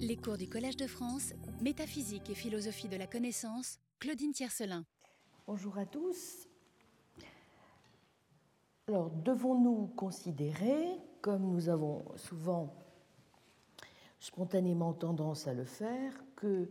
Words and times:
Les 0.00 0.16
cours 0.16 0.36
du 0.36 0.48
Collège 0.48 0.76
de 0.76 0.88
France, 0.88 1.34
Métaphysique 1.60 2.28
et 2.28 2.34
philosophie 2.34 2.88
de 2.88 2.96
la 2.96 3.06
connaissance, 3.06 3.78
Claudine 4.00 4.32
Tiercelin. 4.32 4.84
Bonjour 5.46 5.78
à 5.78 5.86
tous. 5.86 6.48
Alors, 8.88 9.08
devons-nous 9.10 9.86
considérer, 9.94 10.98
comme 11.20 11.48
nous 11.48 11.68
avons 11.68 12.04
souvent 12.16 12.74
spontanément 14.18 14.94
tendance 14.94 15.46
à 15.46 15.54
le 15.54 15.64
faire, 15.64 16.12
que 16.34 16.68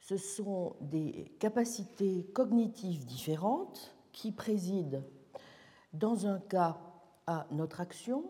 ce 0.00 0.16
sont 0.16 0.74
des 0.80 1.34
capacités 1.38 2.24
cognitives 2.32 3.04
différentes 3.04 3.94
qui 4.10 4.32
président 4.32 5.04
dans 5.92 6.26
un 6.26 6.40
cas 6.40 6.80
à 7.26 7.46
notre 7.50 7.82
action 7.82 8.24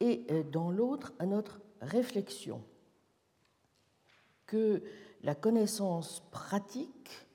et 0.00 0.26
dans 0.52 0.70
l'autre 0.70 1.14
à 1.18 1.24
notre 1.24 1.62
réflexion? 1.80 2.62
Que 4.46 4.82
la 5.22 5.34
connaissance 5.34 6.22
pratique 6.30 7.26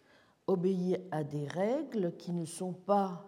obéit 0.47 1.02
à 1.11 1.23
des 1.23 1.47
règles 1.47 2.15
qui 2.17 2.31
ne 2.31 2.45
sont 2.45 2.73
pas 2.73 3.25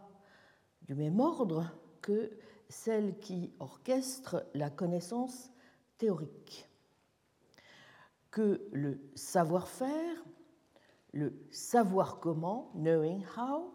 du 0.81 0.95
même 0.95 1.19
ordre 1.19 1.71
que 2.01 2.31
celles 2.69 3.17
qui 3.19 3.51
orchestrent 3.59 4.43
la 4.53 4.69
connaissance 4.69 5.51
théorique, 5.97 6.67
que 8.31 8.67
le 8.71 8.99
savoir-faire, 9.15 10.23
le 11.13 11.33
savoir 11.51 12.19
comment, 12.19 12.71
knowing 12.73 13.23
how, 13.37 13.73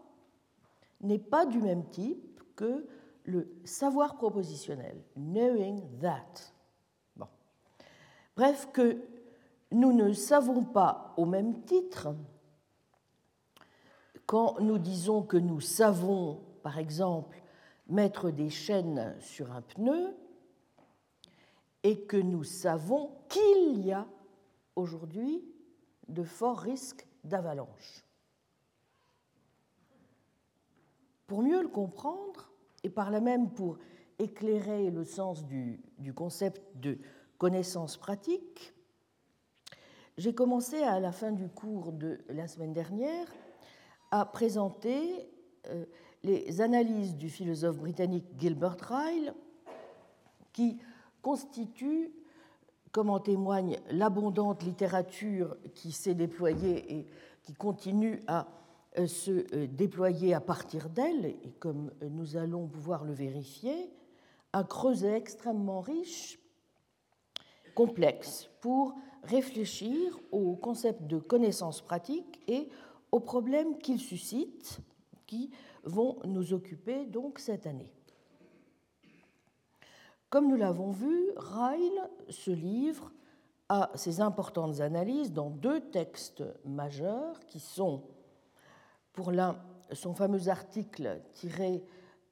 n'est 1.01 1.19
pas 1.19 1.47
du 1.47 1.61
même 1.61 1.89
type 1.91 2.41
que 2.57 2.87
le 3.25 3.55
savoir 3.65 4.17
propositionnel, 4.17 5.01
knowing 5.17 5.99
that. 6.01 6.53
Bon. 7.17 7.29
Bref, 8.37 8.69
que 8.73 9.01
nous 9.71 9.93
ne 9.93 10.13
savons 10.13 10.65
pas 10.65 11.15
au 11.17 11.25
même 11.25 11.63
titre 11.63 12.15
quand 14.27 14.61
nous 14.61 14.79
disons 14.79 15.23
que 15.23 15.39
nous 15.39 15.61
savons, 15.61 16.41
par 16.63 16.79
exemple, 16.79 17.43
mettre 17.89 18.31
des 18.31 18.51
chaînes 18.51 19.17
sur 19.21 19.53
un 19.53 19.63
pneu 19.63 20.15
et 21.83 22.03
que 22.03 22.19
nous 22.19 22.45
savons 22.45 23.11
qu'il 23.29 23.87
y 23.87 23.93
a 23.93 24.07
aujourd'hui 24.77 25.43
de 26.09 26.23
forts 26.23 26.59
risques 26.59 27.07
d'avalanche. 27.25 28.05
Pour 31.27 31.43
mieux 31.43 31.63
le 31.63 31.69
comprendre, 31.69 32.53
et 32.83 32.91
par 32.91 33.11
là 33.11 33.21
même 33.21 33.51
pour 33.51 33.79
éclairer 34.19 34.91
le 34.91 35.05
sens 35.05 35.45
du, 35.47 35.81
du 35.99 36.13
concept 36.13 36.63
de 36.77 36.99
connaissance 37.39 37.97
pratique, 37.97 38.75
j'ai 40.19 40.35
commencé 40.35 40.83
à 40.83 40.99
la 40.99 41.13
fin 41.13 41.31
du 41.31 41.49
cours 41.49 41.93
de 41.93 42.19
la 42.29 42.49
semaine 42.49 42.73
dernière 42.73 43.27
à 44.11 44.27
présenter 44.27 45.31
euh, 45.69 45.85
les 46.25 46.61
analyses 46.61 47.15
du 47.15 47.31
philosophe 47.31 47.79
britannique 47.79 48.27
Gilbert 48.37 48.77
Ryle 48.81 49.33
qui 50.53 50.79
constituent, 51.23 52.11
comme 52.91 53.11
en 53.11 53.21
témoigne 53.21 53.79
l'abondante 53.93 54.65
littérature 54.65 55.57
qui 55.75 55.93
s'est 55.93 56.15
déployée 56.15 56.99
et 56.99 57.07
qui 57.45 57.55
continue 57.55 58.21
à 58.27 58.49
euh, 58.99 59.07
se 59.07 59.47
euh, 59.55 59.69
déployer 59.69 60.35
à 60.35 60.41
partir 60.41 60.89
d'elle, 60.89 61.27
et 61.27 61.53
comme 61.61 61.93
nous 62.11 62.37
allons 62.37 62.67
pouvoir 62.67 63.05
le 63.05 63.13
vérifier, 63.13 63.89
un 64.53 64.65
creuset 64.65 65.17
extrêmement 65.17 65.81
riche, 65.81 66.41
complexe, 67.77 68.51
pour 68.61 68.97
réfléchir 69.25 70.19
au 70.33 70.57
concept 70.57 71.03
de 71.07 71.19
connaissance 71.19 71.81
pratique 71.81 72.41
et 72.47 72.69
aux 73.13 73.21
problèmes 73.21 73.79
qu'il 73.79 73.99
suscite 73.99 74.81
qui 75.27 75.51
vont 75.85 76.19
nous 76.25 76.53
occuper 76.53 77.07
donc 77.07 77.39
cette 77.39 77.67
année. 77.67 77.93
Comme 80.31 80.49
nous 80.49 80.57
l'avons 80.57 80.91
vu, 80.91 81.31
Ryle 81.37 82.11
se 82.29 82.51
livre 82.51 83.13
à 83.69 83.91
ces 83.95 84.21
importantes 84.21 84.81
analyses 84.81 85.33
dans 85.33 85.51
deux 85.51 85.81
textes 85.81 86.45
majeurs 86.65 87.41
qui 87.47 87.61
sont, 87.61 88.03
pour 89.13 89.31
l'un, 89.31 89.59
son 89.93 90.15
fameux 90.15 90.49
article 90.49 91.21
tiré 91.33 91.85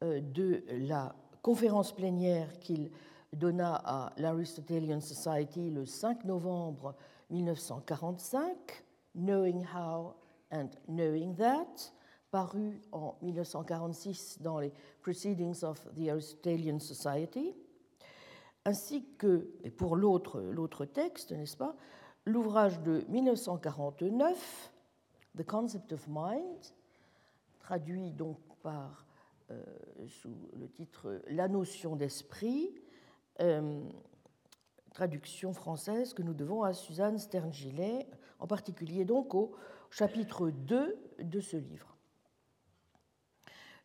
euh, 0.03 0.21
de 0.21 0.65
la 0.71 1.15
conférence 1.43 1.95
plénière 1.95 2.59
qu'il 2.59 2.91
donna 3.33 3.83
à 3.85 4.13
l'Aristotelian 4.17 5.01
Society 5.01 5.71
le 5.71 5.85
5 5.85 6.25
novembre 6.25 6.95
1945, 7.31 8.85
Knowing 9.15 9.65
How 9.75 10.15
and 10.53 10.69
Knowing 10.89 11.35
That, 11.37 11.93
paru 12.31 12.81
en 12.93 13.17
1946 13.23 14.39
dans 14.41 14.59
les 14.59 14.73
Proceedings 15.01 15.65
of 15.65 15.87
the 15.95 16.09
Aristotelian 16.09 16.79
Society, 16.79 17.55
ainsi 18.65 19.07
que, 19.17 19.49
et 19.63 19.71
pour 19.71 19.97
l'autre 19.97 20.85
texte, 20.85 21.33
n'est-ce 21.33 21.57
pas, 21.57 21.77
l'ouvrage 22.25 22.81
de 22.83 23.05
1949, 23.09 24.73
The 25.37 25.47
Concept 25.47 25.93
of 25.93 26.07
Mind, 26.09 26.59
traduit 27.61 28.11
donc 28.13 28.39
par, 28.63 29.07
euh, 29.51 29.63
sous 30.09 30.35
le 30.59 30.69
titre 30.69 31.21
La 31.29 31.49
notion 31.49 31.97
d'esprit, 31.97 32.75
euh, 33.41 33.83
traduction 34.93 35.53
française 35.53 36.15
que 36.15 36.23
nous 36.23 36.35
devons 36.35 36.63
à 36.63 36.73
Suzanne 36.73 37.19
Stern-Gillet, 37.19 38.07
en 38.39 38.47
particulier 38.47 39.05
donc 39.05 39.35
au 39.35 39.55
chapitre 39.91 40.51
2 40.51 40.97
de 41.21 41.41
ce 41.41 41.57
livre. 41.57 41.97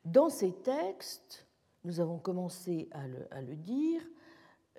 Dans 0.06 0.30
ces 0.30 0.52
textes, 0.52 1.46
nous 1.84 2.00
avons 2.00 2.18
commencé 2.18 2.90
à 2.92 3.42
le, 3.42 3.56
dire, 3.56 4.02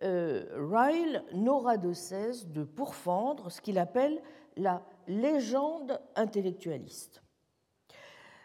euh, 0.03 0.47
Ryle 0.55 1.22
n'aura 1.33 1.77
de 1.77 1.93
cesse 1.93 2.47
de 2.47 2.65
pourfendre 2.65 3.50
ce 3.50 3.60
qu'il 3.60 3.78
appelle 3.78 4.21
la 4.56 4.83
légende 5.06 6.00
intellectualiste. 6.16 7.22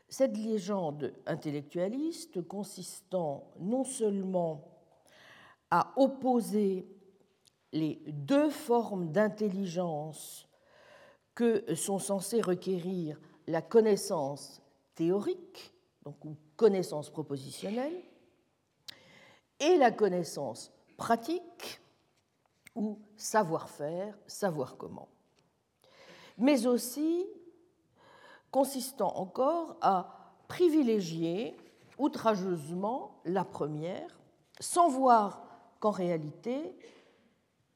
Cette 0.09 0.37
légende 0.37 1.13
intellectualiste 1.25 2.41
consistant 2.47 3.51
non 3.59 3.83
seulement 3.83 4.76
à 5.71 5.93
opposer 5.95 6.87
les 7.73 8.01
deux 8.07 8.49
formes 8.49 9.11
d'intelligence 9.11 10.47
que 11.35 11.75
sont 11.75 11.99
censées 11.99 12.41
requérir 12.41 13.19
la 13.47 13.61
connaissance 13.61 14.61
théorique, 14.95 15.73
donc 16.03 16.15
connaissance 16.55 17.09
propositionnelle, 17.09 18.01
et 19.59 19.77
la 19.77 19.91
connaissance 19.91 20.71
pratique 20.97 21.81
ou 22.75 22.99
savoir-faire, 23.15 24.17
savoir 24.27 24.77
comment. 24.77 25.09
Mais 26.37 26.67
aussi 26.67 27.25
consistant 28.51 29.15
encore 29.17 29.77
à 29.81 30.35
privilégier 30.47 31.57
outrageusement 31.97 33.19
la 33.25 33.43
première, 33.43 34.19
sans 34.59 34.89
voir 34.89 35.46
qu'en 35.79 35.91
réalité, 35.91 36.75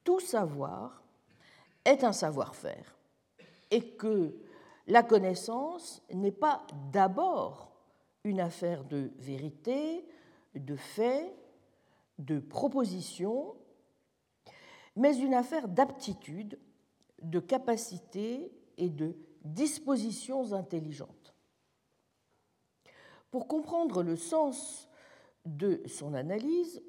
tout 0.04 0.20
savoir 0.20 1.02
est 1.84 2.04
un 2.04 2.12
savoir-faire 2.12 2.96
et 3.70 3.82
que 3.96 4.36
la 4.86 5.02
connaissance 5.02 6.02
n'est 6.12 6.32
pas 6.32 6.66
d'abord 6.92 7.72
une 8.24 8.40
affaire 8.40 8.84
de 8.84 9.10
vérité, 9.18 10.06
de 10.54 10.76
fait, 10.76 11.34
de 12.18 12.38
proposition, 12.38 13.56
mais 14.96 15.16
une 15.16 15.34
affaire 15.34 15.68
d'aptitude, 15.68 16.58
de 17.22 17.40
capacité 17.40 18.52
et 18.76 18.90
de 18.90 19.16
dispositions 19.44 20.52
intelligentes. 20.52 21.34
Pour 23.30 23.48
comprendre 23.48 24.02
le 24.02 24.16
sens 24.16 24.88
de 25.46 25.82
son 25.86 26.14
analyse, 26.14 26.82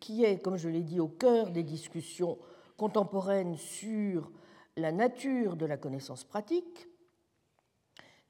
qui 0.00 0.24
est, 0.24 0.38
comme 0.38 0.56
je 0.56 0.68
l'ai 0.68 0.82
dit, 0.82 1.00
au 1.00 1.08
cœur 1.08 1.50
des 1.50 1.62
discussions 1.62 2.38
contemporaines 2.76 3.56
sur 3.56 4.30
la 4.76 4.92
nature 4.92 5.56
de 5.56 5.66
la 5.66 5.76
connaissance 5.76 6.24
pratique, 6.24 6.88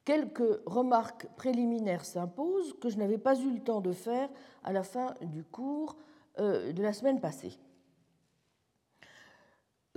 quelques 0.05 0.61
remarques 0.67 1.27
préliminaires 1.37 2.05
s'imposent 2.05 2.75
que 2.81 2.89
je 2.89 2.99
n'avais 2.99 3.19
pas 3.19 3.39
eu 3.39 3.53
le 3.53 3.61
temps 3.61 3.81
de 3.81 3.93
faire 3.93 4.29
à 4.63 4.73
la 4.73 4.83
fin 4.83 5.15
du 5.21 5.43
cours 5.43 5.97
euh, 6.39 6.73
de 6.73 6.83
la 6.83 6.93
semaine 6.93 7.21
passée. 7.21 7.59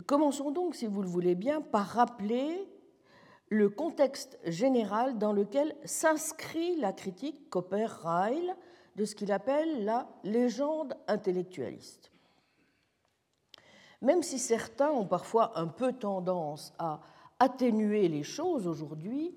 Commençons 0.05 0.51
donc, 0.51 0.75
si 0.75 0.87
vous 0.87 1.01
le 1.01 1.07
voulez 1.07 1.35
bien, 1.35 1.61
par 1.61 1.85
rappeler 1.85 2.67
le 3.49 3.69
contexte 3.69 4.39
général 4.45 5.17
dans 5.17 5.33
lequel 5.33 5.75
s'inscrit 5.83 6.75
la 6.77 6.93
critique 6.93 7.49
qu'opère 7.49 8.01
de 8.99 9.05
ce 9.05 9.15
qu'il 9.15 9.31
appelle 9.31 9.85
la 9.85 10.09
légende 10.25 10.93
intellectualiste. 11.07 12.11
même 14.01 14.23
si 14.23 14.39
certains 14.39 14.91
ont 14.91 15.05
parfois 15.05 15.57
un 15.57 15.67
peu 15.67 15.93
tendance 15.93 16.73
à 16.79 16.99
atténuer 17.39 18.09
les 18.09 18.23
choses 18.23 18.67
aujourd'hui, 18.67 19.33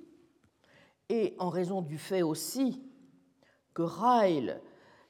et 1.09 1.37
en 1.39 1.49
raison 1.49 1.81
du 1.81 1.97
fait 1.97 2.23
aussi 2.23 2.83
que 3.73 3.83
Ryle 3.83 4.61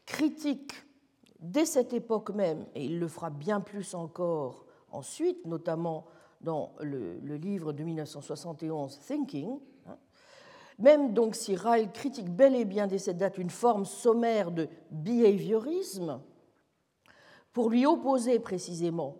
critique 0.05 0.73
dès 1.39 1.65
cette 1.65 1.95
époque 1.95 2.31
même, 2.31 2.67
et 2.75 2.85
il 2.85 2.99
le 2.99 3.09
fera 3.09 3.31
bien 3.31 3.61
plus 3.61 3.95
encore 3.95 4.67
ensuite, 4.91 5.47
notamment 5.47 6.05
dans 6.43 6.75
le, 6.81 7.19
livre 7.37 7.73
de 7.73 7.83
1971 7.85 9.01
Thinking, 9.07 9.59
même 10.82 11.14
donc 11.14 11.37
si 11.37 11.55
Ryle 11.55 11.90
critique 11.93 12.29
bel 12.29 12.56
et 12.56 12.64
bien 12.64 12.87
dès 12.87 12.99
cette 12.99 13.17
date 13.17 13.38
une 13.38 13.50
forme 13.50 13.84
sommaire 13.84 14.50
de 14.50 14.69
behaviorisme, 14.90 16.20
pour 17.52 17.70
lui 17.70 17.87
opposer 17.87 18.40
précisément 18.40 19.17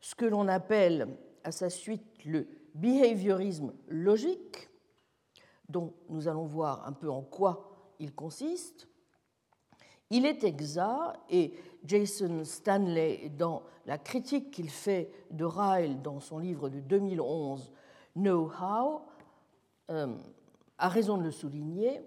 ce 0.00 0.14
que 0.14 0.24
l'on 0.24 0.48
appelle 0.48 1.16
à 1.44 1.52
sa 1.52 1.70
suite 1.70 2.24
le 2.24 2.48
behaviorisme 2.74 3.72
logique, 3.88 4.68
dont 5.68 5.94
nous 6.08 6.26
allons 6.26 6.46
voir 6.46 6.86
un 6.86 6.92
peu 6.92 7.08
en 7.08 7.22
quoi 7.22 7.94
il 8.00 8.12
consiste, 8.12 8.88
il 10.10 10.26
est 10.26 10.42
exact, 10.42 11.20
et 11.30 11.54
Jason 11.84 12.42
Stanley, 12.44 13.30
dans 13.38 13.62
la 13.86 13.96
critique 13.96 14.50
qu'il 14.50 14.68
fait 14.68 15.12
de 15.30 15.44
Ryle 15.44 16.02
dans 16.02 16.18
son 16.18 16.38
livre 16.38 16.68
de 16.68 16.80
2011, 16.80 17.70
Know 18.16 18.50
How, 18.60 19.02
euh, 19.90 20.16
a 20.80 20.88
raison 20.88 21.18
de 21.18 21.22
le 21.22 21.30
souligner, 21.30 22.02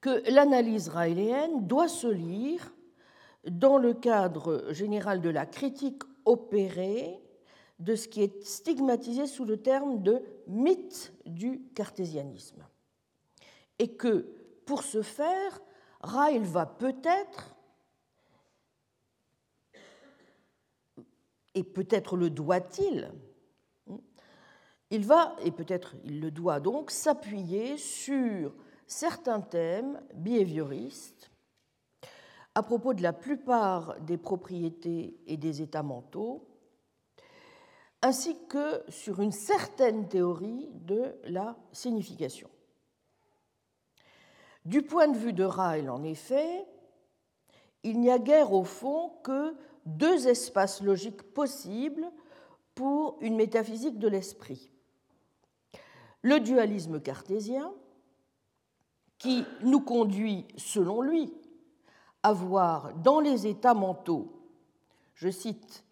que 0.00 0.30
l'analyse 0.30 0.88
ryléenne 0.88 1.66
doit 1.66 1.88
se 1.88 2.06
lire 2.06 2.72
dans 3.48 3.78
le 3.78 3.94
cadre 3.94 4.72
général 4.72 5.20
de 5.20 5.28
la 5.28 5.46
critique 5.46 6.02
opérée 6.24 7.20
de 7.78 7.94
ce 7.94 8.08
qui 8.08 8.22
est 8.22 8.42
stigmatisé 8.42 9.26
sous 9.26 9.44
le 9.44 9.58
terme 9.58 10.02
de 10.02 10.22
mythe 10.46 11.12
du 11.26 11.62
cartésianisme. 11.74 12.66
Et 13.78 13.94
que, 13.94 14.26
pour 14.66 14.82
ce 14.82 15.02
faire, 15.02 15.60
Ryle 16.00 16.42
va 16.42 16.66
peut-être, 16.66 17.54
et 21.54 21.62
peut-être 21.62 22.16
le 22.16 22.30
doit-il, 22.30 23.12
il 24.90 25.04
va, 25.04 25.36
et 25.44 25.50
peut-être 25.50 25.94
il 26.04 26.20
le 26.20 26.30
doit 26.30 26.60
donc, 26.60 26.90
s'appuyer 26.90 27.76
sur 27.76 28.54
certains 28.86 29.40
thèmes 29.40 30.00
behavioristes 30.14 31.30
à 32.54 32.62
propos 32.62 32.94
de 32.94 33.02
la 33.02 33.12
plupart 33.12 34.00
des 34.00 34.16
propriétés 34.16 35.16
et 35.26 35.36
des 35.36 35.62
états 35.62 35.84
mentaux, 35.84 36.48
ainsi 38.02 38.36
que 38.48 38.82
sur 38.88 39.20
une 39.20 39.32
certaine 39.32 40.08
théorie 40.08 40.68
de 40.72 41.14
la 41.24 41.56
signification. 41.72 42.48
Du 44.64 44.82
point 44.82 45.08
de 45.08 45.16
vue 45.16 45.32
de 45.32 45.44
Ryle, 45.44 45.88
en 45.88 46.02
effet, 46.02 46.66
il 47.84 48.00
n'y 48.00 48.10
a 48.10 48.18
guère 48.18 48.52
au 48.52 48.64
fond 48.64 49.10
que 49.22 49.54
deux 49.86 50.26
espaces 50.26 50.82
logiques 50.82 51.22
possibles 51.22 52.10
pour 52.74 53.18
une 53.20 53.36
métaphysique 53.36 53.98
de 53.98 54.08
l'esprit. 54.08 54.70
Le 56.22 56.40
dualisme 56.40 57.00
cartésien, 57.00 57.72
qui 59.18 59.44
nous 59.62 59.80
conduit, 59.80 60.46
selon 60.56 61.02
lui, 61.02 61.32
avoir 62.22 62.94
dans 62.94 63.20
les 63.20 63.46
états 63.46 63.74
mentaux, 63.74 64.32
je 65.14 65.28
cite, 65.28 65.84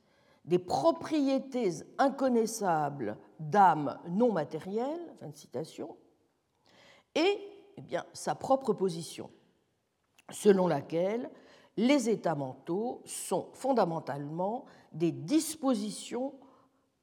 des 0.44 0.60
propriétés 0.60 1.70
inconnaissables 1.98 3.18
d'âme 3.40 3.98
non 4.08 4.32
matérielle, 4.32 5.14
fin 5.18 5.28
de 5.28 5.36
citation, 5.36 5.96
et 7.14 7.38
eh 7.78 7.98
sa 8.12 8.34
propre 8.34 8.72
position, 8.72 9.30
selon 10.30 10.66
laquelle 10.66 11.30
les 11.76 12.08
états 12.08 12.34
mentaux 12.34 13.02
sont 13.04 13.50
fondamentalement 13.52 14.64
des 14.92 15.12
dispositions 15.12 16.34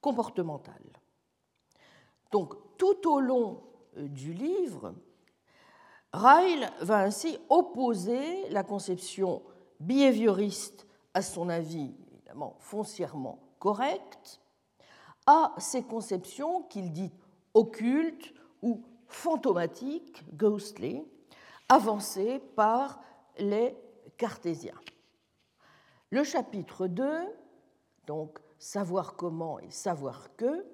comportementales. 0.01 0.99
Donc, 2.31 2.55
tout 2.77 3.09
au 3.09 3.19
long 3.19 3.63
euh, 3.97 4.07
du 4.07 4.33
livre, 4.33 4.93
Ryle 6.13 6.69
va 6.81 6.99
ainsi 6.99 7.37
opposer 7.49 8.49
la 8.49 8.63
conception 8.63 9.41
behavioriste, 9.79 10.87
à 11.13 11.21
son 11.21 11.49
avis 11.49 11.95
évidemment 12.11 12.55
foncièrement 12.59 13.39
correcte, 13.59 14.39
à 15.25 15.53
ces 15.57 15.83
conceptions 15.83 16.63
qu'il 16.63 16.91
dit 16.91 17.11
occultes 17.53 18.33
ou 18.61 18.83
fantomatiques, 19.07 20.23
ghostly, 20.35 21.03
avancées 21.69 22.39
par 22.55 23.01
les 23.37 23.75
cartésiens. 24.17 24.79
Le 26.09 26.23
chapitre 26.23 26.87
2, 26.87 27.05
donc 28.05 28.39
savoir 28.59 29.15
comment 29.15 29.59
et 29.59 29.69
savoir 29.69 30.35
que, 30.35 30.65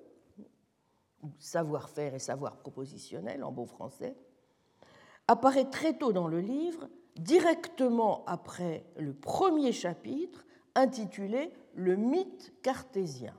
savoir-faire 1.38 2.14
et 2.14 2.20
savoir 2.20 2.58
propositionnel 2.58 3.44
en 3.44 3.52
bon 3.52 3.66
français, 3.66 4.16
apparaît 5.28 5.70
très 5.70 5.98
tôt 5.98 6.14
dans 6.14 6.28
le 6.28 6.40
livre, 6.40 6.90
directement 7.16 8.24
après 8.26 8.86
le 8.98 9.14
premier 9.14 9.72
chapitre 9.72 10.46
intitulé 10.76 11.52
Le 11.76 11.96
mythe 11.96 12.54
cartésien. 12.62 13.36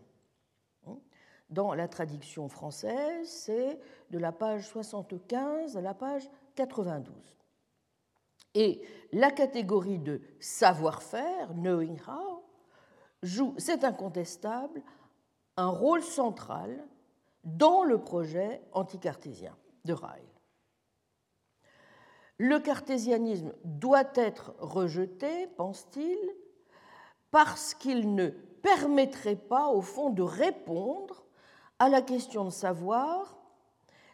Dans 1.49 1.75
la 1.75 1.89
traduction 1.89 2.49
française, 2.49 3.29
c'est 3.29 3.81
de 4.11 4.19
la 4.19 4.31
page 4.31 4.69
75 4.69 5.77
à 5.77 5.81
la 5.81 5.95
page 5.95 6.31
92. 6.55 7.13
Et 8.55 8.83
la 9.13 9.31
catégorie 9.33 9.99
de 9.99 10.21
savoir-faire, 10.39 11.53
knowing 11.55 11.99
how, 12.07 12.45
joue, 13.23 13.55
c'est 13.59 13.83
incontestable, 13.83 14.83
un 15.57 15.69
rôle 15.69 16.03
central 16.03 16.87
dans 17.45 17.85
le 17.85 17.99
projet 17.99 18.63
anticartésien 18.73 19.57
de 19.85 19.93
Ryle. 19.93 20.23
Le 22.39 22.59
cartésianisme 22.59 23.53
doit 23.65 24.11
être 24.15 24.55
rejeté, 24.59 25.47
pense-t-il, 25.57 26.19
parce 27.31 27.75
qu'il 27.75 28.15
ne 28.15 28.29
permettrait 28.29 29.37
pas, 29.37 29.69
au 29.69 29.83
fond, 29.83 30.11
de 30.11 30.23
répondre 30.23 31.25
à 31.79 31.89
la 31.89 32.03
question 32.03 32.45
de 32.45 32.51
savoir 32.51 33.39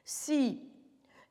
si 0.05 0.63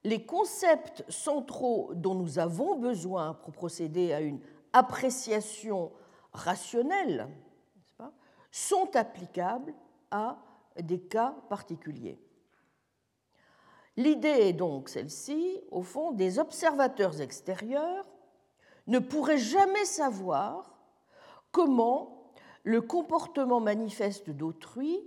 les 0.03 0.25
concepts 0.25 1.03
centraux 1.09 1.91
dont 1.95 2.15
nous 2.15 2.39
avons 2.39 2.77
besoin 2.77 3.33
pour 3.33 3.53
procéder 3.53 4.13
à 4.13 4.21
une 4.21 4.39
appréciation 4.73 5.91
rationnelle 6.31 7.27
sont 8.51 8.95
applicables 8.95 9.73
à 10.11 10.37
des 10.81 10.99
cas 10.99 11.35
particuliers. 11.49 12.19
L'idée 13.97 14.27
est 14.27 14.53
donc 14.53 14.89
celle-ci, 14.89 15.61
au 15.71 15.81
fond, 15.81 16.11
des 16.11 16.39
observateurs 16.39 17.21
extérieurs 17.21 18.05
ne 18.87 18.99
pourraient 18.99 19.37
jamais 19.37 19.85
savoir 19.85 20.77
comment 21.51 22.31
le 22.63 22.81
comportement 22.81 23.61
manifeste 23.61 24.29
d'autrui 24.29 24.99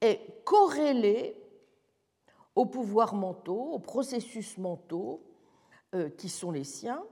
est 0.00 0.42
corrélé 0.44 1.36
aux 2.56 2.66
pouvoirs 2.66 3.14
mentaux, 3.14 3.70
aux 3.72 3.78
processus 3.78 4.58
mentaux 4.58 5.22
euh, 5.94 6.10
qui 6.10 6.28
sont 6.28 6.50
les 6.50 6.64
siens, 6.64 7.04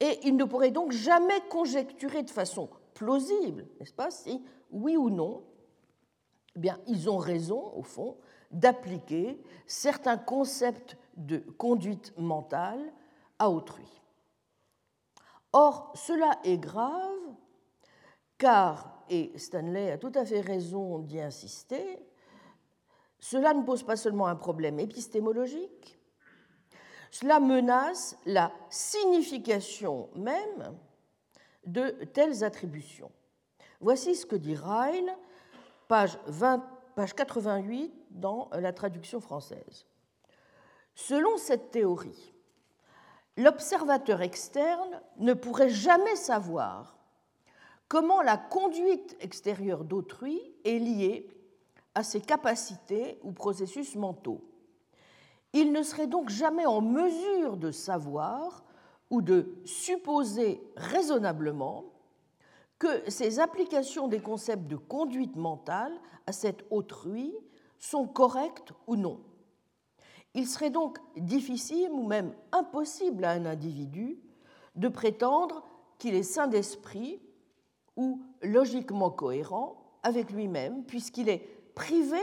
et 0.00 0.18
ils 0.24 0.36
ne 0.36 0.44
pourraient 0.44 0.70
donc 0.70 0.90
jamais 0.92 1.40
conjecturer 1.48 2.22
de 2.22 2.30
façon 2.30 2.70
plausible, 2.94 3.66
n'est-ce 3.78 3.92
pas, 3.92 4.10
si 4.10 4.42
oui 4.70 4.96
ou 4.96 5.10
non, 5.10 5.44
eh 6.56 6.58
bien, 6.58 6.78
ils 6.86 7.08
ont 7.08 7.16
raison, 7.16 7.72
au 7.74 7.82
fond, 7.82 8.16
d'appliquer 8.50 9.42
certains 9.66 10.18
concepts 10.18 10.96
de 11.16 11.38
conduite 11.38 12.12
mentale 12.18 12.92
à 13.38 13.50
autrui. 13.50 13.88
Or, 15.52 15.92
cela 15.94 16.38
est 16.44 16.58
grave 16.58 17.18
car, 18.38 19.04
et 19.08 19.32
Stanley 19.36 19.92
a 19.92 19.98
tout 19.98 20.12
à 20.14 20.24
fait 20.24 20.40
raison 20.40 20.98
d'y 20.98 21.20
insister, 21.20 22.04
cela 23.20 23.54
ne 23.54 23.62
pose 23.62 23.84
pas 23.84 23.94
seulement 23.96 24.26
un 24.26 24.34
problème 24.34 24.80
épistémologique, 24.80 26.00
cela 27.12 27.38
menace 27.38 28.18
la 28.26 28.50
signification 28.68 30.08
même 30.16 30.76
de 31.66 31.90
telles 32.12 32.42
attributions. 32.42 33.12
Voici 33.80 34.16
ce 34.16 34.26
que 34.26 34.34
dit 34.34 34.56
Ryle, 34.56 35.14
page 35.92 36.18
20, 36.26 36.64
page 36.94 37.12
88 37.12 37.92
dans 38.12 38.48
la 38.54 38.72
traduction 38.72 39.20
française. 39.20 39.84
Selon 40.94 41.36
cette 41.36 41.70
théorie, 41.70 42.32
l'observateur 43.36 44.22
externe 44.22 45.02
ne 45.18 45.34
pourrait 45.34 45.68
jamais 45.68 46.16
savoir 46.16 46.96
comment 47.88 48.22
la 48.22 48.38
conduite 48.38 49.18
extérieure 49.20 49.84
d'autrui 49.84 50.40
est 50.64 50.78
liée 50.78 51.28
à 51.94 52.02
ses 52.02 52.22
capacités 52.22 53.18
ou 53.22 53.32
processus 53.32 53.94
mentaux. 53.94 54.42
Il 55.52 55.72
ne 55.72 55.82
serait 55.82 56.06
donc 56.06 56.30
jamais 56.30 56.64
en 56.64 56.80
mesure 56.80 57.58
de 57.58 57.70
savoir 57.70 58.64
ou 59.10 59.20
de 59.20 59.60
supposer 59.66 60.62
raisonnablement 60.74 61.91
que 62.82 63.08
ces 63.08 63.38
applications 63.38 64.08
des 64.08 64.18
concepts 64.18 64.66
de 64.66 64.74
conduite 64.74 65.36
mentale 65.36 65.92
à 66.26 66.32
cet 66.32 66.64
autrui 66.68 67.32
sont 67.78 68.08
correctes 68.08 68.72
ou 68.88 68.96
non. 68.96 69.20
Il 70.34 70.48
serait 70.48 70.70
donc 70.70 70.98
difficile 71.16 71.90
ou 71.92 72.04
même 72.04 72.34
impossible 72.50 73.24
à 73.24 73.30
un 73.30 73.46
individu 73.46 74.18
de 74.74 74.88
prétendre 74.88 75.62
qu'il 75.98 76.16
est 76.16 76.24
sain 76.24 76.48
d'esprit 76.48 77.22
ou 77.94 78.20
logiquement 78.42 79.12
cohérent 79.12 80.00
avec 80.02 80.32
lui-même, 80.32 80.84
puisqu'il 80.84 81.28
est 81.28 81.46
privé 81.76 82.18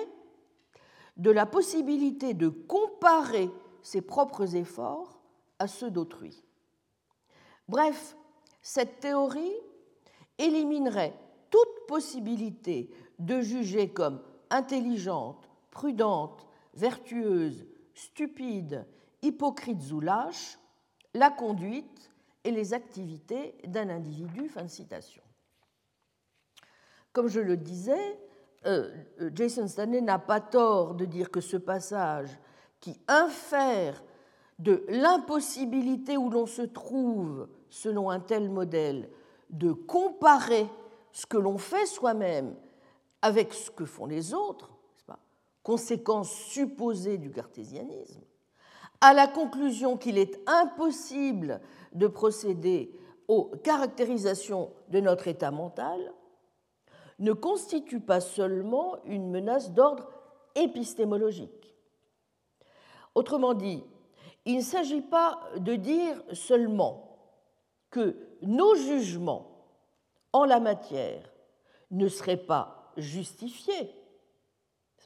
de 1.16 1.32
la 1.32 1.46
possibilité 1.46 2.34
de 2.34 2.50
comparer 2.50 3.50
ses 3.82 4.02
propres 4.02 4.58
efforts 4.58 5.22
à 5.58 5.68
ceux 5.68 5.90
d'autrui. 5.90 6.44
Bref, 7.70 8.18
cette 8.62 9.00
théorie 9.00 9.56
éliminerait 10.40 11.14
toute 11.52 11.88
possibilité 11.88 12.90
de 13.20 13.42
juger 13.42 13.90
comme 13.90 14.22
intelligente, 14.50 15.50
prudente, 15.70 16.48
vertueuse, 16.74 17.66
stupide, 17.94 18.86
hypocrite 19.22 19.92
ou 19.92 20.00
lâche 20.00 20.58
la 21.14 21.30
conduite 21.30 22.12
et 22.44 22.52
les 22.52 22.74
activités 22.74 23.56
d'un 23.68 23.90
individu. 23.90 24.48
Fin 24.50 24.64
de 24.64 24.70
citation. 24.70 25.22
Comme 27.12 27.28
je 27.28 27.40
le 27.40 27.58
disais, 27.58 28.20
euh, 28.66 28.90
euh, 29.22 29.32
Jason 29.34 29.68
Stanley 29.68 30.02
n'a 30.02 30.20
pas 30.20 30.40
tort 30.40 30.96
de 30.96 31.06
dire 31.06 31.32
que 31.32 31.42
ce 31.42 31.58
passage 31.58 32.38
qui 32.80 33.00
infère 33.08 34.04
de 34.58 34.86
l'impossibilité 34.90 36.18
où 36.18 36.30
l'on 36.30 36.46
se 36.46 36.62
trouve 36.62 37.48
selon 37.70 38.10
un 38.10 38.20
tel 38.20 38.50
modèle 38.50 39.10
de 39.50 39.72
comparer 39.72 40.68
ce 41.12 41.26
que 41.26 41.38
l'on 41.38 41.58
fait 41.58 41.86
soi-même 41.86 42.56
avec 43.22 43.54
ce 43.54 43.72
que 43.72 43.86
font 43.86 44.06
les 44.06 44.34
autres, 44.34 44.70
conséquence 45.64 46.32
supposée 46.32 47.18
du 47.18 47.32
cartésianisme, 47.32 48.22
à 49.02 49.14
la 49.14 49.28
conclusion 49.28 49.98
qu'il 49.98 50.18
est 50.18 50.40
impossible 50.48 51.62
de 51.94 52.08
procéder 52.08 52.98
aux 53.28 53.46
caractérisations 53.64 54.72
de 54.90 55.00
notre 55.00 55.28
état 55.28 55.52
mental, 55.52 56.14
ne 57.20 57.34
constitue 57.34 58.00
pas 58.00 58.22
seulement 58.22 58.98
une 59.06 59.30
menace 59.30 59.72
d'ordre 59.72 60.10
épistémologique. 60.56 61.76
Autrement 63.14 63.54
dit, 63.54 63.84
il 64.46 64.58
ne 64.58 64.62
s'agit 64.62 65.02
pas 65.02 65.40
de 65.58 65.76
dire 65.76 66.24
seulement 66.34 67.18
que 67.92 68.29
nos 68.42 68.76
jugements 68.76 69.48
en 70.34 70.46
la 70.46 70.60
matière 70.60 71.32
ne 71.92 72.08
seraient 72.08 72.38
pas 72.38 72.92
justifiés, 72.98 73.92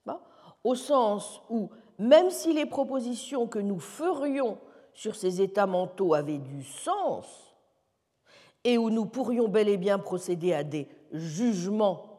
pas? 0.06 0.22
Au 0.64 0.76
sens 0.76 1.42
où, 1.50 1.70
même 1.98 2.30
si 2.30 2.54
les 2.54 2.66
propositions 2.66 3.48
que 3.48 3.60
nous 3.60 3.80
ferions 3.80 4.58
sur 4.94 5.16
ces 5.16 5.42
états 5.42 5.66
mentaux 5.66 6.14
avaient 6.14 6.38
du 6.38 6.64
sens, 6.64 7.54
et 8.64 8.78
où 8.78 8.90
nous 8.90 9.06
pourrions 9.06 9.48
bel 9.48 9.68
et 9.68 9.78
bien 9.78 10.00
procéder 10.00 10.54
à 10.54 10.64
des 10.64 10.88
jugements, 11.12 12.14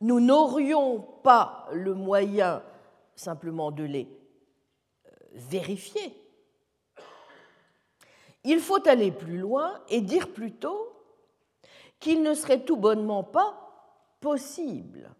nous 0.00 0.20
n'aurions 0.20 1.00
pas 1.22 1.68
le 1.72 1.94
moyen 1.94 2.62
simplement 3.14 3.70
de 3.70 3.84
les 3.84 4.08
euh, 5.06 5.10
vérifier. 5.32 6.14
Il 8.44 8.60
faut 8.60 8.86
aller 8.88 9.10
plus 9.12 9.38
loin 9.38 9.80
et 9.88 10.00
dire 10.00 10.32
plutôt 10.32 10.92
qu'il 12.00 12.22
ne 12.22 12.34
serait 12.34 12.64
tout 12.64 12.76
bonnement 12.76 13.24
pas 13.24 13.54
possible. 14.20 15.10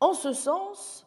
en 0.00 0.12
ce 0.12 0.34
sens, 0.34 1.06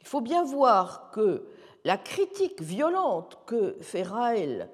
il 0.00 0.06
faut 0.06 0.20
bien 0.20 0.42
voir 0.42 1.10
que 1.12 1.46
la 1.84 1.96
critique 1.96 2.60
violente 2.60 3.38
que 3.46 3.76
fait 3.80 4.02
Raël 4.02 4.70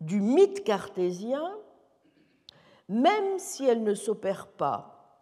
du 0.00 0.20
mythe 0.20 0.64
cartésien 0.64 1.56
même 2.88 3.38
si 3.38 3.64
elle 3.64 3.82
ne 3.82 3.94
s'opère 3.94 4.46
pas 4.46 5.20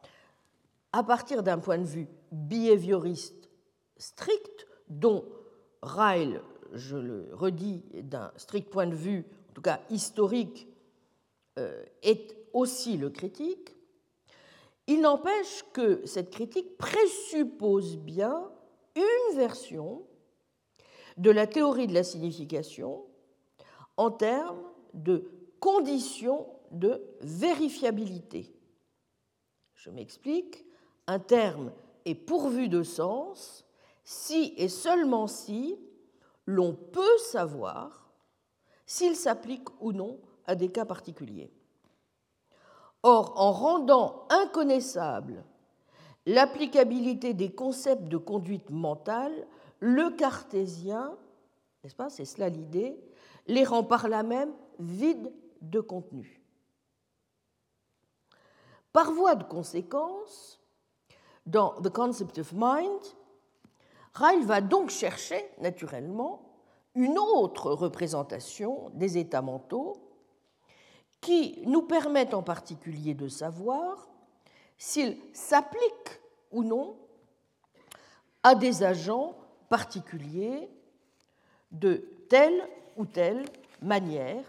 à 0.92 1.02
partir 1.02 1.42
d'un 1.42 1.58
point 1.58 1.78
de 1.78 1.84
vue 1.84 2.08
behavioriste 2.30 3.48
strict, 3.96 4.66
dont 4.88 5.24
Ryle, 5.82 6.42
je 6.72 6.96
le 6.96 7.28
redis, 7.32 7.82
d'un 7.92 8.32
strict 8.36 8.70
point 8.70 8.86
de 8.86 8.94
vue, 8.94 9.24
en 9.50 9.52
tout 9.54 9.62
cas 9.62 9.80
historique, 9.90 10.68
euh, 11.58 11.84
est 12.02 12.36
aussi 12.52 12.96
le 12.96 13.10
critique, 13.10 13.74
il 14.86 15.00
n'empêche 15.00 15.64
que 15.72 16.04
cette 16.06 16.30
critique 16.30 16.76
présuppose 16.76 17.96
bien 17.96 18.50
une 18.96 19.36
version 19.36 20.02
de 21.16 21.30
la 21.30 21.46
théorie 21.46 21.86
de 21.86 21.94
la 21.94 22.04
signification 22.04 23.04
en 23.96 24.10
termes 24.10 24.62
de 24.94 25.30
conditions 25.60 26.46
de 26.70 27.02
vérifiabilité. 27.20 28.52
Je 29.74 29.90
m'explique, 29.90 30.64
un 31.06 31.18
terme 31.18 31.72
est 32.04 32.14
pourvu 32.14 32.68
de 32.68 32.82
sens 32.82 33.64
si 34.04 34.54
et 34.56 34.68
seulement 34.68 35.26
si 35.26 35.78
l'on 36.46 36.74
peut 36.74 37.18
savoir 37.18 38.10
s'il 38.86 39.16
s'applique 39.16 39.68
ou 39.80 39.92
non 39.92 40.18
à 40.46 40.54
des 40.54 40.70
cas 40.70 40.84
particuliers. 40.84 41.52
Or, 43.02 43.32
en 43.36 43.52
rendant 43.52 44.26
inconnaissable 44.30 45.44
l'applicabilité 46.26 47.34
des 47.34 47.52
concepts 47.52 48.08
de 48.08 48.16
conduite 48.16 48.70
mentale, 48.70 49.46
le 49.80 50.10
cartésien, 50.10 51.16
n'est-ce 51.82 51.96
pas, 51.96 52.10
c'est 52.10 52.24
cela 52.24 52.48
l'idée, 52.48 52.96
les 53.46 53.64
rend 53.64 53.82
par 53.82 54.08
là 54.08 54.22
même 54.22 54.52
vides 54.78 55.32
de 55.60 55.80
contenu. 55.80 56.40
Par 58.92 59.10
voie 59.10 59.34
de 59.34 59.44
conséquence, 59.44 60.60
dans 61.46 61.80
The 61.80 61.88
Concept 61.88 62.38
of 62.38 62.52
Mind, 62.52 63.00
Ryle 64.14 64.44
va 64.44 64.60
donc 64.60 64.90
chercher 64.90 65.48
naturellement 65.58 66.42
une 66.94 67.18
autre 67.18 67.70
représentation 67.72 68.90
des 68.94 69.16
états 69.16 69.42
mentaux 69.42 69.96
qui 71.20 71.62
nous 71.64 71.82
permettent 71.82 72.34
en 72.34 72.42
particulier 72.42 73.14
de 73.14 73.28
savoir 73.28 74.08
s'ils 74.76 75.16
s'appliquent 75.32 76.20
ou 76.50 76.64
non 76.64 76.96
à 78.42 78.54
des 78.54 78.82
agents 78.82 79.36
particuliers 79.68 80.68
de 81.70 82.04
telle 82.28 82.68
ou 82.96 83.06
telle 83.06 83.44
manière 83.80 84.44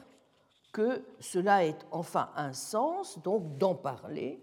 que 0.74 1.03
cela 1.20 1.65
ait 1.65 1.77
enfin 1.91 2.29
un 2.36 2.51
sens, 2.51 3.20
donc 3.20 3.58
d'en 3.58 3.75
parler, 3.75 4.41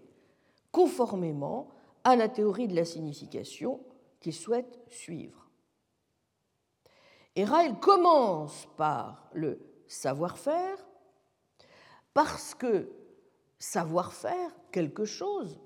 conformément 0.71 1.67
à 2.03 2.15
la 2.15 2.29
théorie 2.29 2.69
de 2.69 2.75
la 2.75 2.85
signification 2.85 3.81
qu'il 4.21 4.33
souhaite 4.33 4.79
suivre. 4.87 5.49
Et 7.35 7.43
Ryle 7.43 7.75
commence 7.79 8.67
par 8.77 9.29
le 9.33 9.59
savoir-faire, 9.87 10.77
parce 12.13 12.53
que 12.55 12.89
savoir-faire 13.59 14.51
quelque 14.71 15.05
chose 15.05 15.59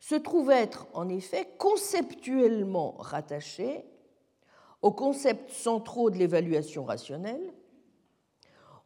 se 0.00 0.14
trouve 0.14 0.50
être 0.50 0.86
en 0.94 1.08
effet 1.08 1.54
conceptuellement 1.58 2.92
rattaché 2.98 3.84
aux 4.80 4.92
concepts 4.92 5.50
centraux 5.50 6.10
de 6.10 6.18
l'évaluation 6.18 6.84
rationnelle, 6.84 7.52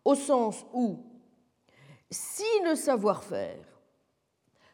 au 0.05 0.15
sens 0.15 0.65
où, 0.73 1.05
si 2.11 2.45
le 2.65 2.75
savoir-faire 2.75 3.65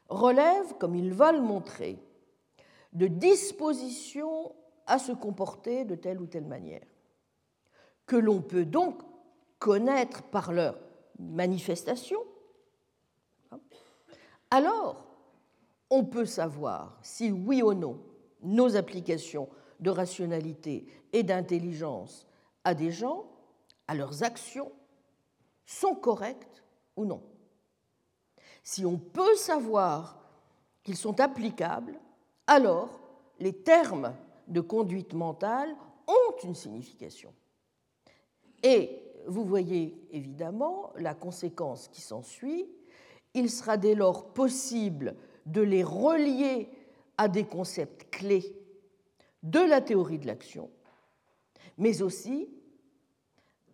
relève, 0.09 0.75
comme 0.79 0.95
il 0.95 1.13
va 1.13 1.33
le 1.33 1.41
montrer, 1.41 1.99
de 2.99 3.07
dispositions 3.07 4.53
à 4.87 4.99
se 4.99 5.13
comporter 5.13 5.85
de 5.85 5.95
telle 5.95 6.21
ou 6.21 6.27
telle 6.27 6.47
manière, 6.47 6.85
que 8.07 8.17
l'on 8.17 8.43
peut 8.43 8.65
donc 8.65 9.01
connaître 9.61 10.25
par 10.25 10.53
leur 10.53 10.77
manifestation, 11.21 12.19
alors 14.51 15.07
on 15.91 16.05
peut 16.05 16.27
savoir 16.27 16.99
si 17.01 17.31
oui 17.31 17.63
ou 17.63 17.73
non 17.73 18.03
nos 18.43 18.77
applications 18.77 19.49
de 19.79 19.91
rationalité 19.91 20.87
et 21.13 21.23
d'intelligence 21.23 22.27
à 22.65 22.75
des 22.75 22.91
gens, 22.91 23.31
à 23.87 23.95
leurs 23.95 24.25
actions, 24.25 24.73
sont 25.67 25.95
correctes 25.95 26.65
ou 26.97 27.05
non. 27.05 27.23
Si 28.65 28.85
on 28.85 28.99
peut 28.99 29.37
savoir 29.37 30.19
qu'ils 30.83 30.97
sont 30.97 31.21
applicables, 31.21 32.01
alors 32.49 32.99
les 33.39 33.53
termes 33.53 34.17
de 34.49 34.61
conduite 34.61 35.13
mentale 35.13 35.77
ont 36.09 36.37
une 36.43 36.55
signification. 36.55 37.33
Et 38.63 39.03
vous 39.27 39.45
voyez 39.45 39.95
évidemment 40.11 40.91
la 40.97 41.15
conséquence 41.15 41.89
qui 41.89 42.01
s'ensuit. 42.01 42.67
Il 43.35 43.51
sera 43.51 43.77
dès 43.77 43.95
lors 43.95 44.33
possible 44.33 45.15
de 45.47 45.61
les 45.61 45.85
relier 45.85 46.69
à 47.19 47.29
des 47.29 47.45
concepts 47.45 48.11
clés 48.11 48.57
de 49.43 49.61
la 49.61 49.81
théorie 49.81 50.19
de 50.19 50.27
l'action, 50.27 50.71
mais 51.77 52.03
aussi 52.03 52.49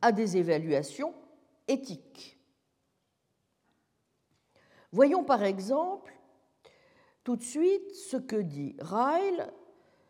à 0.02 0.12
des 0.12 0.36
évaluations 0.36 1.14
éthiques. 1.68 2.38
Voyons 4.92 5.24
par 5.24 5.42
exemple 5.44 6.14
tout 7.24 7.36
de 7.36 7.42
suite 7.42 7.94
ce 7.94 8.16
que 8.18 8.36
dit 8.36 8.76
Ryle 8.80 9.50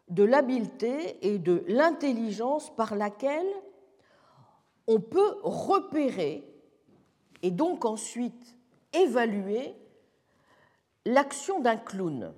de 0.09 0.25
l'habileté 0.25 1.26
et 1.26 1.38
de 1.38 1.64
l'intelligence 1.68 2.75
par 2.75 2.94
laquelle 2.94 3.47
on 4.87 5.00
peut 5.00 5.37
repérer 5.42 6.47
et 7.42 7.50
donc 7.50 7.85
ensuite 7.85 8.56
évaluer 8.92 9.75
l'action 11.06 11.61
d'un 11.61 11.76
clown. 11.76 12.35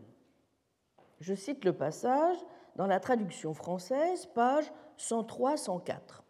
Je 1.21 1.35
cite 1.35 1.65
le 1.65 1.73
passage 1.73 2.37
dans 2.77 2.87
la 2.87 3.01
traduction 3.01 3.55
française, 3.55 4.27
page 4.27 4.71
103-104. 4.99 6.23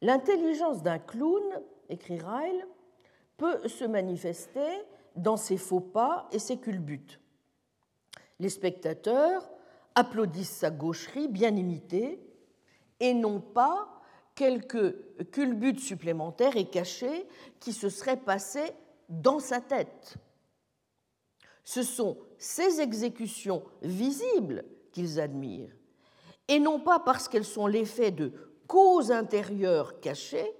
L'intelligence 0.00 0.82
d'un 0.82 0.98
clown, 0.98 1.42
écrit 1.88 2.18
Ryle, 2.18 2.66
peut 3.36 3.66
se 3.68 3.84
manifester 3.84 4.82
dans 5.16 5.36
ses 5.36 5.56
faux 5.56 5.80
pas 5.80 6.28
et 6.32 6.38
ses 6.38 6.58
culbutes. 6.58 7.20
Les 8.40 8.48
spectateurs 8.48 9.48
applaudissent 9.94 10.56
sa 10.56 10.70
gaucherie 10.70 11.28
bien 11.28 11.54
imitée 11.54 12.20
et 13.00 13.14
non 13.14 13.40
pas 13.40 13.88
quelques 14.34 14.94
culbutes 15.30 15.80
supplémentaires 15.80 16.56
et 16.56 16.68
cachés 16.68 17.26
qui 17.60 17.72
se 17.72 17.88
seraient 17.88 18.20
passés 18.20 18.72
dans 19.08 19.38
sa 19.38 19.60
tête. 19.60 20.16
Ce 21.62 21.82
sont 21.82 22.18
ces 22.36 22.80
exécutions 22.80 23.62
visibles 23.82 24.64
qu'ils 24.92 25.20
admirent, 25.20 25.74
et 26.48 26.58
non 26.58 26.78
pas 26.78 27.00
parce 27.00 27.28
qu'elles 27.28 27.44
sont 27.44 27.66
l'effet 27.66 28.10
de 28.10 28.32
causes 28.66 29.10
intérieures 29.10 30.00
cachées, 30.00 30.52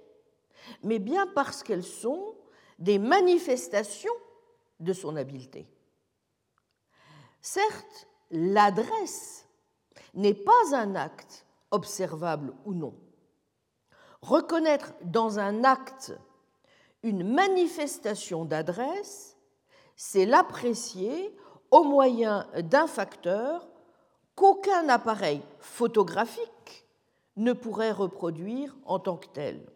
mais 0.83 0.99
bien 0.99 1.27
parce 1.27 1.63
qu'elles 1.63 1.83
sont 1.83 2.35
des 2.79 2.97
manifestations 2.97 4.13
de 4.79 4.93
son 4.93 5.15
habileté. 5.15 5.67
Certes, 7.45 8.07
l'adresse 8.31 9.47
n'est 10.15 10.33
pas 10.33 10.73
un 10.73 10.95
acte 10.95 11.45
observable 11.69 12.55
ou 12.65 12.73
non. 12.73 12.95
Reconnaître 14.23 14.93
dans 15.03 15.37
un 15.37 15.63
acte 15.63 16.11
une 17.03 17.23
manifestation 17.35 18.45
d'adresse, 18.45 19.37
c'est 19.95 20.25
l'apprécier 20.25 21.37
au 21.69 21.83
moyen 21.83 22.47
d'un 22.63 22.87
facteur 22.87 23.69
qu'aucun 24.33 24.89
appareil 24.89 25.43
photographique 25.59 26.87
ne 27.35 27.53
pourrait 27.53 27.91
reproduire 27.91 28.75
en 28.85 28.97
tant 28.97 29.17
que 29.17 29.27
tel. 29.27 29.71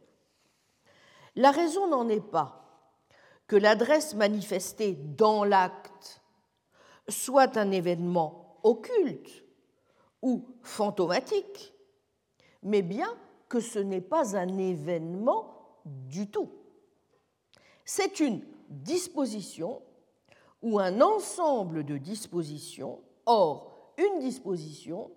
La 1.35 1.51
raison 1.51 1.85
n'en 1.85 2.09
est 2.09 2.19
pas 2.31 2.65
que 3.45 3.55
l'adresse 3.55 4.15
manifestée 4.15 4.93
dans 4.93 5.43
l'acte 5.43 6.19
soit 7.09 7.57
un 7.57 7.71
événement 7.71 8.59
occulte 8.63 9.43
ou 10.21 10.45
fantomatique, 10.61 11.73
mais 12.63 12.81
bien 12.81 13.09
que 13.47 13.59
ce 13.59 13.79
n'est 13.79 14.01
pas 14.01 14.37
un 14.37 14.57
événement 14.57 15.81
du 15.85 16.29
tout. 16.29 16.51
C'est 17.85 18.19
une 18.19 18.41
disposition 18.69 19.81
ou 20.61 20.79
un 20.79 21.01
ensemble 21.01 21.83
de 21.83 21.97
dispositions. 21.97 23.01
Or, 23.25 23.93
une 23.97 24.19
disposition 24.19 25.11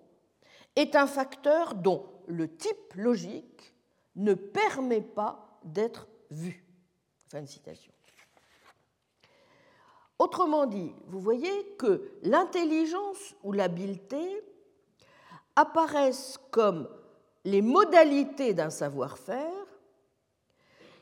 est 0.75 0.95
un 0.95 1.07
facteur 1.07 1.75
dont 1.75 2.05
le 2.27 2.55
type 2.55 2.93
logique 2.95 3.75
ne 4.15 4.33
permet 4.33 5.01
pas 5.01 5.59
d'être 5.63 6.07
vu. 6.29 6.65
Fin 7.29 7.41
de 7.41 7.47
citation. 7.47 7.91
Autrement 10.23 10.67
dit, 10.67 10.95
vous 11.07 11.19
voyez 11.19 11.75
que 11.77 12.09
l'intelligence 12.21 13.35
ou 13.43 13.51
l'habileté 13.51 14.41
apparaissent 15.57 16.39
comme 16.49 16.87
les 17.43 17.61
modalités 17.61 18.53
d'un 18.53 18.69
savoir-faire 18.69 19.67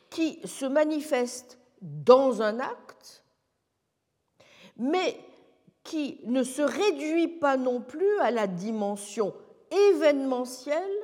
qui 0.10 0.40
se 0.44 0.66
manifestent 0.66 1.60
dans 1.84 2.42
un 2.42 2.60
acte, 2.60 3.24
mais 4.78 5.24
qui 5.84 6.20
ne 6.24 6.42
se 6.42 6.64
réduit 6.64 7.28
pas 7.28 7.58
non 7.58 7.80
plus 7.80 8.18
à 8.22 8.32
la 8.32 8.48
dimension 8.48 9.36
événementielle 9.92 10.98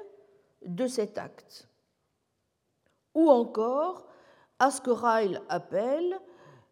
de 0.65 0.87
cet 0.87 1.19
acte, 1.19 1.69
ou 3.13 3.29
encore 3.29 4.07
à 4.57 4.71
ce 4.71 4.81
que 4.81 4.89
Ryle 4.89 5.39
appelle 5.49 6.19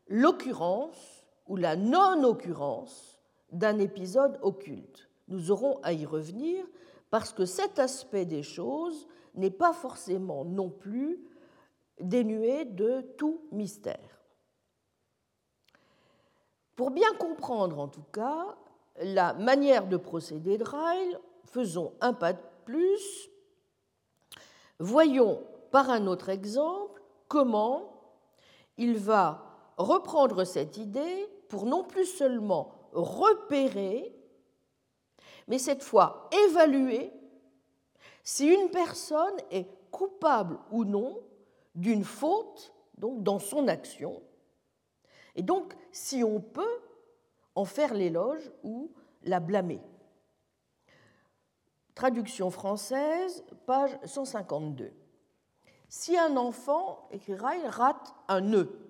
l'occurrence 0.07 1.14
ou 1.47 1.55
la 1.55 1.75
non-occurrence 1.75 3.19
d'un 3.51 3.79
épisode 3.79 4.39
occulte. 4.41 5.09
Nous 5.27 5.51
aurons 5.51 5.79
à 5.83 5.93
y 5.93 6.05
revenir 6.05 6.65
parce 7.09 7.31
que 7.31 7.45
cet 7.45 7.79
aspect 7.79 8.25
des 8.25 8.43
choses 8.43 9.07
n'est 9.35 9.51
pas 9.51 9.73
forcément 9.73 10.45
non 10.45 10.69
plus 10.69 11.19
dénué 11.99 12.65
de 12.65 13.01
tout 13.17 13.41
mystère. 13.51 14.21
Pour 16.75 16.91
bien 16.91 17.13
comprendre 17.13 17.79
en 17.79 17.87
tout 17.87 18.03
cas 18.11 18.55
la 19.01 19.33
manière 19.33 19.87
de 19.87 19.97
procéder 19.97 20.57
de 20.57 20.63
Ryle, 20.63 21.19
faisons 21.45 21.93
un 22.01 22.13
pas 22.13 22.33
de 22.33 22.39
plus. 22.65 23.29
Voyons 24.79 25.41
par 25.71 25.89
un 25.89 26.07
autre 26.07 26.29
exemple 26.29 27.01
comment 27.27 27.93
il 28.77 28.97
va 28.97 29.73
reprendre 29.77 30.43
cette 30.43 30.77
idée 30.77 31.29
pour 31.55 31.65
non 31.65 31.85
plus 31.85 32.05
seulement 32.05 32.69
repérer, 32.91 34.13
mais 35.47 35.57
cette 35.57 35.83
fois 35.83 36.29
évaluer 36.49 37.13
si 38.25 38.47
une 38.47 38.69
personne 38.69 39.37
est 39.51 39.65
coupable 39.89 40.59
ou 40.69 40.83
non 40.83 41.21
d'une 41.73 42.03
faute 42.03 42.73
donc 42.97 43.23
dans 43.23 43.39
son 43.39 43.69
action, 43.69 44.21
et 45.33 45.43
donc 45.43 45.73
si 45.93 46.25
on 46.25 46.41
peut 46.41 46.81
en 47.55 47.63
faire 47.63 47.93
l'éloge 47.93 48.51
ou 48.63 48.91
la 49.23 49.39
blâmer. 49.39 49.79
Traduction 51.93 52.51
française, 52.51 53.45
page 53.65 53.97
152. 54.03 54.91
Si 55.87 56.17
un 56.17 56.35
enfant, 56.35 57.07
écrira, 57.11 57.53
rate 57.69 58.13
un 58.27 58.41
nœud, 58.41 58.84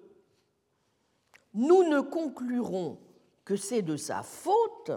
nous 1.55 1.83
ne 1.85 2.01
conclurons 2.01 2.99
que 3.45 3.55
c'est 3.55 3.81
de 3.81 3.95
sa 3.95 4.23
faute 4.23 4.91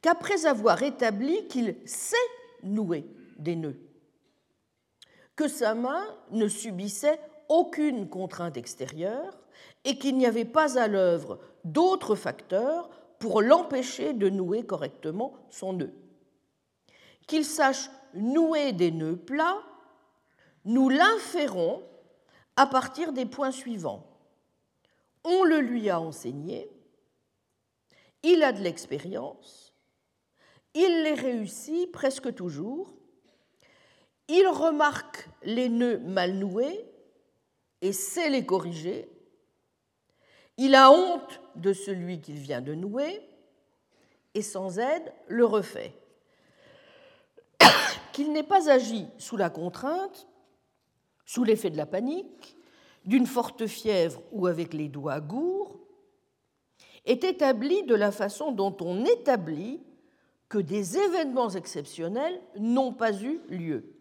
qu'après 0.00 0.46
avoir 0.46 0.82
établi 0.82 1.48
qu'il 1.48 1.76
sait 1.84 2.16
nouer 2.62 3.04
des 3.36 3.56
nœuds, 3.56 3.80
que 5.34 5.48
sa 5.48 5.74
main 5.74 6.04
ne 6.30 6.46
subissait 6.48 7.20
aucune 7.48 8.08
contrainte 8.08 8.56
extérieure 8.56 9.36
et 9.84 9.98
qu'il 9.98 10.16
n'y 10.16 10.26
avait 10.26 10.44
pas 10.44 10.78
à 10.78 10.86
l'œuvre 10.86 11.40
d'autres 11.64 12.14
facteurs 12.14 12.88
pour 13.18 13.42
l'empêcher 13.42 14.12
de 14.12 14.28
nouer 14.28 14.64
correctement 14.64 15.34
son 15.50 15.72
nœud. 15.72 15.94
Qu'il 17.26 17.44
sache 17.44 17.90
nouer 18.14 18.72
des 18.72 18.92
nœuds 18.92 19.16
plats, 19.16 19.62
nous 20.64 20.88
l'inférons 20.88 21.82
à 22.56 22.66
partir 22.66 23.12
des 23.12 23.26
points 23.26 23.50
suivants 23.50 24.07
on 25.28 25.44
le 25.44 25.60
lui 25.60 25.90
a 25.90 26.00
enseigné, 26.00 26.70
il 28.22 28.42
a 28.42 28.52
de 28.52 28.62
l'expérience, 28.62 29.74
il 30.74 31.02
les 31.02 31.14
réussit 31.14 31.92
presque 31.92 32.34
toujours, 32.34 32.94
il 34.28 34.46
remarque 34.46 35.28
les 35.42 35.68
nœuds 35.68 35.98
mal 35.98 36.34
noués 36.34 36.84
et 37.82 37.92
sait 37.92 38.30
les 38.30 38.44
corriger, 38.44 39.08
il 40.56 40.74
a 40.74 40.90
honte 40.90 41.40
de 41.56 41.72
celui 41.72 42.20
qu'il 42.20 42.38
vient 42.38 42.60
de 42.60 42.74
nouer 42.74 43.20
et 44.34 44.42
sans 44.42 44.78
aide 44.78 45.12
le 45.28 45.44
refait. 45.44 45.94
Qu'il 48.12 48.32
n'ait 48.32 48.42
pas 48.42 48.68
agi 48.68 49.06
sous 49.18 49.36
la 49.36 49.50
contrainte, 49.50 50.26
sous 51.24 51.44
l'effet 51.44 51.70
de 51.70 51.76
la 51.76 51.86
panique, 51.86 52.57
d'une 53.08 53.26
forte 53.26 53.66
fièvre 53.66 54.20
ou 54.32 54.46
avec 54.46 54.74
les 54.74 54.88
doigts 54.88 55.20
gourds, 55.20 55.78
est 57.06 57.24
établi 57.24 57.82
de 57.84 57.94
la 57.94 58.12
façon 58.12 58.52
dont 58.52 58.76
on 58.82 59.06
établit 59.06 59.80
que 60.50 60.58
des 60.58 60.98
événements 60.98 61.48
exceptionnels 61.48 62.38
n'ont 62.58 62.92
pas 62.92 63.14
eu 63.22 63.40
lieu. 63.48 63.94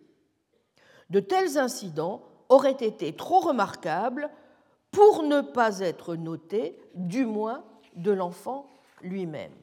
De 1.09 1.21
tels 1.21 1.57
incidents 1.57 2.21
auraient 2.49 2.71
été 2.71 3.15
trop 3.15 3.39
remarquables 3.39 4.29
pour 4.91 5.23
ne 5.23 5.39
pas 5.39 5.79
être 5.79 6.15
notés, 6.15 6.77
du 6.93 7.25
moins 7.25 7.63
de 7.95 8.11
l'enfant 8.11 8.69
lui-même. 9.01 9.55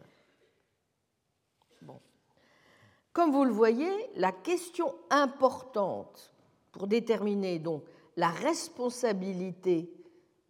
Comme 3.13 3.31
vous 3.31 3.45
le 3.45 3.53
voyez, 3.53 3.93
la 4.17 4.33
question 4.33 4.95
importante 5.11 6.33
pour 6.73 6.87
déterminer 6.87 7.59
donc 7.59 7.85
la 8.17 8.29
responsabilité 8.29 9.91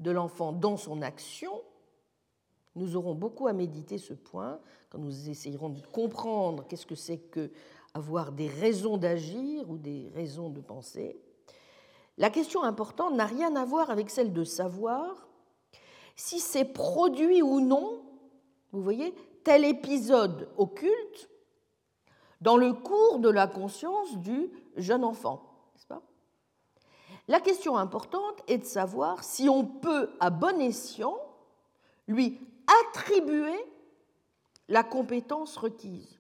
de 0.01 0.11
l'enfant 0.11 0.53
dans 0.53 0.77
son 0.77 1.03
action, 1.03 1.63
nous 2.77 2.97
aurons 2.97 3.15
beaucoup 3.15 3.47
à 3.47 3.53
méditer 3.53 3.99
ce 3.99 4.15
point 4.15 4.59
quand 4.91 4.99
nous 4.99 5.29
essayerons 5.29 5.71
de 5.71 5.81
comprendre 5.87 6.67
qu'est-ce 6.67 6.87
que 6.87 6.95
c'est 6.95 7.19
que 7.19 7.51
avoir 7.95 8.33
des 8.33 8.49
raisons 8.49 8.97
d'agir 8.97 9.71
ou 9.71 9.79
des 9.79 10.11
raisons 10.15 10.51
de 10.51 10.61
penser. 10.61 11.17
La 12.19 12.31
question 12.31 12.63
importante 12.63 13.15
n'a 13.15 13.27
rien 13.27 13.55
à 13.57 13.65
voir 13.65 13.91
avec 13.91 14.11
celle 14.11 14.33
de 14.33 14.45
savoir 14.45 15.29
si 16.17 16.41
c'est 16.41 16.65
produit 16.65 17.43
ou 17.43 17.61
non, 17.61 18.03
vous 18.73 18.83
voyez, 18.83 19.15
tel 19.45 19.65
épisode 19.65 20.49
occulte 20.57 21.31
dans 22.41 22.57
le 22.57 22.73
cours 22.73 23.19
de 23.19 23.29
la 23.29 23.47
conscience 23.47 24.17
du 24.19 24.51
jeune 24.77 25.05
enfant. 25.05 25.43
Pas? 25.89 26.03
La 27.29 27.41
question 27.41 27.77
importante 27.77 28.43
est 28.49 28.59
de 28.59 28.65
savoir 28.65 29.25
si 29.25 29.49
on 29.49 29.65
peut, 29.65 30.11
à 30.21 30.31
bon 30.31 30.61
escient, 30.61 31.19
lui 32.07 32.41
attribuer 32.83 33.59
la 34.69 34.83
compétence 34.83 35.57
requise, 35.57 36.19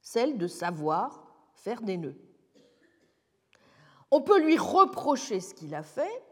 celle 0.00 0.38
de 0.38 0.46
savoir 0.46 1.26
faire 1.54 1.80
des 1.82 1.96
nœuds. 1.96 2.18
On 4.10 4.22
peut 4.22 4.40
lui 4.40 4.56
reprocher 4.56 5.40
ce 5.40 5.54
qu'il 5.54 5.74
a 5.74 5.82
fait 5.82 6.22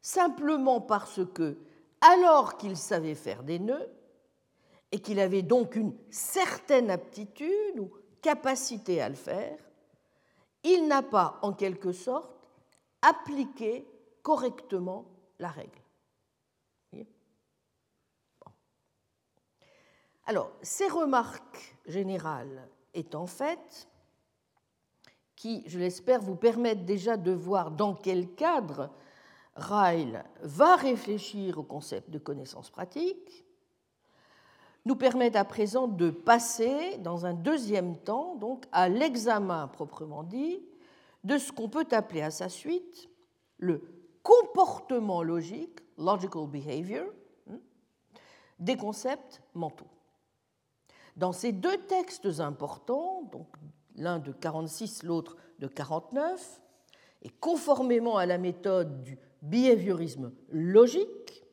simplement 0.00 0.80
parce 0.80 1.20
que, 1.34 1.58
alors 2.00 2.56
qu'il 2.56 2.76
savait 2.76 3.14
faire 3.14 3.42
des 3.42 3.58
nœuds, 3.58 3.90
et 4.92 5.00
qu'il 5.00 5.20
avait 5.20 5.42
donc 5.42 5.76
une 5.76 5.94
certaine 6.10 6.90
aptitude 6.90 7.78
ou 7.78 7.90
capacité 8.22 9.00
à 9.00 9.08
le 9.08 9.14
faire, 9.14 9.58
il 10.64 10.88
n'a 10.88 11.02
pas, 11.02 11.38
en 11.42 11.52
quelque 11.52 11.92
sorte, 11.92 12.37
appliqué 13.02 13.86
correctement 14.22 15.06
la 15.38 15.48
règle. 15.48 15.82
Alors, 20.26 20.52
ces 20.60 20.88
remarques 20.88 21.78
générales 21.86 22.68
étant 22.92 23.26
faites, 23.26 23.88
qui, 25.36 25.62
je 25.66 25.78
l'espère, 25.78 26.20
vous 26.20 26.36
permettent 26.36 26.84
déjà 26.84 27.16
de 27.16 27.32
voir 27.32 27.70
dans 27.70 27.94
quel 27.94 28.34
cadre 28.34 28.90
Ryle 29.56 30.22
va 30.42 30.76
réfléchir 30.76 31.58
au 31.58 31.62
concept 31.62 32.10
de 32.10 32.18
connaissance 32.18 32.68
pratique, 32.68 33.46
nous 34.84 34.96
permettent 34.96 35.36
à 35.36 35.44
présent 35.44 35.88
de 35.88 36.10
passer, 36.10 36.98
dans 36.98 37.24
un 37.24 37.32
deuxième 37.32 37.96
temps, 37.96 38.36
donc, 38.36 38.66
à 38.70 38.88
l'examen 38.90 39.66
proprement 39.68 40.22
dit 40.22 40.60
de 41.28 41.36
ce 41.36 41.52
qu'on 41.52 41.68
peut 41.68 41.86
appeler 41.90 42.22
à 42.22 42.30
sa 42.30 42.48
suite 42.48 43.10
le 43.58 43.82
comportement 44.22 45.22
logique, 45.22 45.78
logical 45.98 46.46
behavior, 46.46 47.04
hmm, 47.46 47.56
des 48.58 48.76
concepts 48.78 49.42
mentaux. 49.52 49.90
Dans 51.16 51.32
ces 51.32 51.52
deux 51.52 51.76
textes 51.86 52.40
importants, 52.40 53.28
donc 53.30 53.46
l'un 53.94 54.18
de 54.18 54.32
46, 54.32 55.02
l'autre 55.02 55.36
de 55.58 55.66
49, 55.66 56.62
et 57.22 57.28
conformément 57.28 58.16
à 58.16 58.24
la 58.24 58.38
méthode 58.38 59.02
du 59.02 59.18
behaviorisme 59.42 60.32
logique, 60.50 61.44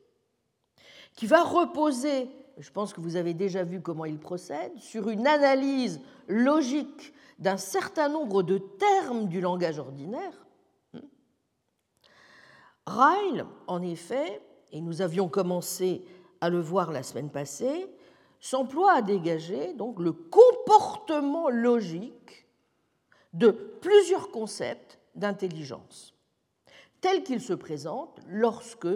qui 1.12 1.26
va 1.26 1.42
reposer 1.42 2.30
je 2.58 2.70
pense 2.70 2.92
que 2.92 3.00
vous 3.00 3.16
avez 3.16 3.34
déjà 3.34 3.64
vu 3.64 3.80
comment 3.80 4.06
il 4.06 4.18
procède, 4.18 4.72
sur 4.78 5.10
une 5.10 5.26
analyse 5.26 6.00
logique 6.26 7.12
d'un 7.38 7.56
certain 7.56 8.08
nombre 8.08 8.42
de 8.42 8.58
termes 8.58 9.28
du 9.28 9.40
langage 9.40 9.78
ordinaire. 9.78 10.46
Ryle, 12.86 13.44
en 13.66 13.82
effet, 13.82 14.40
et 14.72 14.80
nous 14.80 15.02
avions 15.02 15.28
commencé 15.28 16.04
à 16.40 16.48
le 16.48 16.60
voir 16.60 16.92
la 16.92 17.02
semaine 17.02 17.30
passée, 17.30 17.86
s'emploie 18.40 18.92
à 18.92 19.02
dégager 19.02 19.72
donc 19.74 19.98
le 19.98 20.12
comportement 20.12 21.48
logique 21.48 22.46
de 23.32 23.50
plusieurs 23.50 24.30
concepts 24.30 24.98
d'intelligence, 25.14 26.14
tels 27.00 27.22
qu'ils 27.22 27.40
se 27.40 27.52
présentent 27.52 28.20
lorsque 28.28 28.88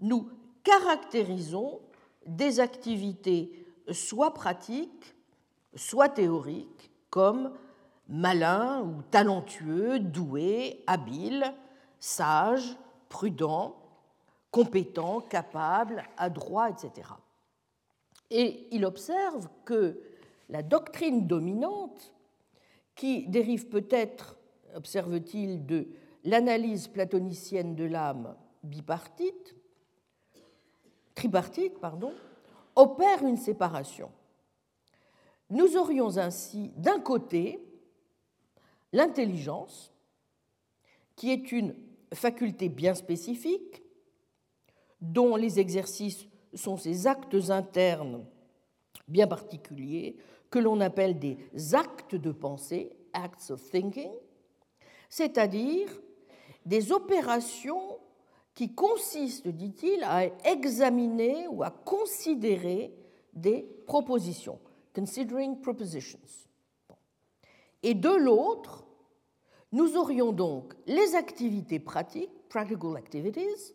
nous 0.00 0.30
caractérisons 0.62 1.80
des 2.26 2.60
activités 2.60 3.66
soit 3.90 4.34
pratiques, 4.34 5.14
soit 5.74 6.08
théoriques, 6.08 6.87
comme 7.10 7.52
malin 8.08 8.82
ou 8.82 9.02
talentueux, 9.10 9.98
doué, 9.98 10.82
habile, 10.86 11.54
sage, 11.98 12.76
prudent, 13.08 13.76
compétent, 14.50 15.20
capable, 15.20 16.04
adroit, 16.16 16.70
etc. 16.70 17.08
Et 18.30 18.68
il 18.74 18.84
observe 18.84 19.48
que 19.64 20.00
la 20.48 20.62
doctrine 20.62 21.26
dominante, 21.26 22.12
qui 22.94 23.26
dérive 23.28 23.68
peut-être, 23.68 24.36
observe-t-il, 24.74 25.66
de 25.66 25.88
l'analyse 26.24 26.88
platonicienne 26.88 27.74
de 27.74 27.84
l'âme 27.84 28.34
bipartite, 28.62 29.54
tripartite, 31.14 31.78
pardon, 31.78 32.12
opère 32.74 33.22
une 33.22 33.36
séparation. 33.36 34.10
Nous 35.50 35.76
aurions 35.76 36.18
ainsi 36.18 36.70
d'un 36.76 37.00
côté 37.00 37.58
l'intelligence, 38.92 39.92
qui 41.16 41.30
est 41.30 41.52
une 41.52 41.74
faculté 42.12 42.68
bien 42.68 42.94
spécifique, 42.94 43.82
dont 45.00 45.36
les 45.36 45.60
exercices 45.60 46.26
sont 46.54 46.76
ces 46.76 47.06
actes 47.06 47.50
internes 47.50 48.24
bien 49.06 49.26
particuliers 49.26 50.16
que 50.50 50.58
l'on 50.58 50.80
appelle 50.80 51.18
des 51.18 51.38
actes 51.74 52.14
de 52.14 52.32
pensée, 52.32 52.96
acts 53.12 53.50
of 53.50 53.70
thinking, 53.70 54.12
c'est-à-dire 55.08 55.88
des 56.64 56.92
opérations 56.92 57.98
qui 58.54 58.74
consiste, 58.74 59.48
dit-il, 59.48 60.02
à 60.04 60.24
examiner 60.44 61.46
ou 61.48 61.62
à 61.62 61.70
considérer 61.70 62.92
des 63.32 63.62
propositions, 63.86 64.58
considering 64.98 65.60
propositions. 65.60 66.48
Et 67.84 67.94
de 67.94 68.08
l'autre, 68.08 68.84
nous 69.70 69.96
aurions 69.96 70.32
donc 70.32 70.74
les 70.86 71.14
activités 71.14 71.78
pratiques, 71.78 72.48
practical 72.48 72.96
activities, 72.96 73.74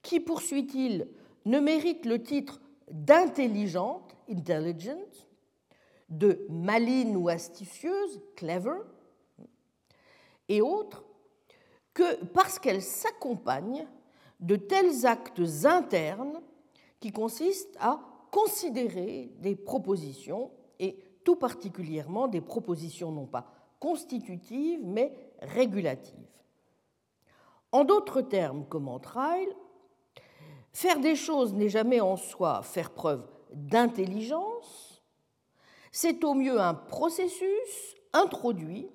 qui, 0.00 0.20
poursuit-il, 0.20 1.06
ne 1.44 1.60
méritent 1.60 2.06
le 2.06 2.22
titre 2.22 2.62
d'intelligente, 2.90 4.16
intelligent, 4.30 4.96
de 6.08 6.46
maline 6.48 7.16
ou 7.16 7.28
astucieuse, 7.28 8.20
clever, 8.34 8.80
et 10.48 10.62
autres, 10.62 11.04
que 11.92 12.24
parce 12.24 12.58
qu'elle 12.58 12.82
s'accompagne 12.82 13.86
de 14.40 14.56
tels 14.56 15.04
actes 15.04 15.42
internes 15.64 16.40
qui 17.00 17.12
consistent 17.12 17.76
à 17.80 18.11
considérer 18.32 19.30
des 19.38 19.54
propositions, 19.54 20.50
et 20.80 20.96
tout 21.22 21.36
particulièrement 21.36 22.26
des 22.26 22.40
propositions 22.40 23.12
non 23.12 23.26
pas 23.26 23.46
constitutives, 23.78 24.80
mais 24.82 25.12
régulatives. 25.40 26.16
En 27.70 27.84
d'autres 27.84 28.22
termes, 28.22 28.66
commente 28.66 29.06
Ryle, 29.06 29.54
faire 30.72 30.98
des 30.98 31.14
choses 31.14 31.52
n'est 31.52 31.68
jamais 31.68 32.00
en 32.00 32.16
soi 32.16 32.62
faire 32.62 32.90
preuve 32.90 33.24
d'intelligence, 33.52 35.02
c'est 35.92 36.24
au 36.24 36.32
mieux 36.32 36.58
un 36.58 36.74
processus 36.74 37.96
introduit 38.14 38.88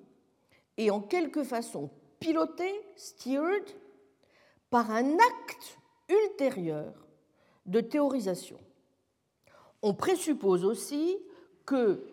et 0.78 0.90
en 0.90 1.00
quelque 1.00 1.44
façon 1.44 1.92
piloté, 2.20 2.74
steered, 2.96 3.70
par 4.72 4.90
un 4.90 5.14
acte 5.14 5.80
ultérieur 6.10 7.08
de 7.68 7.82
théorisation. 7.82 8.60
On 9.82 9.94
présuppose 9.94 10.66
aussi 10.66 11.18
que 11.66 12.04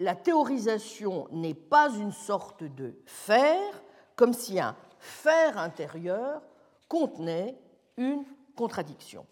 la 0.00 0.14
théorisation 0.14 1.28
n'est 1.30 1.54
pas 1.54 1.90
une 1.90 2.12
sorte 2.12 2.64
de 2.64 2.94
faire, 3.06 3.82
comme 4.16 4.32
si 4.32 4.58
un 4.58 4.76
faire 4.98 5.58
intérieur 5.58 6.42
contenait 6.88 7.56
une 7.96 8.24
contradiction. 8.56 9.26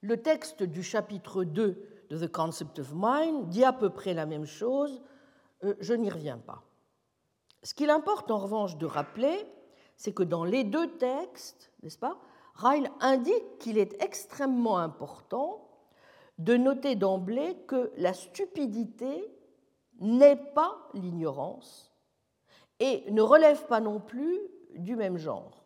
Le 0.00 0.20
texte 0.20 0.62
du 0.62 0.82
chapitre 0.82 1.44
2 1.44 2.06
de 2.10 2.26
The 2.26 2.30
Concept 2.30 2.78
of 2.78 2.92
Mind 2.94 3.48
dit 3.48 3.64
à 3.64 3.72
peu 3.72 3.90
près 3.90 4.12
la 4.12 4.26
même 4.26 4.44
chose, 4.44 5.02
euh, 5.64 5.74
je 5.80 5.94
n'y 5.94 6.10
reviens 6.10 6.38
pas. 6.38 6.62
Ce 7.62 7.72
qu'il 7.72 7.88
importe 7.88 8.30
en 8.30 8.38
revanche 8.38 8.76
de 8.76 8.84
rappeler, 8.84 9.46
c'est 9.96 10.12
que 10.12 10.22
dans 10.22 10.44
les 10.44 10.64
deux 10.64 10.96
textes, 10.98 11.72
n'est-ce 11.82 11.98
pas, 11.98 12.18
Ryle 12.56 12.90
indique 13.00 13.58
qu'il 13.58 13.78
est 13.78 14.00
extrêmement 14.02 14.78
important 14.78 15.63
de 16.38 16.56
noter 16.56 16.96
d'emblée 16.96 17.56
que 17.66 17.92
la 17.96 18.12
stupidité 18.12 19.30
n'est 20.00 20.36
pas 20.36 20.88
l'ignorance 20.94 21.92
et 22.80 23.10
ne 23.10 23.22
relève 23.22 23.66
pas 23.66 23.80
non 23.80 24.00
plus 24.00 24.40
du 24.76 24.96
même 24.96 25.16
genre. 25.16 25.64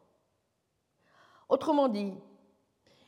Autrement 1.48 1.88
dit, 1.88 2.14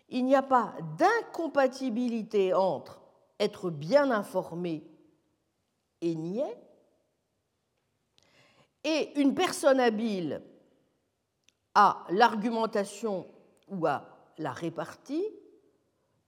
il 0.09 0.25
n'y 0.25 0.35
a 0.35 0.43
pas 0.43 0.75
d'incompatibilité 0.99 2.55
entre 2.55 3.01
être 3.39 3.71
bien 3.71 4.11
informé 4.11 4.85
et 6.01 6.15
niais, 6.15 6.57
et 8.85 9.21
une 9.21 9.35
personne 9.35 9.79
habile 9.79 10.43
à 11.75 12.07
l'argumentation 12.09 13.27
ou 13.69 13.87
à 13.87 14.05
la 14.39 14.53
répartie 14.53 15.25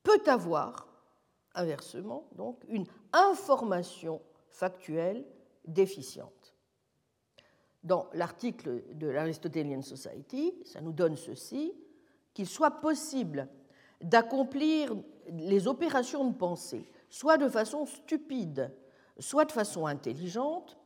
peut 0.03 0.23
avoir, 0.27 0.87
inversement, 1.55 2.27
donc, 2.37 2.59
une 2.69 2.87
information 3.13 4.21
factuelle 4.49 5.25
déficiente. 5.67 6.55
Dans 7.83 8.09
l'article 8.13 8.85
de 8.95 9.09
l'Aristotelian 9.09 9.83
Society, 9.83 10.55
ça 10.65 10.81
nous 10.81 10.93
donne 10.93 11.17
ceci, 11.17 11.75
qu'il 12.33 12.47
soit 12.47 12.81
possible 12.81 13.49
d'accomplir 14.01 14.95
les 15.31 15.67
opérations 15.67 16.29
de 16.29 16.35
pensée, 16.35 16.89
soit 17.11 17.39
de 17.39 17.49
façon 17.49 17.87
stupide, 17.87 18.73
soit 19.19 19.45
de 19.45 19.53
façon 19.53 19.87
intelligente, 19.87 20.79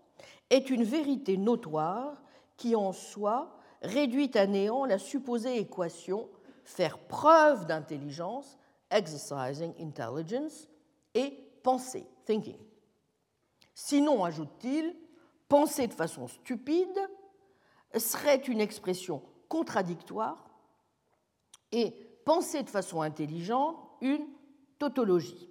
est 0.51 0.71
une 0.71 0.85
vérité 0.85 1.37
notoire 1.37 2.23
qui 2.57 2.75
en 2.75 2.93
soi 2.93 3.59
réduit 3.83 4.31
à 4.35 4.47
néant 4.47 4.85
la 4.85 4.99
supposée 4.99 5.59
équation 5.59 6.29
faire 6.65 6.99
preuve 6.99 7.67
d'intelligence, 7.67 8.59
exercising 8.91 9.75
intelligence, 9.81 10.69
et 11.15 11.33
penser, 11.63 12.07
thinking. 12.25 12.59
Sinon, 13.75 14.25
ajoute-t-il, 14.25 14.95
penser 15.49 15.87
de 15.87 15.95
façon 15.95 16.29
stupide 16.29 16.99
serait 17.97 18.37
une 18.37 18.61
expression 18.61 19.23
contradictoire 19.49 20.51
et 21.73 21.93
penser 22.25 22.63
de 22.63 22.71
façon 22.71 23.01
intelligente 23.01 23.77
une 24.01 24.27
tautologie. 24.79 25.49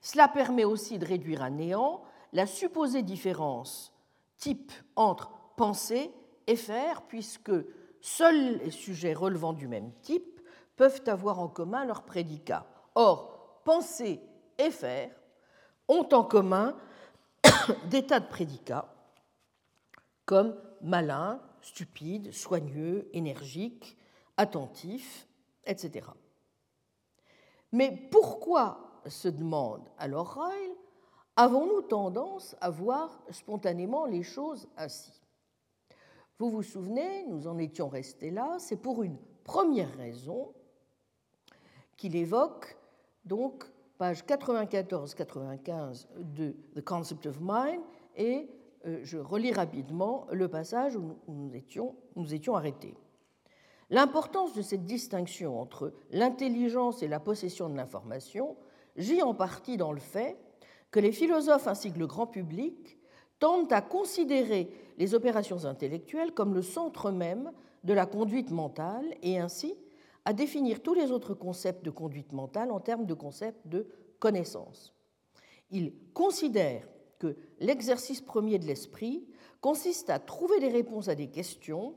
Cela 0.00 0.28
permet 0.28 0.64
aussi 0.64 0.98
de 0.98 1.06
réduire 1.06 1.42
à 1.42 1.50
néant 1.50 2.02
la 2.32 2.46
supposée 2.46 3.02
différence 3.02 3.92
type 4.36 4.72
entre 4.96 5.30
penser 5.56 6.10
et 6.46 6.56
faire, 6.56 7.02
puisque 7.02 7.52
seuls 8.00 8.58
les 8.58 8.70
sujets 8.70 9.14
relevant 9.14 9.52
du 9.52 9.68
même 9.68 9.92
type 10.02 10.31
peuvent 10.76 11.02
avoir 11.06 11.40
en 11.40 11.48
commun 11.48 11.84
leur 11.84 12.02
prédicat. 12.02 12.66
Or, 12.94 13.60
penser 13.64 14.20
et 14.58 14.70
faire 14.70 15.10
ont 15.88 16.08
en 16.12 16.24
commun 16.24 16.76
des 17.90 18.06
tas 18.06 18.20
de 18.20 18.28
prédicats 18.28 18.88
comme 20.24 20.56
malin, 20.80 21.40
stupide, 21.60 22.32
soigneux, 22.32 23.08
énergique, 23.12 23.96
attentif, 24.36 25.28
etc. 25.64 26.06
Mais 27.72 28.08
pourquoi, 28.10 28.88
se 29.06 29.28
demande 29.28 29.88
alors 29.98 30.40
Ryle, 30.40 30.76
avons-nous 31.36 31.82
tendance 31.82 32.54
à 32.60 32.70
voir 32.70 33.20
spontanément 33.30 34.06
les 34.06 34.22
choses 34.22 34.68
ainsi? 34.76 35.12
Vous 36.38 36.50
vous 36.50 36.62
souvenez, 36.62 37.26
nous 37.26 37.46
en 37.46 37.58
étions 37.58 37.88
restés 37.88 38.30
là, 38.30 38.56
c'est 38.58 38.76
pour 38.76 39.02
une 39.02 39.18
première 39.44 39.92
raison 39.96 40.54
qu'il 42.02 42.16
évoque 42.16 42.76
donc 43.24 43.62
page 43.96 44.24
94-95 44.24 46.08
de 46.18 46.56
The 46.74 46.84
Concept 46.84 47.26
of 47.26 47.38
Mind 47.40 47.80
et 48.16 48.48
euh, 48.86 48.98
je 49.04 49.18
relis 49.18 49.52
rapidement 49.52 50.26
le 50.32 50.48
passage 50.48 50.96
où 50.96 51.14
nous 51.28 51.54
étions, 51.54 51.94
nous 52.16 52.34
étions 52.34 52.56
arrêtés. 52.56 52.96
L'importance 53.88 54.52
de 54.52 54.62
cette 54.62 54.84
distinction 54.84 55.60
entre 55.60 55.92
l'intelligence 56.10 57.04
et 57.04 57.08
la 57.08 57.20
possession 57.20 57.68
de 57.68 57.76
l'information 57.76 58.56
gît 58.96 59.22
en 59.22 59.34
partie 59.34 59.76
dans 59.76 59.92
le 59.92 60.00
fait 60.00 60.36
que 60.90 60.98
les 60.98 61.12
philosophes 61.12 61.68
ainsi 61.68 61.92
que 61.92 62.00
le 62.00 62.08
grand 62.08 62.26
public 62.26 62.98
tendent 63.38 63.72
à 63.72 63.80
considérer 63.80 64.68
les 64.98 65.14
opérations 65.14 65.66
intellectuelles 65.66 66.32
comme 66.32 66.52
le 66.52 66.62
centre 66.62 67.12
même 67.12 67.52
de 67.84 67.94
la 67.94 68.06
conduite 68.06 68.50
mentale 68.50 69.06
et 69.22 69.38
ainsi 69.38 69.76
à 70.24 70.32
définir 70.32 70.82
tous 70.82 70.94
les 70.94 71.10
autres 71.10 71.34
concepts 71.34 71.84
de 71.84 71.90
conduite 71.90 72.32
mentale 72.32 72.70
en 72.70 72.80
termes 72.80 73.06
de 73.06 73.14
concepts 73.14 73.66
de 73.66 73.88
connaissance. 74.18 74.94
Ils 75.70 75.92
considèrent 76.14 76.86
que 77.18 77.36
l'exercice 77.60 78.20
premier 78.20 78.58
de 78.58 78.66
l'esprit 78.66 79.26
consiste 79.60 80.10
à 80.10 80.18
trouver 80.18 80.60
des 80.60 80.68
réponses 80.68 81.08
à 81.08 81.14
des 81.14 81.28
questions 81.28 81.94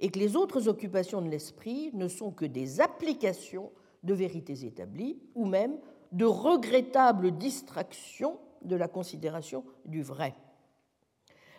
et 0.00 0.10
que 0.10 0.18
les 0.18 0.36
autres 0.36 0.68
occupations 0.68 1.22
de 1.22 1.28
l'esprit 1.28 1.90
ne 1.94 2.08
sont 2.08 2.32
que 2.32 2.44
des 2.44 2.80
applications 2.80 3.70
de 4.02 4.14
vérités 4.14 4.64
établies 4.64 5.18
ou 5.34 5.46
même 5.46 5.78
de 6.12 6.24
regrettables 6.24 7.36
distractions 7.36 8.38
de 8.62 8.76
la 8.76 8.88
considération 8.88 9.64
du 9.84 10.02
vrai. 10.02 10.34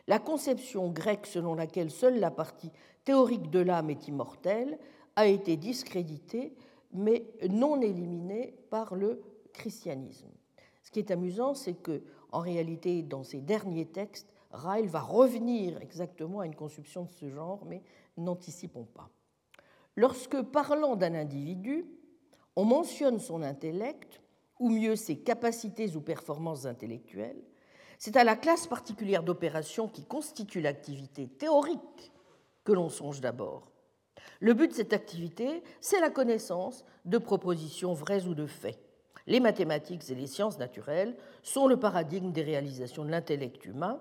La 0.08 0.20
conception 0.20 0.90
grecque 0.90 1.26
selon 1.26 1.56
laquelle 1.56 1.90
seule 1.90 2.20
la 2.20 2.32
partie 2.32 2.72
théorique 3.06 3.50
de 3.50 3.60
l'âme 3.60 3.90
est 3.90 4.08
immortelle 4.08 4.78
a 5.16 5.28
été 5.28 5.58
discréditée, 5.58 6.56
mais 6.92 7.26
non 7.50 7.82
éliminée 7.82 8.56
par 8.70 8.96
le 8.96 9.22
christianisme. 9.54 10.30
Ce 10.84 10.92
qui 10.92 11.00
est 11.00 11.12
amusant, 11.12 11.54
c'est 11.54 11.74
que, 11.74 12.04
en 12.32 12.40
réalité, 12.40 13.02
dans 13.02 13.24
ces 13.24 13.42
derniers 13.42 13.88
textes, 13.88 14.34
Ryle 14.52 14.88
va 14.88 15.02
revenir 15.02 15.82
exactement 15.82 16.40
à 16.40 16.46
une 16.46 16.56
conception 16.56 17.04
de 17.04 17.12
ce 17.12 17.30
genre, 17.30 17.66
mais 17.66 17.82
n'anticipons 18.18 18.86
pas. 18.86 19.10
Lorsque, 19.96 20.42
parlant 20.42 20.96
d'un 20.96 21.14
individu, 21.14 21.86
on 22.56 22.66
mentionne 22.66 23.20
son 23.20 23.42
intellect, 23.42 24.22
ou 24.60 24.70
mieux 24.70 24.96
ses 24.96 25.18
capacités 25.18 25.96
ou 25.96 26.02
performances 26.02 26.66
intellectuelles, 26.66 27.42
c'est 27.98 28.18
à 28.18 28.24
la 28.24 28.36
classe 28.36 28.68
particulière 28.68 29.24
d'opérations 29.24 29.88
qui 29.88 30.06
constitue 30.06 30.62
l'activité 30.62 31.28
théorique 31.28 32.12
que 32.64 32.74
l'on 32.74 32.90
songe 32.90 33.22
d'abord. 33.22 33.72
Le 34.40 34.54
but 34.54 34.70
de 34.70 34.74
cette 34.74 34.94
activité, 34.94 35.64
c'est 35.82 36.00
la 36.00 36.10
connaissance 36.10 36.86
de 37.06 37.18
propositions 37.18 37.94
vraies 37.94 38.26
ou 38.26 38.36
de 38.36 38.46
faits. 38.46 38.80
Les 39.28 39.40
mathématiques 39.40 40.10
et 40.10 40.16
les 40.16 40.28
sciences 40.28 40.60
naturelles 40.60 41.16
sont 41.42 41.68
le 41.68 41.78
paradigme 41.78 42.32
des 42.32 42.44
réalisations 42.44 43.06
de 43.06 43.10
l'intellect 43.10 43.66
humain. 43.66 44.00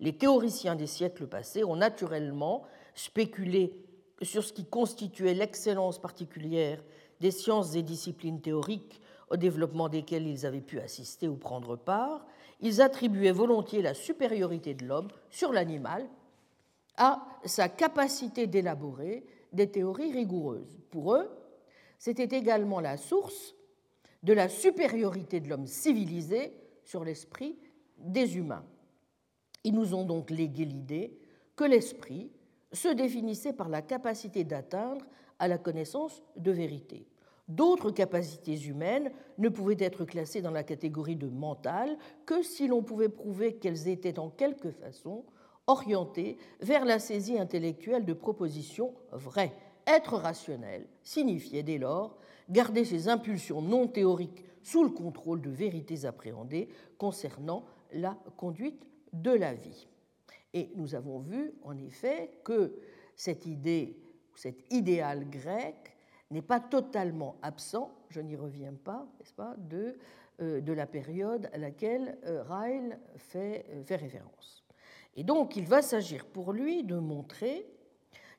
Les 0.00 0.16
théoriciens 0.16 0.74
des 0.74 0.86
siècles 0.86 1.26
passés 1.26 1.64
ont 1.64 1.76
naturellement 1.76 2.64
spéculé 2.94 3.72
sur 4.22 4.44
ce 4.44 4.52
qui 4.52 4.66
constituait 4.66 5.34
l'excellence 5.34 5.98
particulière 5.98 6.82
des 7.20 7.30
sciences 7.30 7.74
et 7.74 7.82
disciplines 7.82 8.40
théoriques 8.40 9.00
au 9.30 9.36
développement 9.36 9.88
desquels 9.88 10.26
ils 10.26 10.46
avaient 10.46 10.60
pu 10.60 10.78
assister 10.78 11.26
ou 11.28 11.36
prendre 11.36 11.76
part, 11.76 12.26
ils 12.60 12.80
attribuaient 12.80 13.32
volontiers 13.32 13.82
la 13.82 13.94
supériorité 13.94 14.74
de 14.74 14.86
l'homme 14.86 15.08
sur 15.30 15.52
l'animal 15.52 16.06
à 16.96 17.26
sa 17.44 17.68
capacité 17.68 18.46
d'élaborer 18.46 19.24
des 19.56 19.70
théories 19.70 20.12
rigoureuses. 20.12 20.78
Pour 20.90 21.14
eux, 21.14 21.28
c'était 21.98 22.36
également 22.36 22.80
la 22.80 22.96
source 22.96 23.54
de 24.22 24.32
la 24.32 24.48
supériorité 24.48 25.40
de 25.40 25.48
l'homme 25.48 25.66
civilisé 25.66 26.52
sur 26.84 27.02
l'esprit 27.04 27.58
des 27.98 28.36
humains. 28.36 28.64
Ils 29.64 29.74
nous 29.74 29.94
ont 29.94 30.04
donc 30.04 30.30
légué 30.30 30.64
l'idée 30.64 31.18
que 31.56 31.64
l'esprit 31.64 32.30
se 32.72 32.88
définissait 32.88 33.52
par 33.52 33.68
la 33.68 33.82
capacité 33.82 34.44
d'atteindre 34.44 35.04
à 35.38 35.48
la 35.48 35.58
connaissance 35.58 36.22
de 36.36 36.52
vérité. 36.52 37.08
D'autres 37.48 37.92
capacités 37.92 38.60
humaines 38.60 39.10
ne 39.38 39.48
pouvaient 39.48 39.76
être 39.78 40.04
classées 40.04 40.42
dans 40.42 40.50
la 40.50 40.64
catégorie 40.64 41.16
de 41.16 41.28
mental 41.28 41.96
que 42.26 42.42
si 42.42 42.66
l'on 42.66 42.82
pouvait 42.82 43.08
prouver 43.08 43.54
qu'elles 43.54 43.88
étaient 43.88 44.18
en 44.18 44.30
quelque 44.30 44.70
façon 44.70 45.24
orientées 45.66 46.38
vers 46.60 46.84
la 46.84 46.98
saisie 46.98 47.38
intellectuelle 47.38 48.04
de 48.04 48.12
propositions 48.12 48.94
vraies. 49.12 49.52
Être 49.86 50.16
rationnel 50.16 50.86
signifiait 51.02 51.62
dès 51.62 51.78
lors 51.78 52.18
garder 52.50 52.84
ses 52.84 53.08
impulsions 53.08 53.62
non 53.62 53.86
théoriques 53.86 54.44
sous 54.62 54.82
le 54.82 54.90
contrôle 54.90 55.40
de 55.40 55.50
vérités 55.50 56.04
appréhendées 56.04 56.68
concernant 56.98 57.64
la 57.92 58.16
conduite 58.36 58.86
de 59.12 59.30
la 59.30 59.54
vie. 59.54 59.86
Et 60.54 60.70
nous 60.74 60.94
avons 60.94 61.20
vu 61.20 61.54
en 61.62 61.76
effet 61.78 62.30
que 62.44 62.76
cette 63.14 63.46
idée 63.46 63.96
cet 64.36 64.72
idéal 64.72 65.28
grec, 65.28 65.96
n'est 66.30 66.42
pas 66.42 66.60
totalement 66.60 67.36
absent, 67.42 67.90
je 68.08 68.20
n'y 68.20 68.36
reviens 68.36 68.74
pas, 68.74 69.06
n'est-ce 69.18 69.32
pas, 69.32 69.54
de, 69.58 69.96
euh, 70.40 70.60
de, 70.60 70.72
la 70.72 70.86
période 70.86 71.48
à 71.52 71.58
laquelle 71.58 72.18
euh, 72.24 72.42
Ryle 72.42 72.98
fait, 73.16 73.66
euh, 73.70 73.84
fait 73.84 73.96
référence. 73.96 74.65
Et 75.16 75.24
donc, 75.24 75.56
il 75.56 75.66
va 75.66 75.82
s'agir 75.82 76.26
pour 76.26 76.52
lui 76.52 76.84
de 76.84 76.96
montrer 76.96 77.66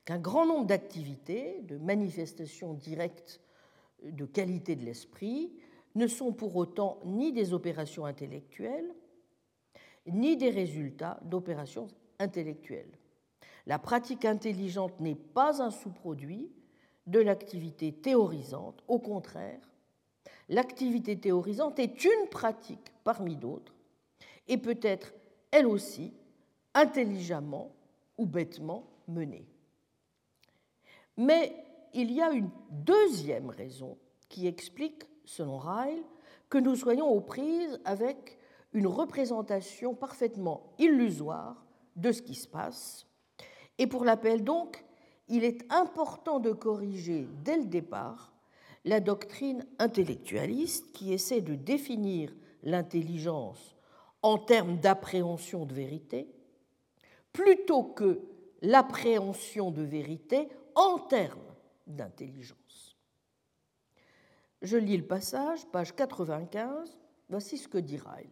qu'un 0.04 0.18
grand 0.18 0.46
nombre 0.46 0.66
d'activités, 0.66 1.60
de 1.62 1.76
manifestations 1.76 2.72
directes 2.72 3.40
de 4.02 4.24
qualité 4.24 4.76
de 4.76 4.84
l'esprit, 4.84 5.52
ne 5.96 6.06
sont 6.06 6.32
pour 6.32 6.54
autant 6.56 7.00
ni 7.04 7.32
des 7.32 7.52
opérations 7.52 8.04
intellectuelles, 8.04 8.94
ni 10.06 10.36
des 10.36 10.50
résultats 10.50 11.18
d'opérations 11.24 11.88
intellectuelles. 12.20 12.96
La 13.66 13.78
pratique 13.78 14.24
intelligente 14.24 14.98
n'est 15.00 15.16
pas 15.16 15.60
un 15.60 15.70
sous-produit 15.70 16.50
de 17.06 17.18
l'activité 17.18 17.92
théorisante, 17.92 18.82
au 18.86 18.98
contraire, 18.98 19.60
l'activité 20.48 21.18
théorisante 21.18 21.78
est 21.78 22.04
une 22.04 22.28
pratique 22.30 22.92
parmi 23.02 23.36
d'autres 23.36 23.74
et 24.46 24.58
peut 24.58 24.78
être 24.82 25.12
elle 25.50 25.66
aussi 25.66 26.12
intelligemment 26.78 27.72
ou 28.16 28.24
bêtement 28.24 28.84
menée. 29.08 29.48
Mais 31.16 31.52
il 31.92 32.12
y 32.12 32.22
a 32.22 32.30
une 32.30 32.50
deuxième 32.70 33.50
raison 33.50 33.98
qui 34.28 34.46
explique, 34.46 35.02
selon 35.24 35.58
Ryle, 35.58 36.04
que 36.48 36.58
nous 36.58 36.76
soyons 36.76 37.08
aux 37.08 37.20
prises 37.20 37.80
avec 37.84 38.38
une 38.72 38.86
représentation 38.86 39.94
parfaitement 39.94 40.72
illusoire 40.78 41.66
de 41.96 42.12
ce 42.12 42.22
qui 42.22 42.36
se 42.36 42.46
passe. 42.46 43.06
Et 43.78 43.88
pour 43.88 44.04
l'appel 44.04 44.44
donc, 44.44 44.84
il 45.26 45.42
est 45.42 45.70
important 45.72 46.38
de 46.38 46.52
corriger 46.52 47.26
dès 47.42 47.56
le 47.56 47.66
départ 47.66 48.32
la 48.84 49.00
doctrine 49.00 49.66
intellectualiste 49.80 50.92
qui 50.92 51.12
essaie 51.12 51.40
de 51.40 51.56
définir 51.56 52.32
l'intelligence 52.62 53.76
en 54.22 54.38
termes 54.38 54.78
d'appréhension 54.78 55.66
de 55.66 55.74
vérité, 55.74 56.28
plutôt 57.32 57.84
que 57.84 58.20
l'appréhension 58.62 59.70
de 59.70 59.82
vérité 59.82 60.48
en 60.74 60.98
termes 60.98 61.54
d'intelligence. 61.86 62.96
Je 64.62 64.76
lis 64.76 64.96
le 64.96 65.06
passage, 65.06 65.64
page 65.66 65.94
95, 65.94 66.98
voici 67.28 67.58
ce 67.58 67.68
que 67.68 67.78
dit 67.78 67.98
Ryle. 67.98 68.28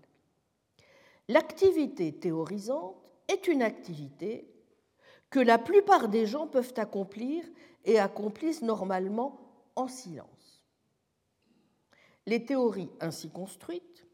L'activité 1.28 2.12
théorisante 2.12 3.12
est 3.28 3.46
une 3.48 3.62
activité 3.62 4.48
que 5.30 5.40
la 5.40 5.58
plupart 5.58 6.08
des 6.08 6.26
gens 6.26 6.46
peuvent 6.46 6.74
accomplir 6.76 7.44
et 7.84 7.98
accomplissent 7.98 8.62
normalement 8.62 9.38
en 9.76 9.88
silence. 9.88 10.64
Les 12.26 12.44
théories 12.44 12.90
ainsi 13.00 13.30
construites 13.30 14.06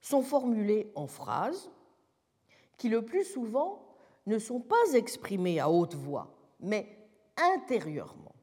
sont 0.00 0.22
formulées 0.22 0.92
en 0.94 1.06
phrases 1.06 1.70
qui 2.76 2.88
le 2.88 3.04
plus 3.04 3.24
souvent 3.24 3.89
ne 4.26 4.38
sont 4.38 4.60
pas 4.60 4.92
exprimées 4.94 5.60
à 5.60 5.70
haute 5.70 5.94
voix, 5.94 6.34
mais 6.60 6.86
intérieurement. 7.36 8.34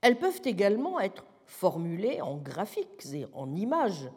Elles 0.00 0.18
peuvent 0.18 0.40
également 0.44 1.00
être 1.00 1.24
formulées 1.44 2.20
en 2.20 2.36
graphiques 2.36 3.06
et 3.12 3.26
en 3.32 3.54
images 3.54 4.08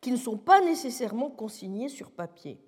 qui 0.00 0.12
ne 0.12 0.16
sont 0.16 0.38
pas 0.38 0.60
nécessairement 0.60 1.30
consignées 1.30 1.88
sur 1.88 2.10
papier. 2.12 2.60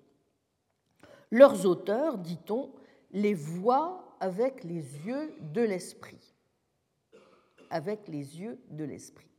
Leurs 1.31 1.65
auteurs, 1.65 2.17
dit-on, 2.17 2.71
les 3.11 3.33
voient 3.33 4.17
avec 4.19 4.63
les 4.63 4.83
yeux 5.05 5.33
de 5.39 5.61
l'esprit. 5.61 6.35
Avec 7.69 8.07
les 8.09 8.39
yeux 8.39 8.59
de 8.69 8.83
l'esprit. 8.83 9.31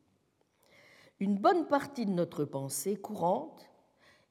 Une 1.20 1.36
bonne 1.36 1.68
partie 1.68 2.06
de 2.06 2.10
notre 2.10 2.44
pensée 2.44 2.96
courante 2.96 3.68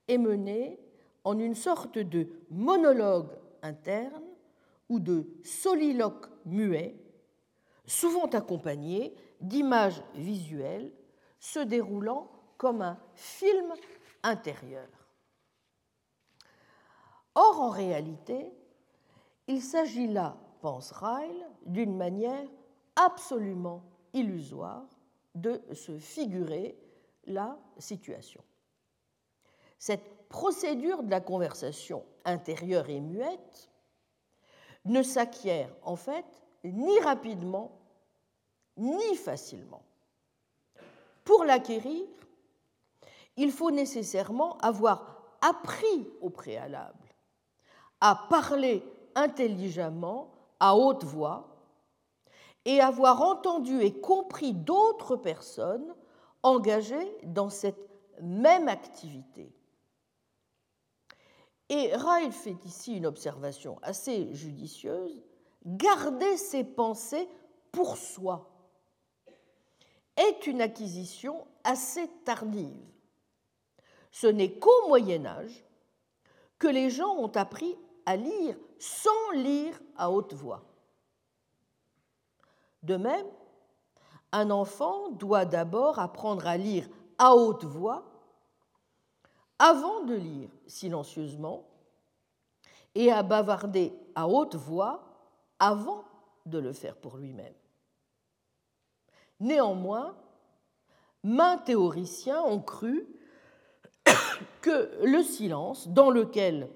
est 0.07 0.17
menée 0.17 0.79
en 1.23 1.37
une 1.37 1.55
sorte 1.55 1.97
de 1.97 2.27
monologue 2.49 3.31
interne 3.61 4.23
ou 4.89 4.99
de 4.99 5.27
soliloque 5.43 6.27
muet, 6.45 6.95
souvent 7.85 8.27
accompagné 8.27 9.15
d'images 9.39 10.03
visuelles 10.15 10.91
se 11.39 11.59
déroulant 11.59 12.31
comme 12.57 12.81
un 12.81 12.99
film 13.15 13.73
intérieur. 14.23 14.87
Or, 17.35 17.61
en 17.61 17.69
réalité, 17.69 18.51
il 19.47 19.61
s'agit 19.61 20.07
là, 20.07 20.37
pense 20.61 20.91
Ryle, 20.91 21.47
d'une 21.65 21.95
manière 21.95 22.47
absolument 22.95 23.83
illusoire 24.13 24.85
de 25.33 25.61
se 25.73 25.97
figurer 25.97 26.77
la 27.25 27.57
situation. 27.77 28.43
Procédure 30.31 31.03
de 31.03 31.11
la 31.11 31.19
conversation 31.19 32.03
intérieure 32.25 32.89
et 32.89 33.01
muette 33.01 33.69
ne 34.85 35.03
s'acquiert 35.03 35.69
en 35.83 35.95
fait 35.95 36.25
ni 36.63 36.99
rapidement 37.01 37.71
ni 38.77 39.15
facilement. 39.15 39.83
Pour 41.23 41.43
l'acquérir, 41.43 42.07
il 43.37 43.51
faut 43.51 43.71
nécessairement 43.71 44.57
avoir 44.59 45.37
appris 45.41 46.09
au 46.21 46.29
préalable 46.29 46.97
à 47.99 48.15
parler 48.29 48.83
intelligemment, 49.13 50.31
à 50.59 50.75
haute 50.75 51.03
voix, 51.03 51.47
et 52.65 52.79
avoir 52.79 53.21
entendu 53.21 53.81
et 53.81 53.99
compris 53.99 54.53
d'autres 54.53 55.15
personnes 55.15 55.93
engagées 56.41 57.17
dans 57.23 57.49
cette 57.49 57.89
même 58.21 58.67
activité. 58.67 59.51
Et 61.71 61.95
Ryle 61.95 62.33
fait 62.33 62.65
ici 62.65 62.97
une 62.97 63.05
observation 63.05 63.79
assez 63.81 64.33
judicieuse. 64.33 65.23
Garder 65.65 66.35
ses 66.35 66.65
pensées 66.65 67.29
pour 67.71 67.95
soi 67.95 68.51
est 70.17 70.47
une 70.47 70.59
acquisition 70.59 71.47
assez 71.63 72.09
tardive. 72.25 72.91
Ce 74.11 74.27
n'est 74.27 74.59
qu'au 74.59 74.89
Moyen 74.89 75.25
Âge 75.25 75.63
que 76.59 76.67
les 76.67 76.89
gens 76.89 77.15
ont 77.15 77.31
appris 77.37 77.77
à 78.05 78.17
lire 78.17 78.57
sans 78.77 79.31
lire 79.33 79.79
à 79.95 80.11
haute 80.11 80.33
voix. 80.33 80.65
De 82.83 82.97
même, 82.97 83.27
un 84.33 84.51
enfant 84.51 85.09
doit 85.11 85.45
d'abord 85.45 85.99
apprendre 85.99 86.47
à 86.47 86.57
lire 86.57 86.89
à 87.17 87.33
haute 87.33 87.63
voix 87.63 88.10
avant 89.61 90.01
de 90.05 90.15
lire 90.15 90.49
silencieusement 90.65 91.67
et 92.95 93.11
à 93.11 93.21
bavarder 93.21 93.93
à 94.15 94.27
haute 94.27 94.55
voix 94.55 95.03
avant 95.59 96.03
de 96.47 96.57
le 96.57 96.73
faire 96.73 96.95
pour 96.95 97.17
lui-même. 97.17 97.53
Néanmoins, 99.39 100.17
maints 101.23 101.59
théoriciens 101.59 102.41
ont 102.41 102.59
cru 102.59 103.07
que 104.61 104.99
le 105.03 105.21
silence 105.21 105.87
dans 105.89 106.09
lequel 106.09 106.67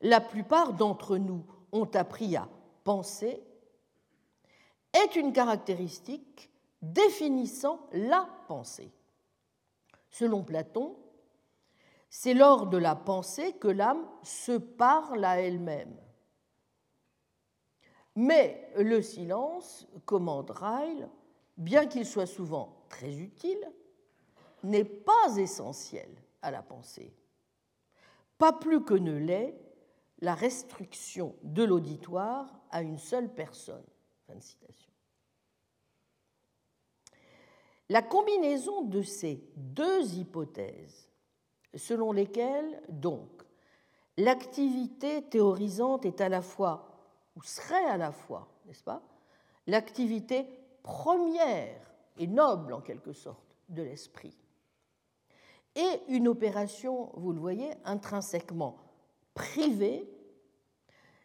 la 0.00 0.20
plupart 0.20 0.72
d'entre 0.72 1.18
nous 1.18 1.46
ont 1.70 1.88
appris 1.94 2.34
à 2.34 2.48
penser, 2.82 3.40
est 4.92 5.14
une 5.14 5.32
caractéristique 5.32 6.50
définissant 6.82 7.88
la 7.92 8.28
pensée. 8.48 8.92
Selon 10.10 10.42
Platon, 10.42 10.96
c'est 12.08 12.34
lors 12.34 12.66
de 12.66 12.78
la 12.78 12.94
pensée 12.94 13.52
que 13.54 13.68
l'âme 13.68 14.06
se 14.22 14.52
parle 14.52 15.24
à 15.24 15.40
elle-même. 15.40 15.96
Mais 18.14 18.70
le 18.76 19.02
silence, 19.02 19.86
commande 20.06 20.50
Ryle, 20.50 21.08
bien 21.56 21.86
qu'il 21.86 22.06
soit 22.06 22.26
souvent 22.26 22.84
très 22.88 23.14
utile, 23.14 23.70
n'est 24.62 24.84
pas 24.84 25.36
essentiel 25.36 26.08
à 26.42 26.50
la 26.50 26.62
pensée. 26.62 27.14
Pas 28.38 28.52
plus 28.52 28.82
que 28.84 28.94
ne 28.94 29.16
l'est 29.16 29.54
la 30.20 30.34
restriction 30.34 31.36
de 31.42 31.62
l'auditoire 31.62 32.60
à 32.70 32.82
une 32.82 32.98
seule 32.98 33.32
personne. 33.32 33.84
La 37.88 38.02
combinaison 38.02 38.82
de 38.82 39.02
ces 39.02 39.44
deux 39.56 40.14
hypothèses, 40.14 41.05
selon 41.78 42.12
lesquelles, 42.12 42.82
donc, 42.88 43.42
l'activité 44.16 45.22
théorisante 45.22 46.06
est 46.06 46.20
à 46.20 46.28
la 46.28 46.42
fois, 46.42 46.88
ou 47.36 47.42
serait 47.42 47.84
à 47.84 47.96
la 47.96 48.12
fois, 48.12 48.48
n'est-ce 48.66 48.84
pas, 48.84 49.02
l'activité 49.66 50.46
première 50.82 51.80
et 52.18 52.26
noble, 52.26 52.72
en 52.72 52.80
quelque 52.80 53.12
sorte, 53.12 53.44
de 53.68 53.82
l'esprit, 53.82 54.36
et 55.74 56.00
une 56.08 56.28
opération, 56.28 57.10
vous 57.14 57.32
le 57.32 57.40
voyez, 57.40 57.70
intrinsèquement 57.84 58.78
privée, 59.34 60.08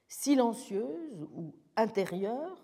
silencieuse 0.09 1.27
ou 1.33 1.55
intérieure, 1.77 2.61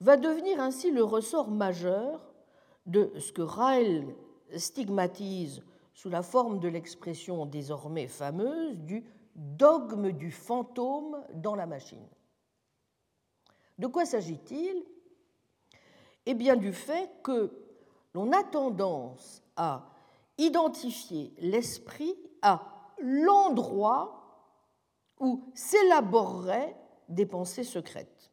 va 0.00 0.16
devenir 0.16 0.60
ainsi 0.60 0.90
le 0.90 1.04
ressort 1.04 1.50
majeur 1.50 2.32
de 2.86 3.12
ce 3.18 3.32
que 3.32 3.42
Ryle 3.42 4.14
stigmatise 4.56 5.62
sous 5.98 6.10
la 6.10 6.22
forme 6.22 6.60
de 6.60 6.68
l'expression 6.68 7.44
désormais 7.44 8.06
fameuse 8.06 8.78
du 8.78 9.04
dogme 9.34 10.12
du 10.12 10.30
fantôme 10.30 11.20
dans 11.34 11.56
la 11.56 11.66
machine. 11.66 12.06
De 13.78 13.88
quoi 13.88 14.06
s'agit-il? 14.06 14.84
Eh 16.24 16.34
bien 16.34 16.54
du 16.54 16.72
fait 16.72 17.10
que 17.24 17.50
l'on 18.14 18.30
a 18.30 18.44
tendance 18.44 19.42
à 19.56 19.90
identifier 20.38 21.34
l'esprit 21.38 22.16
à 22.42 22.62
l'endroit 23.00 24.54
où 25.18 25.50
s'élaboreraient 25.52 26.76
des 27.08 27.26
pensées 27.26 27.64
secrètes. 27.64 28.30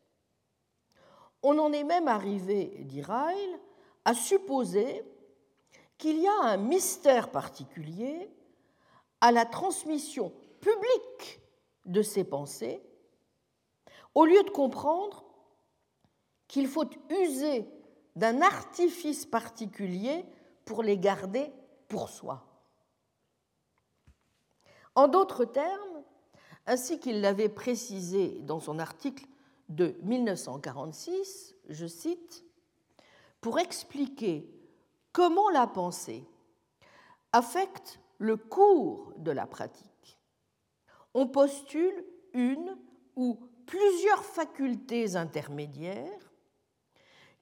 On 1.42 1.58
en 1.58 1.74
est 1.74 1.84
même 1.84 2.08
arrivé, 2.08 2.84
dit 2.84 3.02
Ryle, 3.02 3.60
à 4.04 4.14
supposer 4.14 5.04
qu'il 5.98 6.20
y 6.20 6.28
a 6.28 6.44
un 6.44 6.58
mystère 6.58 7.32
particulier 7.32 8.30
à 9.22 9.32
la 9.32 9.46
transmission 9.46 10.34
publique 10.60 11.42
de 11.86 12.02
ces 12.02 12.24
pensées, 12.24 12.82
au 14.14 14.26
lieu 14.26 14.44
de 14.44 14.50
comprendre 14.50 15.24
qu'il 16.48 16.68
faut 16.68 16.90
user 17.10 17.66
d'un 18.16 18.42
artifice 18.42 19.26
particulier 19.26 20.26
pour 20.64 20.84
les 20.84 20.98
garder 20.98 21.52
pour 21.88 22.10
soi. 22.10 22.46
En 24.96 25.08
d'autres 25.08 25.46
termes, 25.46 26.04
ainsi 26.66 27.00
qu'il 27.00 27.22
l'avait 27.22 27.50
précisé 27.50 28.40
dans 28.42 28.60
son 28.60 28.80
article 28.80 29.26
de 29.70 29.96
1946, 30.04 31.56
je 31.70 31.86
cite, 31.86 32.46
Pour 33.42 33.60
expliquer 33.60 34.50
comment 35.16 35.50
la 35.50 35.66
pensée 35.66 36.26
affecte 37.32 38.02
le 38.18 38.36
cours 38.36 39.14
de 39.16 39.32
la 39.32 39.48
pratique, 39.48 40.20
on 41.14 41.28
postule 41.28 42.04
une 42.34 42.78
ou 43.16 43.40
plusieurs 43.66 44.26
facultés 44.26 45.16
intermédiaires 45.16 46.34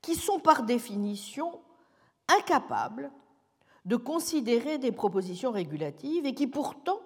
qui 0.04 0.14
sont 0.14 0.40
par 0.40 0.62
définition 0.62 1.62
incapables 2.28 3.12
de 3.86 3.96
considérer 3.96 4.78
des 4.78 4.92
propositions 4.92 5.52
régulatives 5.52 6.28
et 6.28 6.36
qui 6.36 6.46
pourtant 6.46 7.02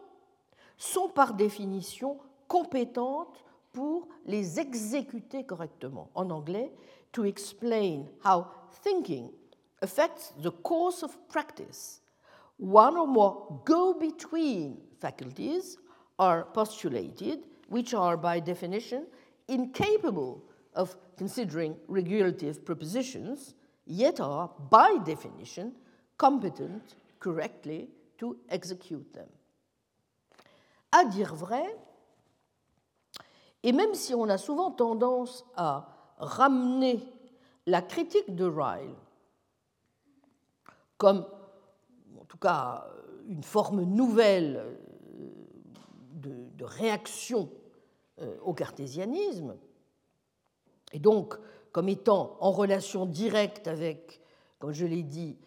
sont 0.78 1.08
par 1.08 1.34
définition 1.34 2.18
compétentes 2.50 3.42
pour 3.72 4.10
les 4.26 4.60
exécuter 4.60 5.46
correctement. 5.46 6.10
En 6.14 6.30
anglais, 6.30 6.74
to 7.14 7.24
explain 7.24 8.04
how 8.26 8.48
thinking 8.84 9.32
affects 9.82 10.34
the 10.42 10.52
course 10.52 11.04
of 11.04 11.30
practice, 11.30 12.02
one 12.58 12.98
or 12.98 13.08
more 13.08 13.62
go 13.66 13.94
between 13.94 14.78
faculties 15.00 15.78
are 16.18 16.46
postulated, 16.46 17.40
which 17.68 17.94
are 17.94 18.18
by 18.18 18.40
definition 18.40 19.06
incapable 19.48 20.44
of 20.74 20.96
considering 21.18 21.76
regulative 21.88 22.66
propositions, 22.66 23.54
yet 23.86 24.20
are 24.20 24.50
by 24.70 24.98
definition 25.06 25.74
competent 26.18 26.96
correctly 27.20 27.90
to 28.18 28.38
execute 28.50 29.14
them. 29.14 29.28
À 30.92 31.06
dire 31.06 31.36
vrai, 31.36 31.76
et 33.64 33.72
même 33.72 33.94
si 33.94 34.14
on 34.16 34.30
a 34.30 34.38
souvent 34.38 34.72
tendance 34.72 35.44
à 35.56 35.88
ramener 36.18 37.04
la 37.66 37.82
critique 37.82 38.36
de 38.36 38.46
Ryle 38.46 38.96
comme, 40.98 41.26
en 42.20 42.26
tout 42.26 42.38
cas, 42.38 42.88
une 43.28 43.44
forme 43.44 43.84
nouvelle 43.84 44.58
euh, 44.58 44.76
de, 46.14 46.64
réaction 46.64 47.50
euh, 48.20 48.38
au 48.42 48.54
cartésianisme, 48.54 49.56
et 50.92 51.00
donc 51.00 51.38
comme 51.72 51.90
étant 51.90 52.38
en 52.40 52.52
relation 52.52 53.06
directe 53.06 53.68
avec, 53.68 54.22
comme 54.60 54.74
je 54.74 54.86
l'ai 54.86 55.04
dit, 55.04 55.38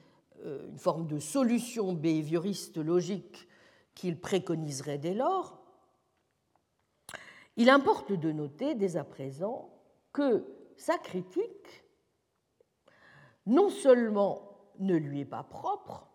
euh, 0.44 0.68
une 0.68 0.78
forme 0.78 1.06
de 1.06 1.18
solution 1.18 1.92
behavioriste 1.92 2.76
logique 2.78 3.48
qu'il 3.94 4.18
préconiserait 4.20 4.98
dès 4.98 5.14
lors, 5.14 5.58
il 7.56 7.68
importe 7.68 8.12
de 8.12 8.32
noter 8.32 8.74
dès 8.74 8.96
à 8.96 9.04
présent 9.04 9.74
que 10.12 10.46
sa 10.76 10.96
critique 10.96 11.84
non 13.46 13.68
seulement 13.68 14.49
ne 14.80 14.96
lui 14.96 15.20
est 15.20 15.24
pas 15.24 15.44
propre, 15.44 16.08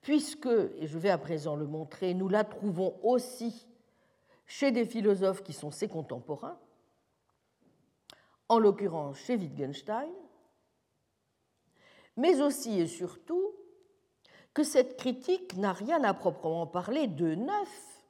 puisque, 0.00 0.46
et 0.46 0.86
je 0.86 0.98
vais 0.98 1.10
à 1.10 1.18
présent 1.18 1.56
le 1.56 1.66
montrer, 1.66 2.14
nous 2.14 2.28
la 2.28 2.44
trouvons 2.44 2.98
aussi 3.02 3.66
chez 4.46 4.72
des 4.72 4.84
philosophes 4.84 5.42
qui 5.42 5.52
sont 5.52 5.70
ses 5.70 5.88
contemporains, 5.88 6.58
en 8.48 8.58
l'occurrence 8.58 9.18
chez 9.18 9.36
Wittgenstein, 9.36 10.12
mais 12.16 12.40
aussi 12.40 12.80
et 12.80 12.86
surtout 12.86 13.54
que 14.52 14.62
cette 14.62 14.96
critique 14.96 15.56
n'a 15.56 15.72
rien 15.72 16.04
à 16.04 16.14
proprement 16.14 16.66
parler 16.66 17.06
de 17.06 17.34
neuf, 17.34 18.04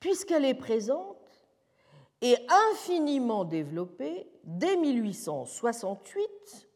puisqu'elle 0.00 0.44
est 0.44 0.54
présente 0.54 1.16
et 2.22 2.36
infiniment 2.72 3.44
développée 3.44 4.28
dès 4.44 4.76
1868 4.76 6.68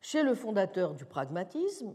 chez 0.00 0.22
le 0.22 0.34
fondateur 0.34 0.94
du 0.94 1.04
pragmatisme, 1.04 1.94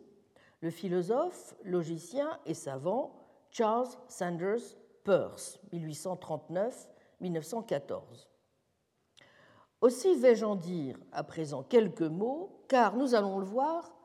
le 0.62 0.70
philosophe, 0.70 1.56
logicien 1.64 2.40
et 2.46 2.54
savant 2.54 3.16
Charles 3.50 3.88
Sanders 4.08 4.76
Peirce, 5.04 5.60
1839-1914. 5.74 8.28
Aussi 9.82 10.16
vais-je 10.16 10.46
en 10.46 10.56
dire 10.56 10.98
à 11.12 11.24
présent 11.24 11.64
quelques 11.64 12.02
mots, 12.02 12.64
car 12.68 12.96
nous 12.96 13.14
allons 13.14 13.38
le 13.38 13.46
voir, 13.46 13.96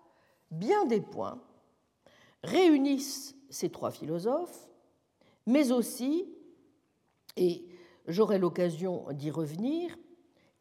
bien 0.50 0.84
des 0.84 1.00
points 1.00 1.40
réunissent 2.42 3.34
ces 3.48 3.70
trois 3.70 3.90
philosophes, 3.90 4.68
mais 5.46 5.72
aussi, 5.72 6.28
et 7.36 7.66
j'aurai 8.06 8.38
l'occasion 8.38 9.06
d'y 9.12 9.30
revenir, 9.30 9.96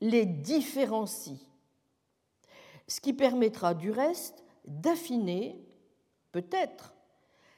les 0.01 0.25
différencient, 0.25 1.39
ce 2.89 2.99
qui 2.99 3.13
permettra 3.13 3.73
du 3.73 3.91
reste 3.91 4.43
d'affiner, 4.65 5.63
peut-être, 6.31 6.95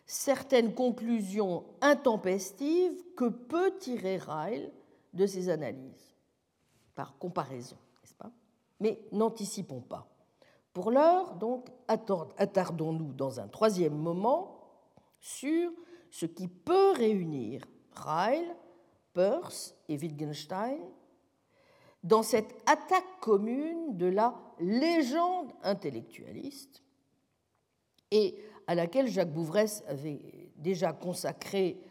certaines 0.06 0.74
conclusions 0.74 1.64
intempestives 1.80 3.02
que 3.16 3.30
peut 3.30 3.78
tirer 3.80 4.18
Ryle 4.18 4.70
de 5.14 5.26
ses 5.26 5.50
analyses, 5.50 6.16
par 6.96 7.18
comparaison, 7.18 7.78
n'est-ce 8.02 8.14
pas? 8.14 8.32
Mais 8.82 9.00
n'anticipons 9.14 9.80
pas. 9.80 10.08
Pour 10.74 10.92
l'heure, 10.92 11.36
donc, 11.36 11.70
attardons-nous 11.88 13.14
dans 13.14 13.40
un 13.40 13.48
troisième 13.48 13.96
moment 13.96 14.60
sur 15.22 15.72
ce 16.10 16.26
qui 16.26 16.50
peut 16.50 16.92
réunir 16.92 17.64
Ryle, 17.96 18.56
Peirce 19.14 19.76
et 19.88 19.98
Wittgenstein 19.98 20.80
dans 22.04 22.24
cette 22.24 22.56
attaque 22.66 23.20
commune 23.20 23.98
de 23.98 24.08
la 24.08 24.34
légende 24.60 25.52
intellectualiste 25.64 26.84
et 28.10 28.36
à 28.68 28.76
laquelle 28.76 29.08
Jacques 29.08 29.34
Bouvresse 29.34 29.84
avait 29.88 30.52
déjà 30.56 30.94
consacré 30.94 31.82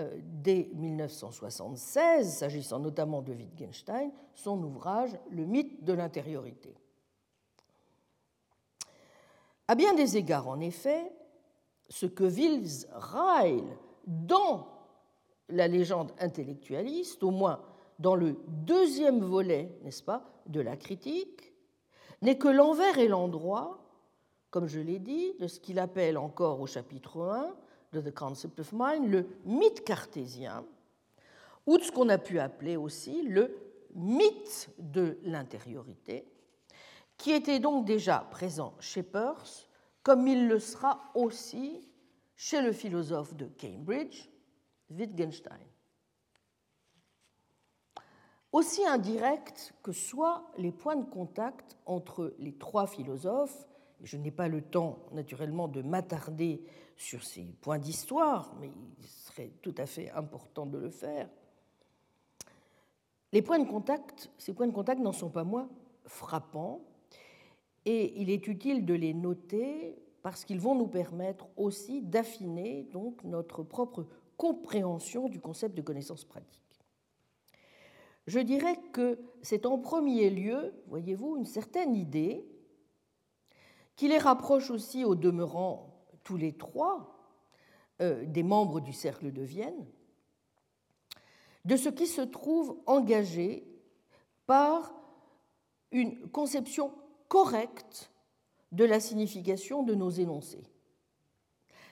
euh, 0.00 0.18
dès 0.22 0.70
1976, 0.74 2.38
s'agissant 2.38 2.78
notamment 2.78 3.22
de 3.22 3.32
Wittgenstein, 3.32 4.10
son 4.34 4.62
ouvrage 4.62 5.10
Le 5.30 5.44
mythe 5.44 5.84
de 5.84 5.92
l'intériorité. 5.92 6.74
À 9.68 9.74
bien 9.74 9.94
des 9.94 10.16
égards, 10.16 10.48
en 10.48 10.60
effet, 10.60 11.12
ce 11.88 12.06
que 12.06 12.24
Wills 12.24 12.86
Ryle 12.92 13.76
dans 14.06 14.66
la 15.48 15.68
légende 15.68 16.12
intellectualiste, 16.18 17.22
au 17.22 17.30
moins 17.30 17.60
dans 17.98 18.14
le 18.14 18.36
deuxième 18.48 19.20
volet, 19.20 19.76
n'est-ce 19.82 20.02
pas, 20.02 20.24
de 20.46 20.60
la 20.60 20.76
critique, 20.76 21.52
n'est 22.20 22.38
que 22.38 22.48
l'envers 22.48 22.98
et 22.98 23.08
l'endroit, 23.08 23.84
comme 24.50 24.66
je 24.66 24.80
l'ai 24.80 24.98
dit, 24.98 25.34
de 25.40 25.46
ce 25.46 25.60
qu'il 25.60 25.78
appelle 25.78 26.18
encore 26.18 26.60
au 26.60 26.66
chapitre 26.66 27.22
1 27.22 27.54
de 27.92 28.00
The 28.00 28.14
Concept 28.14 28.60
of 28.60 28.72
Mind 28.72 29.10
le 29.10 29.26
mythe 29.44 29.84
cartésien, 29.84 30.64
ou 31.66 31.78
de 31.78 31.82
ce 31.82 31.92
qu'on 31.92 32.08
a 32.08 32.18
pu 32.18 32.38
appeler 32.38 32.76
aussi 32.76 33.22
le 33.22 33.56
mythe 33.94 34.70
de 34.78 35.18
l'intériorité, 35.24 36.26
qui 37.16 37.32
était 37.32 37.60
donc 37.60 37.84
déjà 37.84 38.26
présent 38.30 38.74
chez 38.80 39.02
Peirce, 39.02 39.68
comme 40.02 40.26
il 40.26 40.48
le 40.48 40.58
sera 40.58 41.10
aussi 41.14 41.86
chez 42.34 42.62
le 42.62 42.72
philosophe 42.72 43.34
de 43.34 43.48
Cambridge, 43.60 44.28
Wittgenstein. 44.90 45.71
Aussi 48.52 48.84
indirects 48.84 49.72
que 49.82 49.92
soient 49.92 50.50
les 50.58 50.70
points 50.70 50.96
de 50.96 51.04
contact 51.04 51.76
entre 51.86 52.34
les 52.38 52.52
trois 52.52 52.86
philosophes. 52.86 53.66
je 54.04 54.16
n'ai 54.16 54.30
pas 54.30 54.48
le 54.48 54.62
temps, 54.62 54.98
naturellement, 55.12 55.68
de 55.68 55.80
m'attarder 55.80 56.62
sur 56.96 57.22
ces 57.24 57.44
points 57.60 57.78
d'histoire, 57.78 58.54
mais 58.60 58.70
il 58.98 59.06
serait 59.06 59.52
tout 59.62 59.74
à 59.78 59.86
fait 59.86 60.10
important 60.10 60.66
de 60.66 60.78
le 60.78 60.90
faire. 60.90 61.28
Les 63.32 63.42
points 63.42 63.60
de 63.60 63.68
contact, 63.68 64.30
ces 64.38 64.52
points 64.52 64.66
de 64.66 64.72
contact 64.72 65.00
n'en 65.00 65.12
sont 65.12 65.30
pas 65.30 65.44
moins 65.44 65.68
frappants, 66.04 66.82
et 67.84 68.20
il 68.20 68.28
est 68.28 68.46
utile 68.46 68.84
de 68.84 68.94
les 68.94 69.14
noter 69.14 69.98
parce 70.22 70.44
qu'ils 70.44 70.60
vont 70.60 70.74
nous 70.74 70.86
permettre 70.86 71.48
aussi 71.56 72.02
d'affiner 72.02 72.88
notre 73.24 73.62
propre 73.62 74.06
compréhension 74.36 75.28
du 75.28 75.40
concept 75.40 75.76
de 75.76 75.82
connaissance 75.82 76.24
pratique. 76.24 76.61
Je 78.26 78.38
dirais 78.38 78.76
que 78.92 79.18
c'est 79.42 79.66
en 79.66 79.78
premier 79.78 80.30
lieu, 80.30 80.74
voyez-vous, 80.86 81.36
une 81.36 81.46
certaine 81.46 81.94
idée 81.94 82.46
qui 83.96 84.08
les 84.08 84.18
rapproche 84.18 84.70
aussi 84.70 85.04
au 85.04 85.14
demeurant 85.14 86.06
tous 86.22 86.36
les 86.36 86.52
trois 86.52 87.12
euh, 88.00 88.24
des 88.24 88.42
membres 88.42 88.80
du 88.80 88.92
cercle 88.92 89.32
de 89.32 89.42
Vienne, 89.42 89.86
de 91.64 91.76
ce 91.76 91.88
qui 91.88 92.06
se 92.06 92.22
trouve 92.22 92.78
engagé 92.86 93.66
par 94.46 94.94
une 95.90 96.28
conception 96.30 96.92
correcte 97.28 98.10
de 98.70 98.84
la 98.84 99.00
signification 99.00 99.82
de 99.82 99.94
nos 99.94 100.10
énoncés, 100.10 100.64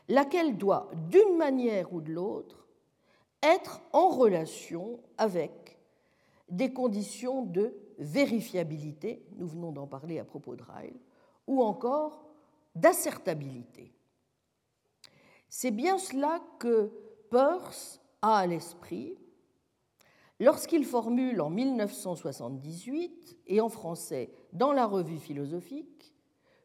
laquelle 0.08 0.56
doit, 0.56 0.90
d'une 1.10 1.36
manière 1.36 1.92
ou 1.92 2.00
de 2.00 2.12
l'autre, 2.12 2.66
être 3.42 3.82
en 3.92 4.08
relation 4.08 5.00
avec 5.18 5.52
des 6.50 6.72
conditions 6.72 7.44
de 7.44 7.74
vérifiabilité, 7.98 9.24
nous 9.36 9.46
venons 9.46 9.72
d'en 9.72 9.86
parler 9.86 10.18
à 10.18 10.24
propos 10.24 10.56
de 10.56 10.62
Ryle, 10.62 10.98
ou 11.46 11.62
encore 11.62 12.24
d'assertabilité. 12.74 13.92
C'est 15.48 15.70
bien 15.70 15.98
cela 15.98 16.40
que 16.58 16.92
Peirce 17.30 18.00
a 18.22 18.38
à 18.38 18.46
l'esprit 18.46 19.16
lorsqu'il 20.40 20.84
formule 20.84 21.40
en 21.40 21.50
1978, 21.50 23.38
et 23.46 23.60
en 23.60 23.68
français 23.68 24.32
dans 24.52 24.72
la 24.72 24.86
revue 24.86 25.18
philosophique, 25.18 26.14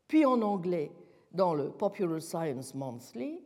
puis 0.08 0.26
en 0.26 0.42
anglais 0.42 0.92
dans 1.32 1.54
le 1.54 1.70
Popular 1.72 2.22
Science 2.22 2.74
Monthly, 2.74 3.42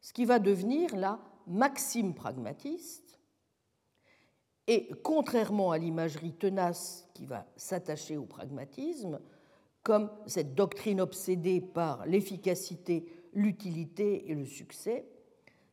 ce 0.00 0.12
qui 0.12 0.24
va 0.24 0.38
devenir 0.38 0.96
la 0.96 1.20
maxime 1.46 2.14
pragmatiste. 2.14 3.01
Et 4.68 4.88
contrairement 5.02 5.72
à 5.72 5.78
l'imagerie 5.78 6.32
tenace 6.32 7.08
qui 7.14 7.26
va 7.26 7.46
s'attacher 7.56 8.16
au 8.16 8.24
pragmatisme, 8.24 9.20
comme 9.82 10.10
cette 10.26 10.54
doctrine 10.54 11.00
obsédée 11.00 11.60
par 11.60 12.06
l'efficacité, 12.06 13.06
l'utilité 13.32 14.30
et 14.30 14.34
le 14.34 14.44
succès, 14.44 15.06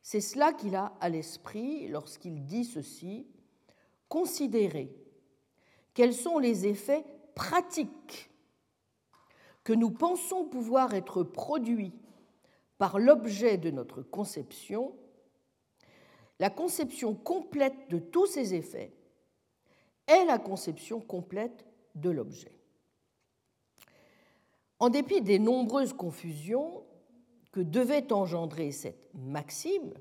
c'est 0.02 0.20
cela 0.20 0.52
qu'il 0.52 0.74
a 0.74 0.92
à 1.00 1.08
l'esprit 1.08 1.86
lorsqu'il 1.88 2.44
dit 2.44 2.64
ceci 2.64 3.26
considérer 4.08 4.92
quels 5.94 6.14
sont 6.14 6.38
les 6.38 6.66
effets 6.66 7.04
pratiques 7.34 8.30
que 9.62 9.72
nous 9.72 9.90
pensons 9.90 10.44
pouvoir 10.44 10.94
être 10.94 11.22
produits 11.22 11.92
par 12.78 12.98
l'objet 12.98 13.58
de 13.58 13.70
notre 13.70 14.02
conception, 14.02 14.94
la 16.40 16.50
conception 16.50 17.14
complète 17.14 17.88
de 17.90 17.98
tous 17.98 18.26
ces 18.26 18.54
effets 18.54 18.92
est 20.06 20.24
la 20.24 20.38
conception 20.38 21.00
complète 21.00 21.66
de 21.94 22.10
l'objet. 22.10 22.58
En 24.78 24.88
dépit 24.88 25.20
des 25.20 25.38
nombreuses 25.38 25.92
confusions 25.92 26.82
que 27.52 27.60
devait 27.60 28.10
engendrer 28.12 28.72
cette 28.72 29.10
maxime, 29.14 29.92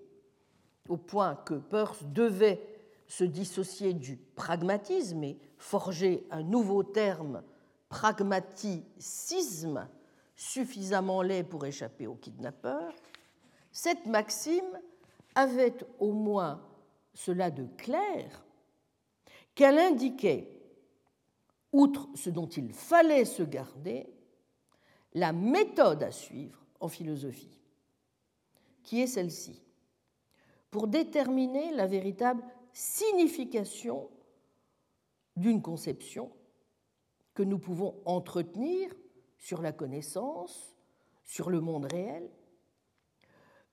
au 0.88 0.96
point 0.96 1.36
que 1.36 1.56
Peirce 1.56 2.06
devait 2.06 2.64
se 3.08 3.26
dissocier 3.26 3.94
du 3.94 4.16
pragmatisme 4.16 5.24
et 5.26 5.38
forger 5.58 6.26
un 6.32 6.44
nouveau 6.44 6.84
terme, 6.84 7.44
pragmaticisme, 7.90 9.90
suffisamment 10.38 11.22
laid 11.22 11.44
pour 11.44 11.66
échapper 11.66 12.08
aux 12.08 12.16
kidnappeurs, 12.16 12.94
cette 13.74 14.06
maxime 14.06 14.80
avait 15.40 15.78
au 16.00 16.12
moins 16.12 16.62
cela 17.14 17.50
de 17.50 17.66
clair 17.78 18.46
qu'elle 19.56 19.80
indiquait, 19.80 20.50
outre 21.72 22.10
ce 22.16 22.30
dont 22.30 22.48
il 22.48 22.74
fallait 22.74 23.26
se 23.26 23.44
garder, 23.44 24.08
la 25.14 25.32
méthode 25.32 26.04
à 26.04 26.12
suivre 26.12 26.66
en 26.80 26.88
philosophie, 26.88 27.62
qui 28.84 29.02
est 29.02 29.08
celle-ci, 29.08 29.62
pour 30.72 30.88
déterminer 30.88 31.72
la 31.74 31.88
véritable 31.88 32.44
signification 32.74 34.10
d'une 35.36 35.62
conception 35.62 36.32
que 37.34 37.44
nous 37.44 37.60
pouvons 37.60 37.96
entretenir 38.06 38.94
sur 39.38 39.62
la 39.62 39.72
connaissance, 39.72 40.76
sur 41.24 41.50
le 41.50 41.62
monde 41.62 41.86
réel, 41.86 42.30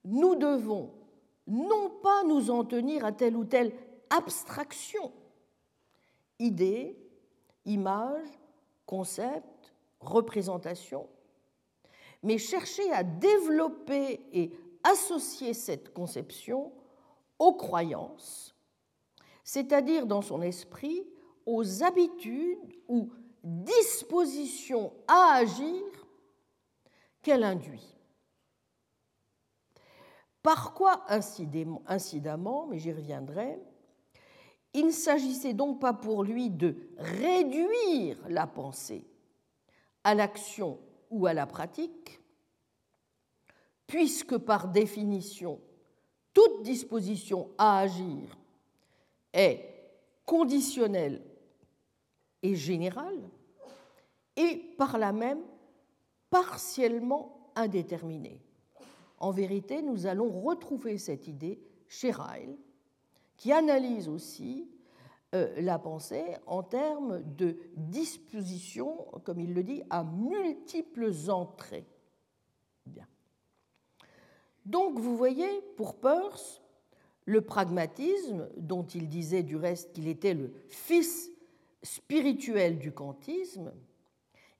nous 0.04 0.36
devons 0.36 0.94
non 1.46 1.90
pas 2.02 2.24
nous 2.24 2.50
en 2.50 2.64
tenir 2.64 3.04
à 3.04 3.12
telle 3.12 3.36
ou 3.36 3.44
telle 3.44 3.72
abstraction, 4.10 5.12
idée, 6.38 6.96
image, 7.64 8.28
concept, 8.84 9.72
représentation, 10.00 11.08
mais 12.22 12.38
chercher 12.38 12.90
à 12.92 13.02
développer 13.02 14.20
et 14.32 14.52
associer 14.82 15.54
cette 15.54 15.92
conception 15.92 16.72
aux 17.38 17.54
croyances, 17.54 18.54
c'est-à-dire 19.44 20.06
dans 20.06 20.22
son 20.22 20.42
esprit 20.42 21.06
aux 21.44 21.82
habitudes 21.82 22.74
ou 22.88 23.10
dispositions 23.42 24.92
à 25.06 25.34
agir 25.34 25.82
qu'elle 27.22 27.44
induit. 27.44 27.95
Par 30.46 30.74
quoi 30.74 31.04
incidemment, 31.08 32.66
mais 32.68 32.78
j'y 32.78 32.92
reviendrai, 32.92 33.58
il 34.74 34.86
ne 34.86 34.90
s'agissait 34.92 35.54
donc 35.54 35.80
pas 35.80 35.92
pour 35.92 36.22
lui 36.22 36.50
de 36.50 36.76
réduire 36.98 38.16
la 38.28 38.46
pensée 38.46 39.04
à 40.04 40.14
l'action 40.14 40.78
ou 41.10 41.26
à 41.26 41.34
la 41.34 41.46
pratique, 41.46 42.20
puisque 43.88 44.36
par 44.36 44.68
définition, 44.68 45.60
toute 46.32 46.62
disposition 46.62 47.50
à 47.58 47.80
agir 47.80 48.38
est 49.32 49.68
conditionnelle 50.24 51.24
et 52.44 52.54
générale, 52.54 53.28
et 54.36 54.58
par 54.78 54.96
là 54.96 55.10
même 55.10 55.42
partiellement 56.30 57.50
indéterminée. 57.56 58.45
En 59.18 59.30
vérité, 59.30 59.82
nous 59.82 60.06
allons 60.06 60.30
retrouver 60.40 60.98
cette 60.98 61.26
idée 61.26 61.60
chez 61.88 62.10
Ryle, 62.10 62.56
qui 63.36 63.52
analyse 63.52 64.08
aussi 64.08 64.68
euh, 65.34 65.52
la 65.60 65.78
pensée 65.78 66.24
en 66.46 66.62
termes 66.62 67.22
de 67.36 67.58
disposition, 67.76 69.06
comme 69.24 69.40
il 69.40 69.54
le 69.54 69.62
dit, 69.62 69.82
à 69.90 70.04
multiples 70.04 71.12
entrées. 71.28 71.86
Bien. 72.84 73.06
Donc, 74.64 74.98
vous 74.98 75.16
voyez, 75.16 75.62
pour 75.76 75.96
Peirce, 75.96 76.62
le 77.24 77.40
pragmatisme, 77.40 78.48
dont 78.56 78.84
il 78.84 79.08
disait 79.08 79.42
du 79.42 79.56
reste 79.56 79.92
qu'il 79.92 80.08
était 80.08 80.34
le 80.34 80.52
fils 80.68 81.30
spirituel 81.82 82.78
du 82.78 82.92
kantisme, 82.92 83.72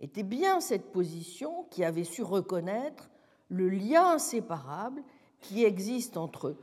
était 0.00 0.22
bien 0.22 0.60
cette 0.60 0.92
position 0.92 1.64
qui 1.70 1.84
avait 1.84 2.04
su 2.04 2.22
reconnaître 2.22 3.10
le 3.48 3.68
lien 3.68 4.12
inséparable 4.12 5.02
qui 5.40 5.64
existe 5.64 6.16
entre 6.16 6.56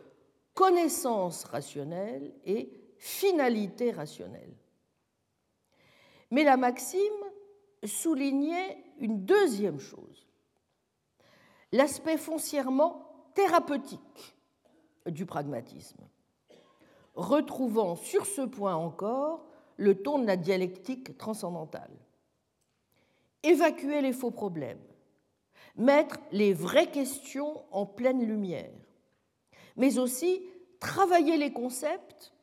connaissance 0.54 1.46
rationnelle 1.46 2.34
et 2.46 2.70
finalité 2.98 3.92
rationnelle. 3.92 4.56
Mais 6.32 6.44
la 6.44 6.58
maxime 6.58 7.00
soulignait 7.84 8.84
une 9.00 9.26
deuxième 9.26 9.80
chose, 9.80 10.28
l'aspect 11.72 12.18
foncièrement 12.18 13.30
thérapeutique 13.34 14.36
du 15.08 15.26
pragmatisme, 15.26 16.02
retrouvant 17.16 17.96
sur 17.96 18.26
ce 18.26 18.42
point 18.42 18.76
encore 18.76 19.46
le 19.78 20.02
ton 20.02 20.20
de 20.20 20.26
la 20.26 20.38
dialectique 20.38 21.18
transcendantale. 21.18 21.92
Évacuer 23.44 24.02
les 24.02 24.14
faux 24.14 24.32
problèmes, 24.32 24.82
mettre 25.76 26.20
les 26.32 26.54
vraies 26.54 26.92
questions 26.92 27.64
en 27.72 27.86
pleine 27.86 28.26
lumière, 28.26 28.72
mais 29.76 29.98
aussi 29.98 30.42
travailler 30.80 31.38
les 31.38 31.52
concepts 31.52 32.34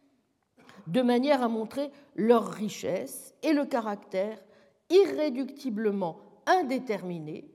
de 0.86 1.02
manière 1.02 1.42
à 1.42 1.48
montrer 1.48 1.90
leur 2.16 2.50
richesse 2.50 3.34
et 3.42 3.52
le 3.52 3.64
caractère 3.64 4.42
irréductiblement 4.88 6.18
indéterminé, 6.46 7.48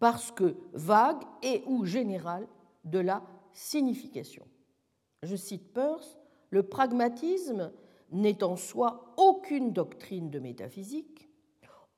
parce 0.00 0.30
que 0.30 0.56
vague 0.72 1.22
et 1.42 1.62
ou 1.66 1.84
général 1.84 2.46
de 2.84 2.98
la 2.98 3.22
signification. 3.52 4.46
Je 5.22 5.34
cite 5.34 5.72
Peirce, 5.72 6.18
le 6.50 6.62
pragmatisme 6.62 7.72
n'est 8.10 8.44
en 8.44 8.56
soi 8.56 9.14
aucune 9.16 9.72
doctrine 9.72 10.30
de 10.30 10.38
métaphysique, 10.38 11.28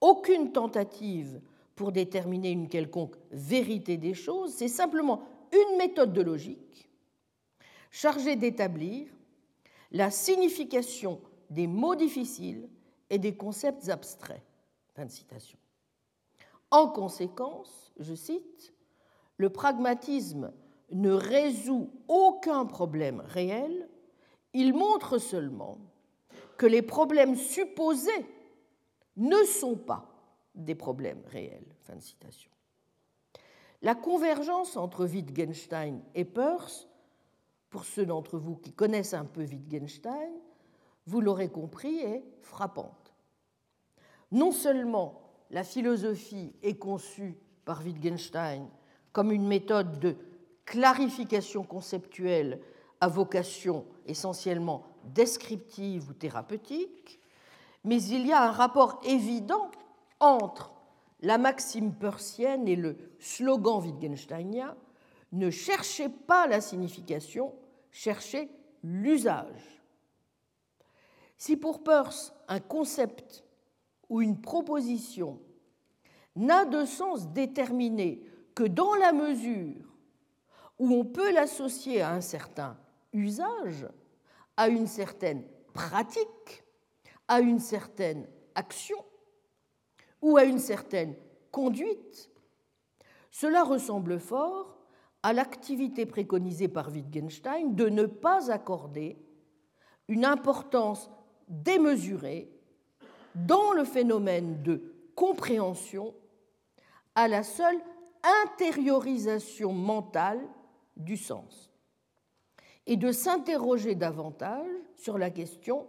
aucune 0.00 0.52
tentative 0.52 1.40
pour 1.80 1.92
déterminer 1.92 2.50
une 2.50 2.68
quelconque 2.68 3.16
vérité 3.30 3.96
des 3.96 4.12
choses, 4.12 4.52
c'est 4.52 4.68
simplement 4.68 5.22
une 5.50 5.78
méthode 5.78 6.12
de 6.12 6.20
logique 6.20 6.90
chargée 7.90 8.36
d'établir 8.36 9.08
la 9.90 10.10
signification 10.10 11.22
des 11.48 11.66
mots 11.66 11.94
difficiles 11.94 12.68
et 13.08 13.16
des 13.16 13.34
concepts 13.34 13.88
abstraits. 13.88 14.42
En 16.70 16.88
conséquence, 16.88 17.94
je 17.98 18.14
cite, 18.14 18.74
le 19.38 19.48
pragmatisme 19.48 20.52
ne 20.92 21.12
résout 21.12 21.90
aucun 22.08 22.66
problème 22.66 23.22
réel, 23.24 23.88
il 24.52 24.74
montre 24.74 25.16
seulement 25.16 25.78
que 26.58 26.66
les 26.66 26.82
problèmes 26.82 27.36
supposés 27.36 28.26
ne 29.16 29.42
sont 29.44 29.76
pas 29.76 30.09
des 30.55 30.74
problèmes 30.74 31.22
réels. 31.26 31.66
Fin. 31.80 31.98
La 33.82 33.94
convergence 33.94 34.76
entre 34.76 35.07
Wittgenstein 35.07 36.03
et 36.14 36.24
Peirce, 36.24 36.88
pour 37.70 37.84
ceux 37.84 38.05
d'entre 38.05 38.38
vous 38.38 38.57
qui 38.57 38.72
connaissent 38.72 39.14
un 39.14 39.24
peu 39.24 39.42
Wittgenstein, 39.42 40.32
vous 41.07 41.20
l'aurez 41.20 41.48
compris, 41.48 41.98
est 41.98 42.24
frappante. 42.42 43.14
Non 44.32 44.53
seulement 44.53 45.22
la 45.51 45.64
philosophie 45.64 46.55
est 46.62 46.76
conçue 46.76 47.36
par 47.64 47.82
Wittgenstein 47.82 48.68
comme 49.12 49.32
une 49.32 49.46
méthode 49.46 49.98
de 49.98 50.16
clarification 50.64 51.64
conceptuelle 51.64 52.61
à 53.01 53.09
vocation 53.09 53.86
essentiellement 54.07 54.84
descriptive 55.05 56.09
ou 56.11 56.12
thérapeutique, 56.12 57.18
mais 57.84 58.03
il 58.03 58.26
y 58.26 58.32
a 58.32 58.42
un 58.42 58.53
rapport 58.53 59.01
évident 59.05 59.70
entre 60.20 60.72
la 61.20 61.38
maxime 61.38 61.92
persienne 61.94 62.68
et 62.68 62.76
le 62.76 62.96
slogan 63.18 63.82
wittgensteinien 63.82 64.76
ne 65.32 65.50
cherchez 65.50 66.08
pas 66.08 66.46
la 66.46 66.60
signification, 66.60 67.54
cherchez 67.90 68.50
l'usage. 68.82 69.82
Si 71.36 71.56
pour 71.56 71.82
Peirce 71.82 72.34
un 72.48 72.60
concept 72.60 73.44
ou 74.08 74.20
une 74.20 74.40
proposition 74.40 75.40
n'a 76.36 76.64
de 76.64 76.84
sens 76.84 77.28
déterminé 77.28 78.22
que 78.54 78.64
dans 78.64 78.94
la 78.94 79.12
mesure 79.12 79.86
où 80.78 80.94
on 80.94 81.04
peut 81.04 81.32
l'associer 81.32 82.00
à 82.00 82.12
un 82.12 82.20
certain 82.20 82.78
usage, 83.12 83.86
à 84.56 84.68
une 84.68 84.86
certaine 84.86 85.44
pratique, 85.72 86.64
à 87.28 87.40
une 87.40 87.58
certaine 87.58 88.26
action 88.54 89.02
ou 90.22 90.36
à 90.36 90.44
une 90.44 90.58
certaine 90.58 91.14
conduite, 91.50 92.30
cela 93.30 93.62
ressemble 93.62 94.18
fort 94.18 94.78
à 95.22 95.32
l'activité 95.32 96.06
préconisée 96.06 96.68
par 96.68 96.90
Wittgenstein 96.90 97.74
de 97.74 97.88
ne 97.88 98.06
pas 98.06 98.50
accorder 98.50 99.18
une 100.08 100.24
importance 100.24 101.10
démesurée 101.48 102.50
dans 103.34 103.72
le 103.72 103.84
phénomène 103.84 104.62
de 104.62 104.94
compréhension 105.14 106.14
à 107.14 107.28
la 107.28 107.42
seule 107.42 107.80
intériorisation 108.44 109.72
mentale 109.72 110.40
du 110.96 111.16
sens 111.16 111.70
et 112.86 112.96
de 112.96 113.12
s'interroger 113.12 113.94
davantage 113.94 114.70
sur 114.96 115.18
la 115.18 115.30
question 115.30 115.86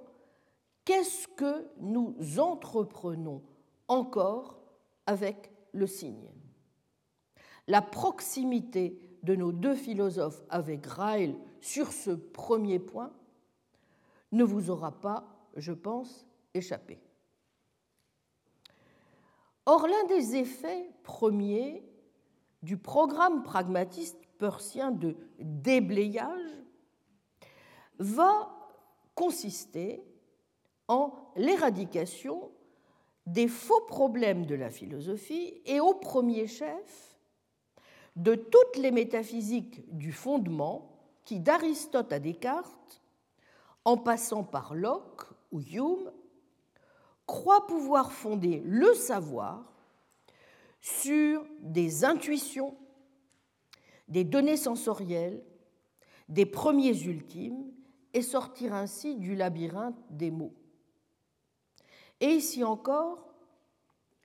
qu'est-ce 0.86 1.28
que 1.28 1.68
nous 1.80 2.16
entreprenons 2.40 3.42
encore 3.92 4.58
avec 5.06 5.52
le 5.74 5.86
signe 5.86 6.32
La 7.68 7.82
proximité 7.82 8.98
de 9.22 9.36
nos 9.36 9.52
deux 9.52 9.76
philosophes 9.76 10.42
avec 10.50 10.86
Ryle 10.86 11.38
sur 11.60 11.92
ce 11.92 12.12
premier 12.12 12.80
point 12.80 13.12
ne 14.32 14.46
vous 14.46 14.70
aura 14.70 14.94
pas, 15.02 15.26
je 15.58 15.74
pense, 15.74 16.26
échappé. 16.54 17.02
Or, 19.66 19.88
l'un 19.88 20.06
des 20.06 20.38
effets 20.38 20.90
premiers 21.04 21.84
du 22.64 22.78
programme 22.78 23.44
pragmatiste 23.44 24.18
persien 24.38 24.92
de 24.92 25.18
déblayage 25.38 26.64
va 28.00 28.50
consister 29.16 30.02
en 30.88 31.14
l'éradication 31.36 32.52
des 33.26 33.48
faux 33.48 33.82
problèmes 33.88 34.46
de 34.46 34.56
la 34.56 34.70
philosophie 34.70 35.62
et 35.66 35.80
au 35.80 35.94
premier 35.94 36.48
chef 36.48 37.18
de 38.16 38.36
toutes 38.36 38.78
les 38.78 38.92
métaphysiques 38.92 39.84
du 39.96 40.12
fondement 40.12 41.00
qui, 41.24 41.40
d'Aristote 41.40 42.12
à 42.12 42.20
Descartes, 42.20 43.02
en 43.86 43.98
passant 43.98 44.44
par 44.44 44.76
Locke 44.76 45.24
ou 45.52 45.62
Hume, 45.62 46.12
croient 47.26 47.68
pouvoir 47.68 48.12
fonder 48.12 48.62
le 48.66 48.94
savoir 48.94 49.72
sur 50.82 51.46
des 51.60 52.04
intuitions, 52.04 52.76
des 54.08 54.24
données 54.24 54.58
sensorielles, 54.58 55.44
des 56.28 56.46
premiers 56.46 57.04
ultimes, 57.04 57.72
et 58.14 58.22
sortir 58.22 58.74
ainsi 58.74 59.16
du 59.16 59.36
labyrinthe 59.36 59.98
des 60.10 60.32
mots. 60.32 60.54
Et 62.22 62.30
ici 62.30 62.64
encore, 62.64 63.34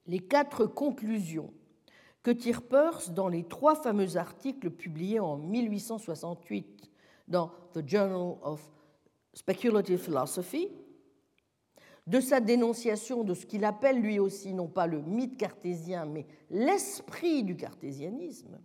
les 0.07 0.21
quatre 0.21 0.67
conclusions 0.67 1.53
que 2.23 2.31
tire 2.31 2.63
Peirce 2.63 3.11
dans 3.11 3.29
les 3.29 3.45
trois 3.45 3.75
fameux 3.75 4.17
articles 4.17 4.71
publiés 4.71 5.19
en 5.19 5.37
1868 5.37 6.91
dans 7.29 7.51
The 7.73 7.89
Journal 7.89 8.37
of 8.43 8.71
Speculative 9.33 9.99
Philosophy, 9.99 10.69
de 12.07 12.21
sa 12.21 12.41
dénonciation 12.41 13.25
de 13.25 13.35
ce 13.35 13.47
qu'il 13.47 13.65
appelle 13.65 14.01
lui 14.01 14.19
aussi 14.19 14.55
non 14.55 14.69
pas 14.69 14.87
le 14.87 15.03
mythe 15.03 15.37
cartésien, 15.37 16.05
mais 16.05 16.27
l'esprit 16.51 17.43
du 17.43 17.57
cartésianisme, 17.57 18.59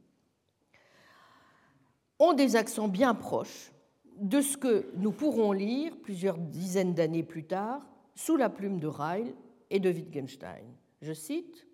ont 2.19 2.34
des 2.34 2.55
accents 2.55 2.88
bien 2.88 3.15
proches 3.15 3.71
de 4.17 4.41
ce 4.41 4.57
que 4.57 4.91
nous 4.95 5.11
pourrons 5.11 5.53
lire 5.53 5.97
plusieurs 6.03 6.38
dizaines 6.38 6.93
d'années 6.93 7.23
plus 7.23 7.45
tard 7.45 7.82
sous 8.26 8.38
la 8.38 8.49
plume 8.49 8.80
de 8.80 8.88
Ryle 8.88 9.34
et 9.69 9.80
de 9.80 9.89
Wittgenstein. 9.89 10.65
Je 11.01 11.13
cite 11.13 11.65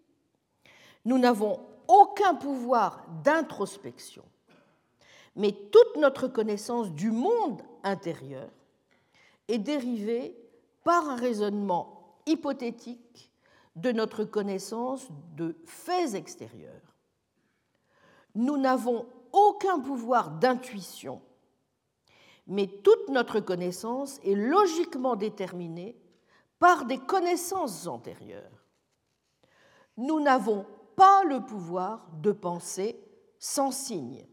Nous 1.03 1.17
n'avons 1.17 1.59
aucun 1.87 2.35
pouvoir 2.35 3.05
d'introspection, 3.23 4.23
mais 5.35 5.51
toute 5.51 5.97
notre 5.97 6.27
connaissance 6.27 6.91
du 6.91 7.11
monde 7.11 7.61
intérieur 7.83 8.49
est 9.49 9.57
dérivée 9.57 10.35
par 10.83 11.09
un 11.09 11.15
raisonnement 11.15 12.17
hypothétique 12.25 13.29
de 13.75 13.91
notre 13.91 14.23
connaissance 14.23 15.07
de 15.35 15.55
faits 15.65 16.15
extérieurs. 16.15 16.95
Nous 18.35 18.57
n'avons 18.57 19.05
aucun 19.33 19.79
pouvoir 19.79 20.31
d'intuition, 20.31 21.21
mais 22.47 22.67
toute 22.67 23.09
notre 23.09 23.41
connaissance 23.41 24.19
est 24.23 24.35
logiquement 24.35 25.15
déterminée 25.15 25.97
par 26.59 26.85
des 26.85 26.99
connaissances 26.99 27.87
antérieures. 27.87 28.63
Nous 29.97 30.19
n'avons 30.19 30.65
pas 30.95 31.23
le 31.23 31.41
pouvoir 31.41 32.07
de 32.21 32.31
penser 32.31 32.99
sans 33.39 33.71
signe. 33.71 34.25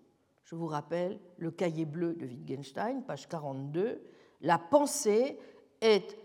Je 0.44 0.54
vous 0.54 0.66
rappelle 0.66 1.18
le 1.36 1.50
cahier 1.50 1.84
bleu 1.84 2.14
de 2.14 2.26
Wittgenstein, 2.26 3.02
page 3.02 3.28
42. 3.28 4.02
La 4.40 4.58
pensée 4.58 5.38
est 5.80 6.18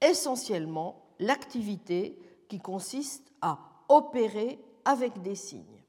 essentiellement 0.00 1.06
l'activité 1.18 2.18
qui 2.48 2.58
consiste 2.58 3.32
à 3.40 3.58
opérer 3.88 4.62
avec 4.84 5.22
des 5.22 5.34
signes. 5.34 5.82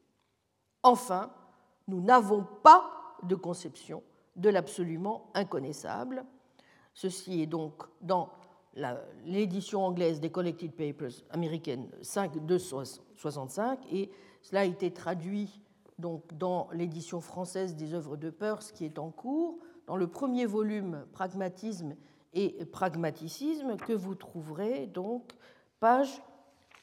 Enfin, 0.83 1.31
nous 1.87 2.01
n'avons 2.01 2.45
pas 2.63 3.17
de 3.23 3.35
conception 3.35 4.03
de 4.35 4.49
l'absolument 4.49 5.31
inconnaissable. 5.33 6.25
Ceci 6.93 7.41
est 7.41 7.47
donc 7.47 7.83
dans 8.01 8.29
l'édition 9.25 9.85
anglaise 9.85 10.19
des 10.19 10.29
Collected 10.29 10.71
Papers 10.73 11.23
américaines 11.29 11.89
5.265 12.01 13.77
et 13.91 14.11
cela 14.41 14.61
a 14.61 14.65
été 14.65 14.91
traduit 14.91 15.61
donc 15.97 16.33
dans 16.37 16.67
l'édition 16.73 17.21
française 17.21 17.75
des 17.75 17.93
œuvres 17.93 18.17
de 18.17 18.29
Peirce 18.29 18.71
qui 18.71 18.85
est 18.85 18.99
en 18.99 19.11
cours. 19.11 19.59
Dans 19.87 19.95
le 19.95 20.07
premier 20.07 20.45
volume, 20.45 21.05
Pragmatisme 21.13 21.95
et 22.33 22.65
pragmaticisme 22.65 23.77
que 23.77 23.93
vous 23.93 24.15
trouverez 24.15 24.87
donc 24.87 25.31
page 25.79 26.21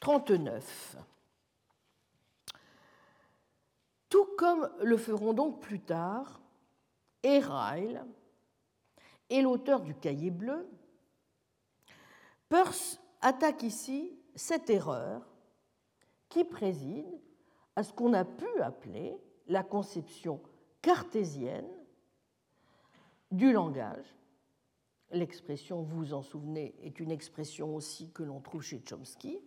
39. 0.01 0.97
Tout 4.09 4.26
comme 4.38 4.68
le 4.82 4.97
feront 4.97 5.34
donc 5.34 5.61
plus 5.61 5.80
tard 5.80 6.40
Erail 7.22 8.01
et 9.30 9.43
l'auteur 9.43 9.80
du 9.80 9.95
cahier 9.95 10.30
bleu, 10.30 10.68
Peirce 12.53 13.01
attaque 13.23 13.63
ici 13.63 14.13
cette 14.35 14.69
erreur 14.69 15.27
qui 16.29 16.45
préside 16.45 17.19
à 17.77 17.83
ce 17.83 17.95
qu'on 17.95 18.13
a 18.13 18.27
pu 18.27 18.47
appeler 18.61 19.17
la 19.47 19.63
conception 19.63 20.39
cartésienne 20.83 21.71
du 23.31 23.53
langage. 23.53 24.05
L'expression, 25.13 25.81
vous 25.81 25.97
vous 25.97 26.13
en 26.13 26.21
souvenez, 26.21 26.75
est 26.83 27.01
une 27.01 27.11
expression 27.11 27.75
aussi 27.75 28.11
que 28.11 28.23
l'on 28.23 28.43
trouve 28.43 28.61
chez 28.61 28.83
Chomsky. 28.87 29.39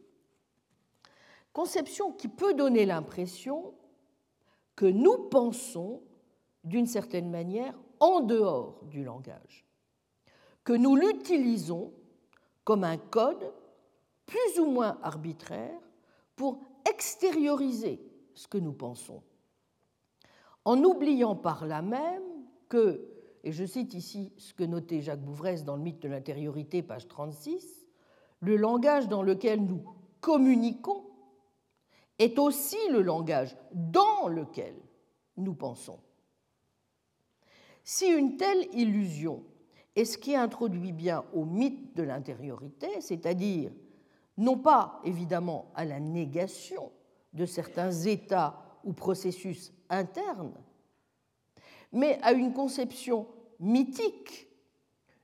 Conception 1.53 2.11
qui 2.11 2.27
peut 2.27 2.55
donner 2.55 2.87
l'impression 2.87 3.75
que 4.75 4.87
nous 4.87 5.29
pensons 5.29 6.01
d'une 6.63 6.87
certaine 6.87 7.29
manière 7.29 7.77
en 7.99 8.21
dehors 8.21 8.83
du 8.85 9.03
langage, 9.03 9.63
que 10.63 10.73
nous 10.73 10.95
l'utilisons 10.95 11.93
comme 12.65 12.83
un 12.83 12.97
code 12.97 13.53
plus 14.25 14.59
ou 14.59 14.65
moins 14.65 14.97
arbitraire 15.01 15.79
pour 16.35 16.59
extérioriser 16.89 18.01
ce 18.33 18.47
que 18.47 18.57
nous 18.57 18.73
pensons, 18.73 19.23
en 20.65 20.83
oubliant 20.83 21.35
par 21.35 21.65
là 21.65 21.81
même 21.81 22.23
que, 22.67 23.07
et 23.43 23.51
je 23.51 23.63
cite 23.63 23.93
ici 23.93 24.33
ce 24.37 24.53
que 24.53 24.63
notait 24.63 25.01
Jacques 25.01 25.23
Bouvresse 25.23 25.63
dans 25.63 25.77
le 25.77 25.83
mythe 25.83 26.01
de 26.01 26.09
l'intériorité, 26.09 26.81
page 26.81 27.07
36, 27.07 27.85
le 28.41 28.57
langage 28.57 29.07
dans 29.07 29.23
lequel 29.23 29.63
nous 29.63 29.83
communiquons 30.19 31.05
est 32.17 32.39
aussi 32.39 32.77
le 32.89 33.01
langage 33.01 33.55
dans 33.71 34.27
lequel 34.27 34.75
nous 35.37 35.53
pensons. 35.53 35.99
Si 37.83 38.07
une 38.07 38.37
telle 38.37 38.67
illusion 38.73 39.43
est 39.95 40.05
ce 40.05 40.17
qui 40.17 40.35
introduit 40.35 40.91
bien 40.91 41.23
au 41.33 41.45
mythe 41.45 41.95
de 41.95 42.03
l'intériorité, 42.03 43.01
c'est-à-dire 43.01 43.71
non 44.37 44.57
pas 44.57 44.99
évidemment 45.03 45.71
à 45.75 45.85
la 45.85 45.99
négation 45.99 46.91
de 47.33 47.45
certains 47.45 47.91
états 47.91 48.79
ou 48.83 48.93
processus 48.93 49.73
internes, 49.89 50.53
mais 51.91 52.19
à 52.21 52.33
une 52.33 52.53
conception 52.53 53.27
mythique 53.59 54.47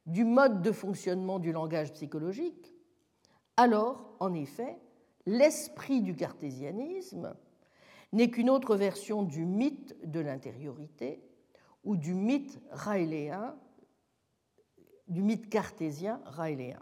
du 0.06 0.24
mode 0.24 0.62
de 0.62 0.72
fonctionnement 0.72 1.40
du 1.40 1.52
langage 1.52 1.94
psychologique, 1.94 2.74
alors, 3.58 4.16
en 4.20 4.34
effet, 4.34 4.78
l'esprit 5.26 6.02
du 6.02 6.16
cartésianisme 6.16 7.36
n'est 8.14 8.30
qu'une 8.30 8.50
autre 8.50 8.76
version 8.76 9.24
du 9.24 9.46
mythe 9.46 9.96
de 10.04 10.20
l'intériorité 10.20 11.22
ou 11.84 11.96
du 11.96 12.14
mythe 12.14 12.60
raéléen, 12.72 13.56
du 15.12 15.22
mythe 15.22 15.50
cartésien 15.50 16.22
raéléen. 16.26 16.80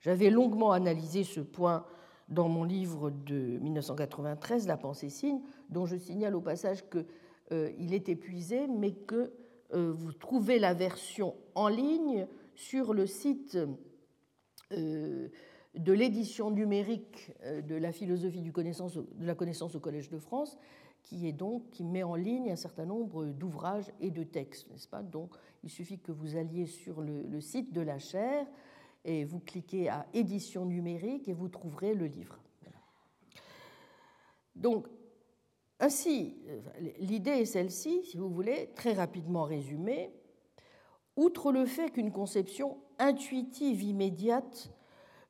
J'avais 0.00 0.30
longuement 0.30 0.72
analysé 0.72 1.24
ce 1.24 1.40
point 1.40 1.84
dans 2.28 2.48
mon 2.48 2.64
livre 2.64 3.10
de 3.10 3.58
1993, 3.58 4.66
La 4.66 4.76
pensée 4.76 5.08
signe, 5.08 5.40
dont 5.68 5.86
je 5.86 5.96
signale 5.96 6.36
au 6.36 6.40
passage 6.40 6.88
qu'il 6.88 7.04
euh, 7.52 7.70
est 7.78 8.08
épuisé, 8.08 8.68
mais 8.68 8.92
que 8.92 9.32
euh, 9.72 9.92
vous 9.92 10.12
trouvez 10.12 10.58
la 10.58 10.74
version 10.74 11.34
en 11.54 11.68
ligne 11.68 12.26
sur 12.54 12.94
le 12.94 13.06
site 13.06 13.58
euh, 14.72 15.28
de 15.74 15.92
l'édition 15.92 16.50
numérique 16.50 17.32
de 17.44 17.74
la 17.74 17.92
philosophie 17.92 18.42
de 18.42 19.26
la 19.26 19.34
connaissance 19.34 19.74
au 19.74 19.80
Collège 19.80 20.10
de 20.10 20.18
France, 20.18 20.58
qui 21.02 21.26
est 21.28 21.32
donc 21.32 21.70
qui 21.70 21.84
met 21.84 22.02
en 22.02 22.14
ligne 22.14 22.50
un 22.50 22.56
certain 22.56 22.86
nombre 22.86 23.26
d'ouvrages 23.26 23.90
et 24.00 24.10
de 24.10 24.22
textes, 24.22 24.68
n'est-ce 24.70 24.88
pas? 24.88 25.02
Donc, 25.02 25.30
il 25.62 25.70
suffit 25.70 25.98
que 25.98 26.12
vous 26.12 26.36
alliez 26.36 26.66
sur 26.66 27.00
le, 27.00 27.40
site 27.40 27.72
de 27.72 27.80
la 27.80 27.98
chaire 27.98 28.46
et 29.04 29.24
vous 29.24 29.40
cliquez 29.40 29.88
à 29.88 30.06
édition 30.14 30.64
numérique 30.64 31.28
et 31.28 31.32
vous 31.32 31.48
trouverez 31.48 31.94
le 31.94 32.06
livre. 32.06 32.38
Donc, 34.54 34.86
ainsi, 35.78 36.36
l'idée 36.98 37.30
est 37.30 37.44
celle-ci, 37.46 38.04
si 38.04 38.16
vous 38.16 38.28
voulez, 38.28 38.70
très 38.74 38.92
rapidement 38.92 39.44
résumée. 39.44 40.12
Outre 41.16 41.52
le 41.52 41.64
fait 41.64 41.90
qu'une 41.90 42.12
conception 42.12 42.78
intuitive 42.98 43.82
immédiate 43.82 44.70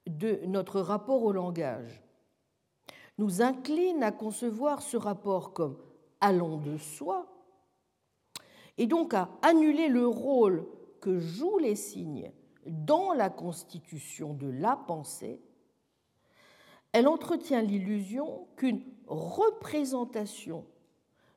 de 0.06 0.40
notre 0.46 0.80
rapport 0.80 1.22
au 1.22 1.32
langage 1.32 2.02
nous 3.18 3.42
incline 3.42 4.02
à 4.02 4.12
concevoir 4.12 4.82
ce 4.82 4.96
rapport 4.96 5.52
comme 5.52 5.78
allant 6.20 6.56
de 6.56 6.76
soi, 6.78 7.26
et 8.78 8.86
donc 8.86 9.14
à 9.14 9.28
annuler 9.42 9.88
le 9.88 10.06
rôle 10.06 10.66
que 11.00 11.18
jouent 11.18 11.58
les 11.58 11.76
signes 11.76 12.32
dans 12.66 13.12
la 13.12 13.30
constitution 13.30 14.34
de 14.34 14.48
la 14.48 14.76
pensée, 14.76 15.40
elle 16.92 17.08
entretient 17.08 17.62
l'illusion 17.62 18.48
qu'une 18.56 18.82
représentation 19.06 20.66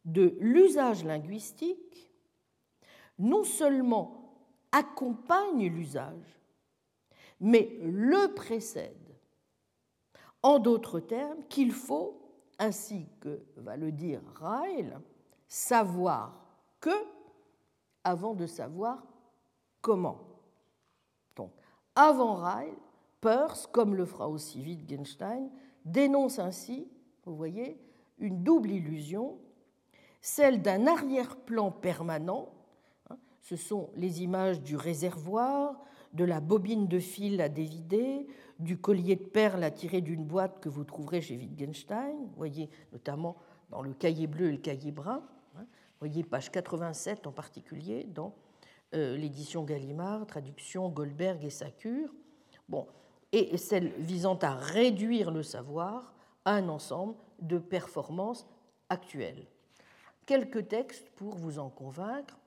de 0.05 0.35
l'usage 0.39 1.03
linguistique 1.05 2.11
non 3.19 3.43
seulement 3.43 4.23
accompagne 4.71 5.67
l'usage, 5.67 6.41
mais 7.39 7.77
le 7.81 8.33
précède. 8.33 8.97
En 10.41 10.59
d'autres 10.59 10.99
termes, 10.99 11.43
qu'il 11.47 11.71
faut, 11.71 12.19
ainsi 12.59 13.07
que 13.21 13.43
va 13.55 13.77
le 13.77 13.91
dire 13.91 14.21
Ryle, 14.41 14.99
savoir 15.47 16.43
que 16.81 16.89
avant 18.03 18.33
de 18.33 18.45
savoir 18.45 19.03
comment. 19.81 20.33
Avant 21.95 22.35
Ryle, 22.35 22.73
Peirce, 23.21 23.67
comme 23.67 23.95
le 23.95 24.05
fera 24.05 24.27
aussi 24.27 24.61
Wittgenstein, 24.61 25.49
dénonce 25.85 26.39
ainsi, 26.39 26.87
vous 27.25 27.35
voyez, 27.35 27.79
une 28.17 28.43
double 28.43 28.71
illusion, 28.71 29.37
celle 30.21 30.61
d'un 30.61 30.87
arrière-plan 30.87 31.71
permanent, 31.71 32.49
hein, 33.09 33.17
ce 33.41 33.55
sont 33.55 33.89
les 33.95 34.23
images 34.23 34.61
du 34.61 34.75
réservoir, 34.75 35.79
de 36.13 36.23
la 36.23 36.39
bobine 36.39 36.87
de 36.87 36.99
fil 36.99 37.41
à 37.41 37.49
dévider, 37.49 38.27
du 38.59 38.77
collier 38.77 39.15
de 39.15 39.25
perles 39.25 39.63
à 39.63 39.71
tirer 39.71 40.01
d'une 40.01 40.25
boîte 40.25 40.59
que 40.59 40.69
vous 40.69 40.83
trouverez 40.83 41.21
chez 41.21 41.37
Wittgenstein, 41.37 42.29
voyez 42.35 42.69
notamment 42.91 43.35
dans 43.69 43.81
le 43.81 43.93
cahier 43.93 44.27
bleu 44.27 44.49
et 44.49 44.51
le 44.51 44.57
cahier 44.57 44.91
brun, 44.91 45.23
voyez 46.03 46.23
page 46.23 46.51
87 46.51 47.27
en 47.27 47.31
particulier 47.31 48.03
dans 48.03 48.35
euh, 48.93 49.15
l'édition 49.15 49.63
Gallimard, 49.63 50.27
traduction 50.27 50.89
Goldberg 50.89 51.45
et 51.45 51.49
Sacure, 51.49 52.13
bon, 52.67 52.85
et 53.31 53.55
celle 53.55 53.87
visant 53.99 54.37
à 54.41 54.53
réduire 54.53 55.31
le 55.31 55.43
savoir 55.43 56.13
à 56.43 56.55
un 56.55 56.67
ensemble 56.67 57.15
de 57.39 57.57
performances 57.57 58.45
actuelles. 58.89 59.47
Quelques 60.25 60.67
textes 60.67 61.09
pour 61.15 61.35
vous 61.35 61.57
en 61.57 61.69
convaincre. 61.69 62.37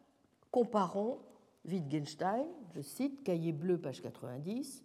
Comparons 0.51 1.19
Wittgenstein, 1.65 2.47
je 2.75 2.83
cite, 2.83 3.25
cahier 3.25 3.53
bleu, 3.53 3.79
page 3.79 4.03
90. 4.03 4.85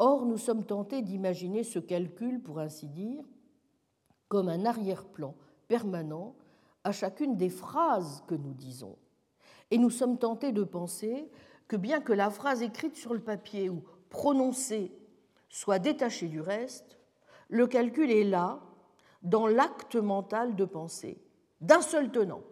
Or, 0.00 0.26
nous 0.26 0.36
sommes 0.36 0.64
tentés 0.64 1.00
d'imaginer 1.00 1.62
ce 1.62 1.78
calcul, 1.78 2.42
pour 2.42 2.58
ainsi 2.58 2.88
dire, 2.88 3.24
comme 4.28 4.48
un 4.48 4.64
arrière-plan 4.64 5.34
permanent 5.68 6.34
à 6.86 6.92
chacune 6.92 7.36
des 7.36 7.50
phrases 7.50 8.22
que 8.28 8.36
nous 8.36 8.54
disons 8.54 8.96
et 9.72 9.78
nous 9.78 9.90
sommes 9.90 10.18
tentés 10.18 10.52
de 10.52 10.62
penser 10.62 11.28
que 11.66 11.74
bien 11.74 12.00
que 12.00 12.12
la 12.12 12.30
phrase 12.30 12.62
écrite 12.62 12.94
sur 12.94 13.12
le 13.12 13.20
papier 13.20 13.68
ou 13.68 13.82
prononcée 14.08 14.92
soit 15.48 15.80
détachée 15.80 16.28
du 16.28 16.40
reste, 16.40 17.00
le 17.48 17.66
calcul 17.66 18.12
est 18.12 18.22
là, 18.22 18.60
dans 19.22 19.48
l'acte 19.48 19.96
mental 19.96 20.54
de 20.54 20.64
penser, 20.64 21.20
d'un 21.60 21.80
seul 21.80 22.12
tenant. 22.12 22.42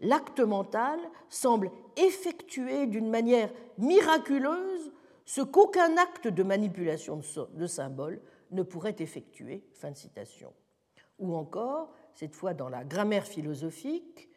L'acte 0.00 0.40
mental 0.40 0.98
semble 1.28 1.70
effectuer 1.96 2.88
d'une 2.88 3.08
manière 3.08 3.52
miraculeuse 3.78 4.90
ce 5.24 5.42
qu'aucun 5.42 5.96
acte 5.96 6.26
de 6.26 6.42
manipulation 6.42 7.20
de 7.54 7.66
symboles 7.68 8.20
ne 8.50 8.64
pourrait 8.64 8.96
effectuer. 8.98 9.62
Fin 9.74 9.92
de 9.92 9.96
citation. 9.96 10.52
Ou 11.20 11.36
encore, 11.36 11.94
cette 12.14 12.34
fois 12.34 12.54
dans 12.54 12.68
la 12.68 12.84
grammaire 12.84 13.26
philosophique, 13.26 14.28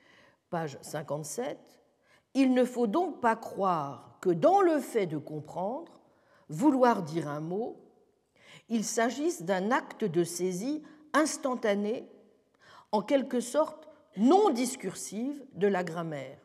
page 0.49 0.78
57, 0.82 1.57
il 2.34 2.53
ne 2.53 2.65
faut 2.65 2.88
donc 2.88 3.21
pas 3.21 3.36
croire 3.36 4.17
que 4.21 4.30
dans 4.30 4.61
le 4.61 4.80
fait 4.80 5.05
de 5.05 5.17
comprendre, 5.17 6.01
vouloir 6.49 7.03
dire 7.03 7.28
un 7.28 7.39
mot, 7.39 7.78
il 8.69 8.84
s'agisse 8.84 9.43
d'un 9.43 9.71
acte 9.71 10.03
de 10.03 10.23
saisie 10.23 10.84
instantané, 11.13 12.09
en 12.91 13.01
quelque 13.01 13.39
sorte 13.39 13.88
non 14.17 14.49
discursive 14.49 15.45
de 15.53 15.67
la 15.67 15.84
grammaire, 15.84 16.39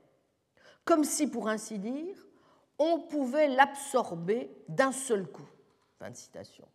comme 0.84 1.04
si, 1.04 1.28
pour 1.28 1.48
ainsi 1.48 1.78
dire, 1.78 2.16
on 2.78 3.00
pouvait 3.00 3.48
l'absorber 3.48 4.50
d'un 4.68 4.92
seul 4.92 5.26
coup. 5.26 5.48
Fin 5.98 6.10
de 6.10 6.16
citation. 6.16 6.66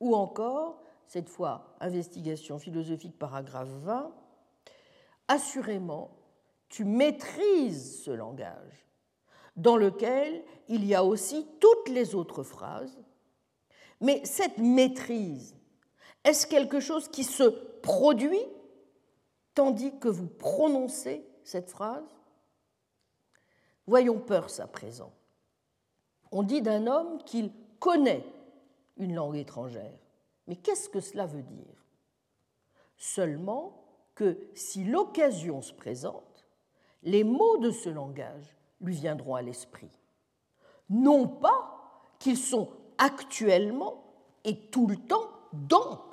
Ou 0.00 0.14
encore, 0.14 0.82
cette 1.06 1.28
fois, 1.28 1.76
investigation 1.80 2.58
philosophique, 2.58 3.18
paragraphe 3.18 3.68
20, 3.68 4.12
assurément, 5.28 6.10
tu 6.68 6.84
maîtrises 6.84 8.02
ce 8.02 8.10
langage, 8.10 8.86
dans 9.56 9.76
lequel 9.76 10.44
il 10.68 10.84
y 10.84 10.94
a 10.94 11.04
aussi 11.04 11.46
toutes 11.60 11.88
les 11.88 12.14
autres 12.14 12.42
phrases, 12.42 12.98
mais 14.00 14.24
cette 14.24 14.58
maîtrise, 14.58 15.56
est-ce 16.24 16.46
quelque 16.46 16.80
chose 16.80 17.08
qui 17.08 17.24
se 17.24 17.44
produit 17.44 18.44
tandis 19.54 19.96
que 19.98 20.08
vous 20.08 20.26
prononcez 20.26 21.24
cette 21.44 21.70
phrase? 21.70 22.04
Voyons 23.86 24.18
Peirce 24.18 24.58
à 24.60 24.66
présent. 24.66 25.12
On 26.32 26.42
dit 26.42 26.60
d'un 26.60 26.88
homme 26.88 27.22
qu'il 27.24 27.52
connaît 27.78 28.24
une 28.96 29.14
langue 29.14 29.36
étrangère. 29.36 29.98
Mais 30.46 30.56
qu'est-ce 30.56 30.88
que 30.88 31.00
cela 31.00 31.26
veut 31.26 31.42
dire? 31.42 31.84
Seulement 32.96 33.84
que 34.14 34.38
si 34.54 34.84
l'occasion 34.84 35.60
se 35.60 35.72
présente, 35.72 36.46
les 37.02 37.24
mots 37.24 37.58
de 37.58 37.70
ce 37.70 37.88
langage 37.88 38.56
lui 38.80 38.94
viendront 38.94 39.34
à 39.34 39.42
l'esprit. 39.42 39.90
Non 40.88 41.28
pas 41.28 42.02
qu'ils 42.18 42.38
sont 42.38 42.70
actuellement 42.98 44.04
et 44.44 44.68
tout 44.70 44.86
le 44.86 44.96
temps 44.96 45.28
dans 45.52 46.04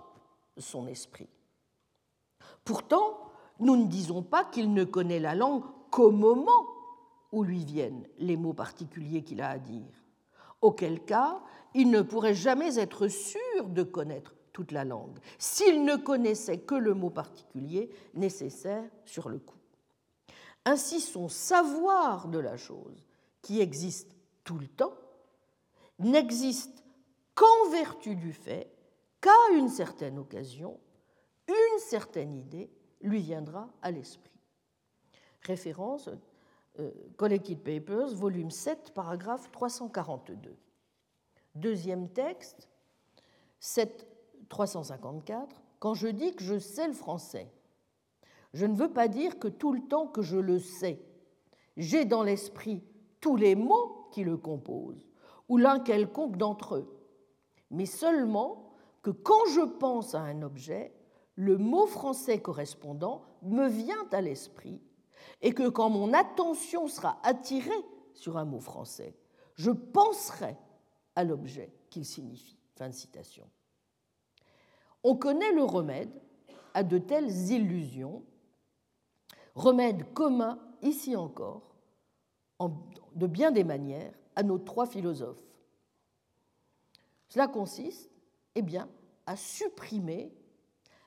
son 0.58 0.88
esprit. 0.88 1.30
Pourtant, 2.66 3.18
nous 3.60 3.76
ne 3.76 3.88
disons 3.88 4.24
pas 4.24 4.44
qu'il 4.44 4.74
ne 4.74 4.84
connaît 4.84 5.20
la 5.20 5.36
langue 5.36 5.64
qu'au 5.92 6.12
moment 6.12 6.66
où 7.32 7.44
lui 7.44 7.64
viennent 7.64 8.08
les 8.18 8.38
mots 8.38 8.54
particuliers 8.54 9.24
qu'il 9.24 9.42
a 9.42 9.50
à 9.50 9.60
dire 9.60 10.03
auquel 10.64 11.04
cas 11.04 11.42
il 11.76 11.92
ne 11.92 12.02
pourrait 12.02 12.34
jamais 12.34 12.80
être 12.80 13.08
sûr 13.08 13.68
de 13.68 13.84
connaître 13.84 14.36
toute 14.54 14.72
la 14.72 14.86
langue, 14.86 15.18
s'il 15.38 15.84
ne 15.84 15.96
connaissait 15.96 16.60
que 16.60 16.76
le 16.76 16.94
mot 16.94 17.10
particulier 17.10 17.90
nécessaire 18.14 18.84
sur 19.06 19.30
le 19.30 19.40
coup. 19.40 19.58
Ainsi, 20.66 21.02
son 21.02 21.28
savoir 21.28 22.28
de 22.28 22.40
la 22.40 22.56
chose, 22.56 23.04
qui 23.42 23.60
existe 23.60 24.16
tout 24.44 24.58
le 24.58 24.68
temps, 24.68 24.96
n'existe 26.00 26.84
qu'en 27.36 27.70
vertu 27.72 28.16
du 28.16 28.32
fait 28.32 28.72
qu'à 29.20 29.32
une 29.56 29.70
certaine 29.70 30.20
occasion, 30.20 30.80
une 31.48 31.80
certaine 31.80 32.36
idée 32.36 32.70
lui 33.02 33.20
viendra 33.20 33.70
à 33.82 33.92
l'esprit. 33.92 34.32
Référence 35.42 36.10
Collected 37.18 37.60
Papers, 37.60 38.14
volume 38.16 38.50
7, 38.50 38.94
paragraphe 38.94 39.52
342. 39.52 40.56
Deuxième 41.56 42.10
texte, 42.10 42.68
7, 43.60 44.08
354. 44.50 45.62
Quand 45.80 45.94
je 45.94 46.08
dis 46.08 46.34
que 46.34 46.44
je 46.44 46.58
sais 46.58 46.88
le 46.88 46.94
français, 46.94 47.52
je 48.54 48.66
ne 48.66 48.76
veux 48.76 48.92
pas 48.92 49.08
dire 49.08 49.38
que 49.38 49.48
tout 49.48 49.72
le 49.72 49.82
temps 49.82 50.08
que 50.08 50.22
je 50.22 50.38
le 50.38 50.58
sais, 50.58 51.00
j'ai 51.78 52.06
dans 52.06 52.24
l'esprit 52.24 52.84
tous 53.22 53.36
les 53.36 53.56
mots 53.56 54.08
qui 54.12 54.24
le 54.24 54.38
composent, 54.38 55.08
ou 55.50 55.58
l'un 55.58 55.80
quelconque 55.80 56.38
d'entre 56.38 56.76
eux, 56.76 57.00
mais 57.70 57.86
seulement 57.86 58.74
que 59.02 59.12
quand 59.12 59.46
je 59.54 59.62
pense 59.62 60.16
à 60.16 60.22
un 60.22 60.42
objet, 60.42 60.94
le 61.36 61.58
mot 61.58 61.86
français 61.86 62.40
correspondant 62.40 63.24
me 63.42 63.68
vient 63.68 64.08
à 64.12 64.22
l'esprit 64.22 64.82
et 65.42 65.54
que 65.54 65.68
quand 65.70 65.90
mon 65.90 66.14
attention 66.14 66.88
sera 66.88 67.20
attirée 67.24 67.72
sur 68.14 68.38
un 68.38 68.46
mot 68.46 68.60
français, 68.60 69.16
je 69.56 69.72
penserai 69.72 70.58
à 71.16 71.24
l'objet 71.24 71.72
qu'il 71.90 72.06
signifie. 72.06 72.58
Fin 72.76 72.90
de 72.90 72.94
citation. 72.94 73.48
On 75.04 75.16
connaît 75.16 75.52
le 75.52 75.64
remède 75.64 76.12
à 76.74 76.84
de 76.84 76.98
telles 76.98 77.52
illusions, 77.52 78.24
remède 79.54 80.12
commun 80.14 80.60
ici 80.82 81.16
encore, 81.16 81.76
de 82.60 83.28
bien 83.28 83.52
des 83.52 83.64
manières, 83.64 84.14
à 84.36 84.42
nos 84.42 84.58
trois 84.58 84.88
philosophes. 84.88 85.38
Cela 87.28 87.48
consiste 87.48 88.10
eh 88.56 88.62
bien, 88.62 88.90
à 89.26 89.36
supprimer 89.36 90.32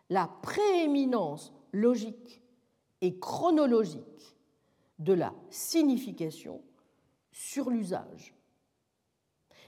la 0.08 0.28
prééminence 0.42 1.52
logique 1.72 2.42
et 3.00 3.18
chronologique 3.18 4.36
de 4.98 5.12
la 5.12 5.34
signification 5.50 6.62
sur 7.30 7.70
l'usage, 7.70 8.34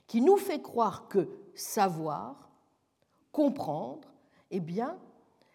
qui 0.07 0.23
nous 0.23 0.39
fait 0.39 0.63
croire 0.63 1.09
que 1.09 1.29
savoir, 1.55 2.51
comprendre, 3.31 4.09
eh 4.51 4.61
bien, 4.61 4.99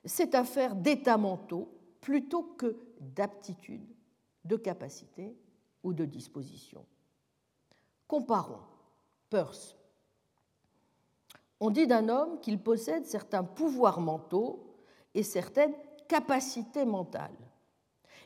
c'est 0.06 0.36
affaire 0.36 0.76
d'états 0.76 1.18
mentaux 1.18 1.70
plutôt 2.02 2.44
que 2.44 2.78
d'aptitude, 3.00 3.88
de 4.46 4.56
capacité 4.58 5.36
ou 5.84 5.94
de 5.94 6.06
disposition. 6.06 6.86
Comparons 8.08 8.62
Peirce. 9.30 9.76
On 11.60 11.72
dit 11.72 11.88
d'un 11.88 12.10
homme 12.10 12.40
qu'il 12.42 12.60
possède 12.60 13.06
certains 13.06 13.44
pouvoirs 13.44 14.02
mentaux 14.02 14.76
et 15.16 15.24
certaines 15.24 15.74
capacités 16.08 16.86
mentales 16.86 17.32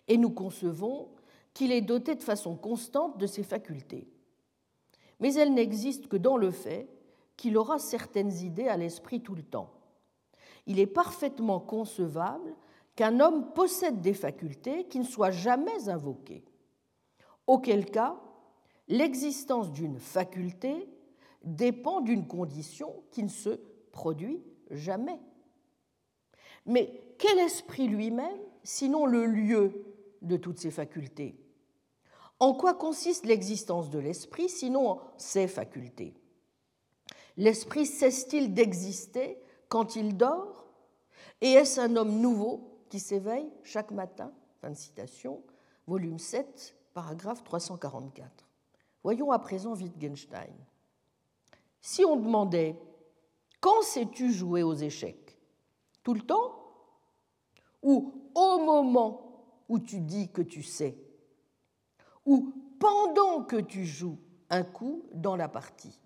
et 0.07 0.17
nous 0.17 0.29
concevons 0.29 1.09
qu'il 1.53 1.71
est 1.71 1.81
doté 1.81 2.15
de 2.15 2.23
façon 2.23 2.55
constante 2.55 3.17
de 3.17 3.25
ces 3.25 3.43
facultés. 3.43 4.07
Mais 5.19 5.33
elles 5.33 5.53
n'existent 5.53 6.07
que 6.07 6.17
dans 6.17 6.37
le 6.37 6.51
fait 6.51 6.87
qu'il 7.35 7.57
aura 7.57 7.79
certaines 7.79 8.31
idées 8.43 8.67
à 8.67 8.77
l'esprit 8.77 9.21
tout 9.21 9.35
le 9.35 9.43
temps. 9.43 9.71
Il 10.65 10.79
est 10.79 10.87
parfaitement 10.87 11.59
concevable 11.59 12.55
qu'un 12.95 13.19
homme 13.19 13.53
possède 13.53 14.01
des 14.01 14.13
facultés 14.13 14.85
qui 14.85 14.99
ne 14.99 15.05
soient 15.05 15.31
jamais 15.31 15.89
invoquées, 15.89 16.43
auquel 17.45 17.85
cas 17.85 18.19
l'existence 18.87 19.71
d'une 19.71 19.99
faculté 19.99 20.89
dépend 21.43 22.01
d'une 22.01 22.27
condition 22.27 23.03
qui 23.11 23.23
ne 23.23 23.29
se 23.29 23.59
produit 23.91 24.41
jamais. 24.71 25.19
Mais 26.65 27.01
quel 27.17 27.39
esprit 27.39 27.87
lui-même, 27.87 28.37
sinon 28.63 29.05
le 29.05 29.25
lieu 29.25 29.85
de 30.21 30.37
toutes 30.37 30.59
ces 30.59 30.71
facultés. 30.71 31.39
En 32.39 32.53
quoi 32.53 32.73
consiste 32.73 33.25
l'existence 33.25 33.89
de 33.89 33.99
l'esprit 33.99 34.49
sinon 34.49 34.89
en 34.89 35.01
ses 35.17 35.47
facultés? 35.47 36.13
L'esprit 37.35 37.85
cesse-t-il 37.85 38.53
d'exister 38.53 39.39
quand 39.69 39.95
il 39.95 40.17
dort? 40.17 40.65
Et 41.41 41.51
est-ce 41.51 41.79
un 41.79 41.95
homme 41.95 42.19
nouveau 42.19 42.83
qui 42.89 42.99
s'éveille 42.99 43.51
chaque 43.63 43.91
matin? 43.91 44.31
Fin 44.61 44.71
de 44.71 44.75
citation, 44.75 45.41
volume 45.85 46.19
7, 46.19 46.75
paragraphe 46.93 47.43
344. 47.43 48.47
Voyons 49.03 49.31
à 49.31 49.39
présent 49.39 49.75
Wittgenstein. 49.75 50.53
Si 51.81 52.03
on 52.03 52.17
demandait 52.17 52.75
Quand 53.59 53.81
sais-tu 53.81 54.31
jouer 54.31 54.63
aux 54.63 54.73
échecs? 54.73 55.37
Tout 56.03 56.13
le 56.13 56.21
temps? 56.21 56.53
Ou 57.83 58.13
au 58.35 58.59
moment 58.59 59.26
où 59.69 59.79
tu 59.79 59.99
dis 59.99 60.31
que 60.31 60.41
tu 60.41 60.63
sais, 60.63 60.97
ou 62.25 62.53
pendant 62.79 63.43
que 63.43 63.57
tu 63.57 63.85
joues 63.85 64.19
un 64.49 64.63
coup 64.63 65.03
dans 65.13 65.35
la 65.35 65.47
partie. 65.47 65.99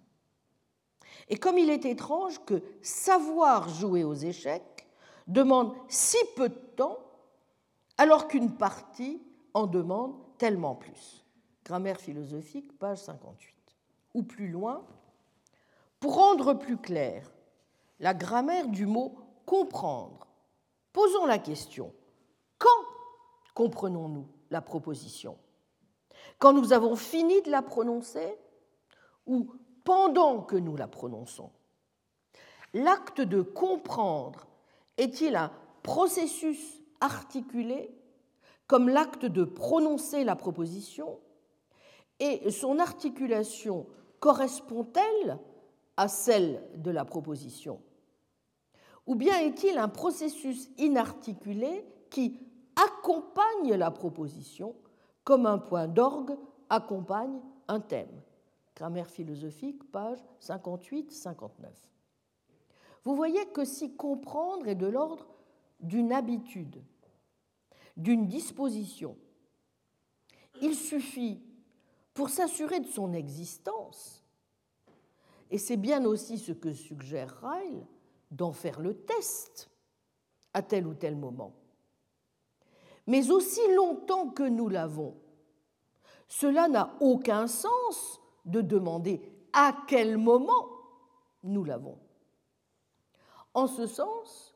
Et 1.29 1.37
comme 1.37 1.57
il 1.57 1.69
est 1.69 1.85
étrange 1.85 2.43
que 2.45 2.63
savoir 2.81 3.69
jouer 3.69 4.03
aux 4.03 4.13
échecs 4.13 4.87
demande 5.27 5.73
si 5.87 6.17
peu 6.35 6.49
de 6.49 6.55
temps, 6.75 6.99
alors 7.97 8.27
qu'une 8.27 8.55
partie 8.55 9.21
en 9.53 9.67
demande 9.67 10.15
tellement 10.37 10.75
plus. 10.75 11.25
Grammaire 11.63 11.99
philosophique, 11.99 12.77
page 12.79 12.99
58. 12.99 13.55
Ou 14.13 14.23
plus 14.23 14.49
loin, 14.49 14.83
pour 15.99 16.15
rendre 16.15 16.53
plus 16.55 16.77
clair 16.77 17.31
la 17.99 18.13
grammaire 18.13 18.67
du 18.67 18.87
mot 18.87 19.15
comprendre, 19.45 20.27
posons 20.91 21.25
la 21.25 21.37
question 21.37 21.93
comprenons-nous 23.53 24.27
la 24.49 24.61
proposition. 24.61 25.37
Quand 26.39 26.53
nous 26.53 26.73
avons 26.73 26.95
fini 26.95 27.41
de 27.41 27.51
la 27.51 27.61
prononcer 27.61 28.37
ou 29.25 29.51
pendant 29.83 30.41
que 30.41 30.55
nous 30.55 30.75
la 30.75 30.87
prononçons 30.87 31.51
L'acte 32.73 33.21
de 33.21 33.41
comprendre 33.41 34.47
est-il 34.97 35.35
un 35.35 35.51
processus 35.83 36.81
articulé 37.01 37.93
comme 38.67 38.87
l'acte 38.87 39.25
de 39.25 39.43
prononcer 39.43 40.23
la 40.23 40.37
proposition 40.37 41.19
et 42.19 42.49
son 42.51 42.79
articulation 42.79 43.87
correspond-elle 44.19 45.39
à 45.97 46.07
celle 46.07 46.63
de 46.75 46.91
la 46.91 47.03
proposition? 47.03 47.81
Ou 49.07 49.15
bien 49.15 49.39
est-il 49.39 49.77
un 49.77 49.89
processus 49.89 50.69
inarticulé 50.77 51.83
qui, 52.09 52.39
accompagne 52.81 53.73
la 53.73 53.91
proposition 53.91 54.75
comme 55.23 55.45
un 55.45 55.57
point 55.57 55.87
d'orgue 55.87 56.37
accompagne 56.69 57.39
un 57.67 57.79
thème. 57.79 58.21
Grammaire 58.75 59.09
philosophique, 59.09 59.91
page 59.91 60.23
58-59. 60.41 61.49
Vous 63.03 63.15
voyez 63.15 63.45
que 63.47 63.65
si 63.65 63.95
comprendre 63.95 64.67
est 64.67 64.75
de 64.75 64.87
l'ordre 64.87 65.27
d'une 65.79 66.11
habitude, 66.11 66.81
d'une 67.97 68.27
disposition, 68.27 69.17
il 70.61 70.75
suffit, 70.75 71.41
pour 72.13 72.29
s'assurer 72.29 72.79
de 72.79 72.87
son 72.87 73.13
existence, 73.13 74.23
et 75.49 75.57
c'est 75.57 75.77
bien 75.77 76.05
aussi 76.05 76.37
ce 76.37 76.51
que 76.51 76.73
suggère 76.73 77.41
Ryle, 77.41 77.85
d'en 78.31 78.51
faire 78.53 78.79
le 78.79 78.95
test 78.95 79.69
à 80.53 80.61
tel 80.61 80.87
ou 80.87 80.93
tel 80.93 81.15
moment. 81.15 81.53
Mais 83.11 83.29
aussi 83.29 83.59
longtemps 83.75 84.29
que 84.29 84.43
nous 84.43 84.69
l'avons, 84.69 85.17
cela 86.29 86.69
n'a 86.69 86.95
aucun 87.01 87.45
sens 87.45 88.21
de 88.45 88.61
demander 88.61 89.21
à 89.51 89.75
quel 89.85 90.17
moment 90.17 90.69
nous 91.43 91.65
l'avons. 91.65 91.97
En 93.53 93.67
ce 93.67 93.85
sens, 93.85 94.55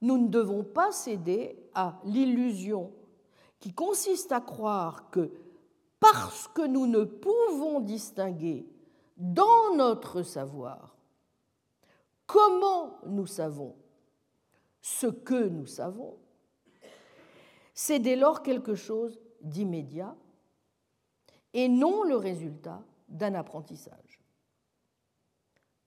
nous 0.00 0.16
ne 0.16 0.28
devons 0.28 0.64
pas 0.64 0.92
céder 0.92 1.62
à 1.74 2.00
l'illusion 2.06 2.90
qui 3.58 3.74
consiste 3.74 4.32
à 4.32 4.40
croire 4.40 5.10
que 5.10 5.30
parce 6.00 6.48
que 6.48 6.66
nous 6.66 6.86
ne 6.86 7.04
pouvons 7.04 7.80
distinguer 7.80 8.66
dans 9.18 9.74
notre 9.74 10.22
savoir 10.22 10.96
comment 12.26 12.98
nous 13.04 13.26
savons 13.26 13.76
ce 14.80 15.06
que 15.06 15.48
nous 15.48 15.66
savons, 15.66 16.16
c'est 17.74 17.98
dès 17.98 18.16
lors 18.16 18.42
quelque 18.42 18.74
chose 18.74 19.20
d'immédiat 19.42 20.16
et 21.52 21.68
non 21.68 22.02
le 22.04 22.16
résultat 22.16 22.82
d'un 23.08 23.34
apprentissage. 23.34 24.20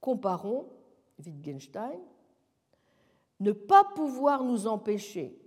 Comparons 0.02 0.68
Wittgenstein, 1.24 2.00
ne 3.40 3.52
pas 3.52 3.84
pouvoir 3.96 4.44
nous 4.44 4.68
empêcher, 4.68 5.40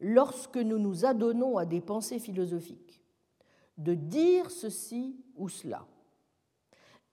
lorsque 0.00 0.56
nous 0.56 0.78
nous 0.78 1.04
adonnons 1.04 1.58
à 1.58 1.64
des 1.64 1.80
pensées 1.80 2.18
philosophiques, 2.18 3.02
de 3.78 3.94
dire 3.94 4.50
ceci 4.50 5.16
ou 5.36 5.48
cela, 5.48 5.86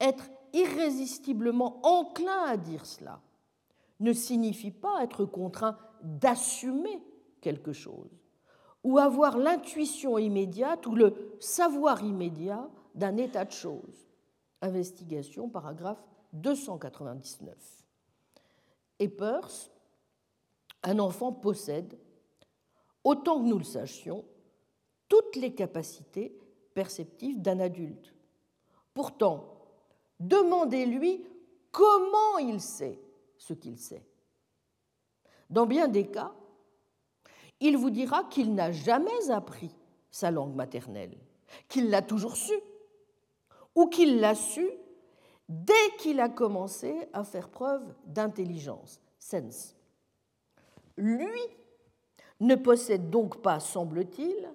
être 0.00 0.28
irrésistiblement 0.52 1.80
enclin 1.86 2.44
à 2.46 2.56
dire 2.56 2.86
cela, 2.86 3.20
ne 4.00 4.12
signifie 4.12 4.70
pas 4.70 5.02
être 5.02 5.24
contraint 5.24 5.78
d'assumer 6.02 7.02
quelque 7.40 7.72
chose 7.72 8.23
ou 8.84 8.98
avoir 8.98 9.38
l'intuition 9.38 10.18
immédiate 10.18 10.86
ou 10.86 10.94
le 10.94 11.36
savoir 11.40 12.04
immédiat 12.04 12.68
d'un 12.94 13.16
état 13.16 13.44
de 13.44 13.50
choses. 13.50 14.08
Investigation, 14.60 15.48
paragraphe 15.48 16.04
299. 16.34 17.54
Et 19.00 19.08
Peirce, 19.08 19.70
un 20.82 20.98
enfant 20.98 21.32
possède, 21.32 21.98
autant 23.02 23.40
que 23.40 23.48
nous 23.48 23.58
le 23.58 23.64
sachions, 23.64 24.24
toutes 25.08 25.36
les 25.36 25.54
capacités 25.54 26.38
perceptives 26.74 27.40
d'un 27.40 27.60
adulte. 27.60 28.14
Pourtant, 28.92 29.54
demandez-lui 30.20 31.24
comment 31.72 32.38
il 32.38 32.60
sait 32.60 33.00
ce 33.38 33.54
qu'il 33.54 33.78
sait. 33.78 34.04
Dans 35.50 35.66
bien 35.66 35.88
des 35.88 36.06
cas, 36.06 36.32
il 37.64 37.78
vous 37.78 37.88
dira 37.88 38.24
qu'il 38.24 38.54
n'a 38.54 38.72
jamais 38.72 39.30
appris 39.30 39.74
sa 40.10 40.30
langue 40.30 40.54
maternelle, 40.54 41.16
qu'il 41.66 41.88
l'a 41.88 42.02
toujours 42.02 42.36
su, 42.36 42.52
ou 43.74 43.86
qu'il 43.86 44.20
l'a 44.20 44.34
su 44.34 44.68
dès 45.48 45.96
qu'il 45.98 46.20
a 46.20 46.28
commencé 46.28 46.94
à 47.14 47.24
faire 47.24 47.48
preuve 47.48 47.82
d'intelligence, 48.04 49.00
sense. 49.18 49.74
Lui 50.98 51.40
ne 52.40 52.54
possède 52.54 53.08
donc 53.08 53.40
pas, 53.40 53.60
semble-t-il, 53.60 54.52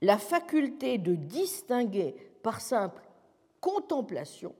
la 0.00 0.16
faculté 0.16 0.96
de 0.96 1.14
distinguer 1.14 2.16
par 2.42 2.62
simple 2.62 3.02
contemplation 3.60 4.54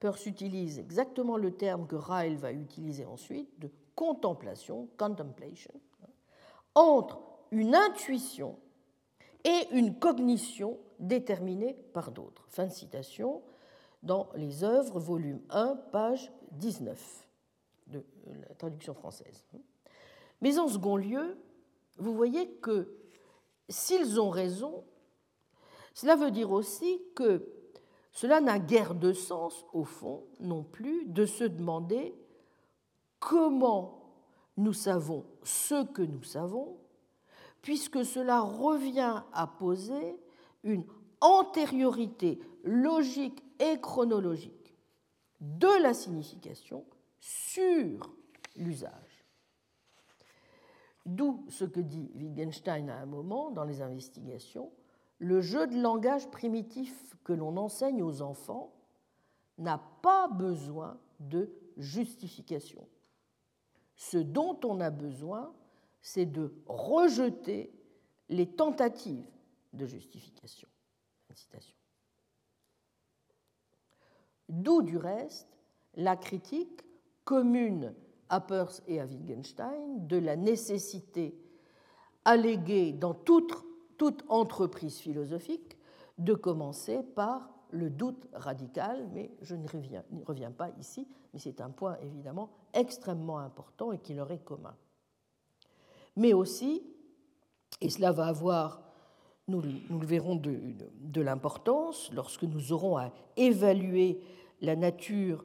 Peirce 0.00 0.26
utilise 0.26 0.78
exactement 0.78 1.36
le 1.36 1.50
terme 1.50 1.86
que 1.86 1.96
Ryle 1.96 2.36
va 2.36 2.52
utiliser 2.52 3.04
ensuite, 3.04 3.58
de 3.58 3.70
contemplation, 3.94 4.88
contemplation, 4.96 5.72
entre 6.74 7.20
une 7.50 7.74
intuition 7.74 8.58
et 9.44 9.68
une 9.72 9.98
cognition 9.98 10.78
déterminée 10.98 11.74
par 11.92 12.10
d'autres. 12.10 12.44
Fin 12.48 12.66
de 12.66 12.72
citation 12.72 13.42
dans 14.02 14.28
les 14.34 14.64
œuvres, 14.64 15.00
volume 15.00 15.40
1, 15.50 15.76
page 15.92 16.32
19 16.52 17.28
de 17.88 18.04
la 18.48 18.54
traduction 18.54 18.94
française. 18.94 19.44
Mais 20.40 20.58
en 20.58 20.68
second 20.68 20.96
lieu, 20.96 21.38
vous 21.98 22.14
voyez 22.14 22.50
que 22.56 22.96
s'ils 23.68 24.20
ont 24.20 24.30
raison, 24.30 24.84
cela 25.94 26.16
veut 26.16 26.30
dire 26.30 26.50
aussi 26.50 27.00
que 27.14 27.48
cela 28.12 28.40
n'a 28.40 28.58
guère 28.58 28.94
de 28.94 29.12
sens, 29.12 29.64
au 29.72 29.84
fond, 29.84 30.24
non 30.40 30.62
plus, 30.62 31.04
de 31.06 31.26
se 31.26 31.44
demander 31.44 32.14
comment 33.18 34.03
nous 34.56 34.72
savons 34.72 35.24
ce 35.42 35.84
que 35.84 36.02
nous 36.02 36.22
savons, 36.22 36.78
puisque 37.62 38.04
cela 38.04 38.40
revient 38.40 39.22
à 39.32 39.46
poser 39.46 40.16
une 40.62 40.84
antériorité 41.20 42.38
logique 42.62 43.42
et 43.58 43.80
chronologique 43.80 44.74
de 45.40 45.82
la 45.82 45.94
signification 45.94 46.84
sur 47.18 48.14
l'usage. 48.56 49.24
D'où 51.06 51.44
ce 51.48 51.64
que 51.64 51.80
dit 51.80 52.10
Wittgenstein 52.14 52.88
à 52.88 52.96
un 52.96 53.06
moment 53.06 53.50
dans 53.50 53.64
les 53.64 53.82
investigations, 53.82 54.72
le 55.18 55.40
jeu 55.40 55.66
de 55.66 55.80
langage 55.80 56.30
primitif 56.30 57.14
que 57.24 57.32
l'on 57.32 57.56
enseigne 57.56 58.02
aux 58.02 58.22
enfants 58.22 58.72
n'a 59.58 59.78
pas 60.02 60.28
besoin 60.28 60.98
de 61.20 61.50
justification. 61.76 62.86
Ce 63.96 64.18
dont 64.18 64.58
on 64.64 64.80
a 64.80 64.90
besoin, 64.90 65.54
c'est 66.00 66.26
de 66.26 66.52
rejeter 66.66 67.72
les 68.28 68.46
tentatives 68.46 69.28
de 69.72 69.86
justification. 69.86 70.68
D'où 74.48 74.82
du 74.82 74.96
reste 74.96 75.48
la 75.94 76.16
critique 76.16 76.82
commune 77.24 77.94
à 78.28 78.40
Peirce 78.40 78.82
et 78.86 79.00
à 79.00 79.06
Wittgenstein 79.06 80.06
de 80.06 80.16
la 80.16 80.36
nécessité 80.36 81.36
alléguée 82.24 82.92
dans 82.92 83.14
toute 83.14 83.52
toute 83.96 84.24
entreprise 84.28 84.98
philosophique 84.98 85.76
de 86.18 86.34
commencer 86.34 87.02
par 87.02 87.53
le 87.74 87.90
doute 87.90 88.28
radical, 88.32 89.08
mais 89.12 89.30
je 89.42 89.54
n'y 89.54 89.66
reviens, 90.24 90.50
pas 90.50 90.70
ici, 90.78 91.06
mais 91.32 91.40
c'est 91.40 91.60
un 91.60 91.70
point 91.70 91.98
évidemment 92.00 92.50
extrêmement 92.72 93.38
important 93.38 93.92
et 93.92 93.98
qui 93.98 94.14
leur 94.14 94.30
est 94.30 94.44
commun. 94.44 94.74
Mais 96.16 96.32
aussi, 96.32 96.82
et 97.80 97.90
cela 97.90 98.12
va 98.12 98.26
avoir, 98.26 98.82
nous, 99.48 99.60
le 99.60 100.06
verrons, 100.06 100.36
de, 100.36 100.58
de 101.00 101.20
l'importance 101.20 102.10
lorsque 102.12 102.44
nous 102.44 102.72
aurons 102.72 102.96
à 102.96 103.12
évaluer 103.36 104.20
la 104.60 104.76
nature 104.76 105.44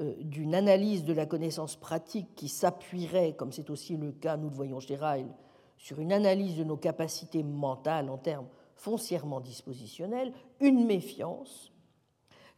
euh, 0.00 0.14
d'une 0.20 0.54
analyse 0.54 1.04
de 1.04 1.12
la 1.12 1.26
connaissance 1.26 1.76
pratique 1.76 2.34
qui 2.34 2.48
s'appuierait, 2.48 3.34
comme 3.36 3.52
c'est 3.52 3.68
aussi 3.68 3.96
le 3.98 4.12
cas, 4.12 4.38
nous 4.38 4.48
le 4.48 4.54
voyons 4.54 4.80
chez 4.80 4.96
Ryle, 4.96 5.28
sur 5.76 6.00
une 6.00 6.12
analyse 6.12 6.56
de 6.56 6.64
nos 6.64 6.78
capacités 6.78 7.42
mentales 7.42 8.08
en 8.08 8.16
termes 8.16 8.48
foncièrement 8.82 9.40
dispositionnels, 9.40 10.32
une 10.58 10.84
méfiance, 10.84 11.70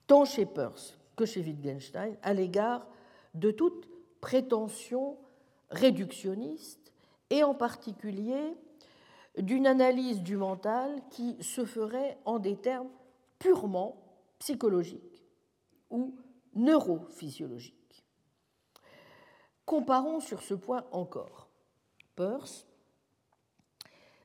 tant 0.06 0.24
chez 0.24 0.46
Peirce 0.46 0.98
que 1.16 1.26
chez 1.26 1.42
Wittgenstein, 1.42 2.16
à 2.22 2.32
l'égard 2.32 2.86
de 3.34 3.50
toute 3.50 3.86
prétention 4.22 5.18
réductionniste 5.68 6.94
et 7.28 7.42
en 7.44 7.54
particulier 7.54 8.56
d'une 9.36 9.66
analyse 9.66 10.22
du 10.22 10.38
mental 10.38 11.02
qui 11.10 11.36
se 11.42 11.66
ferait 11.66 12.18
en 12.24 12.38
des 12.38 12.56
termes 12.56 12.90
purement 13.38 14.02
psychologiques 14.38 15.26
ou 15.90 16.16
neurophysiologiques. 16.54 18.06
Comparons 19.66 20.20
sur 20.20 20.42
ce 20.42 20.54
point 20.54 20.86
encore. 20.90 21.50
Peirce 22.16 22.66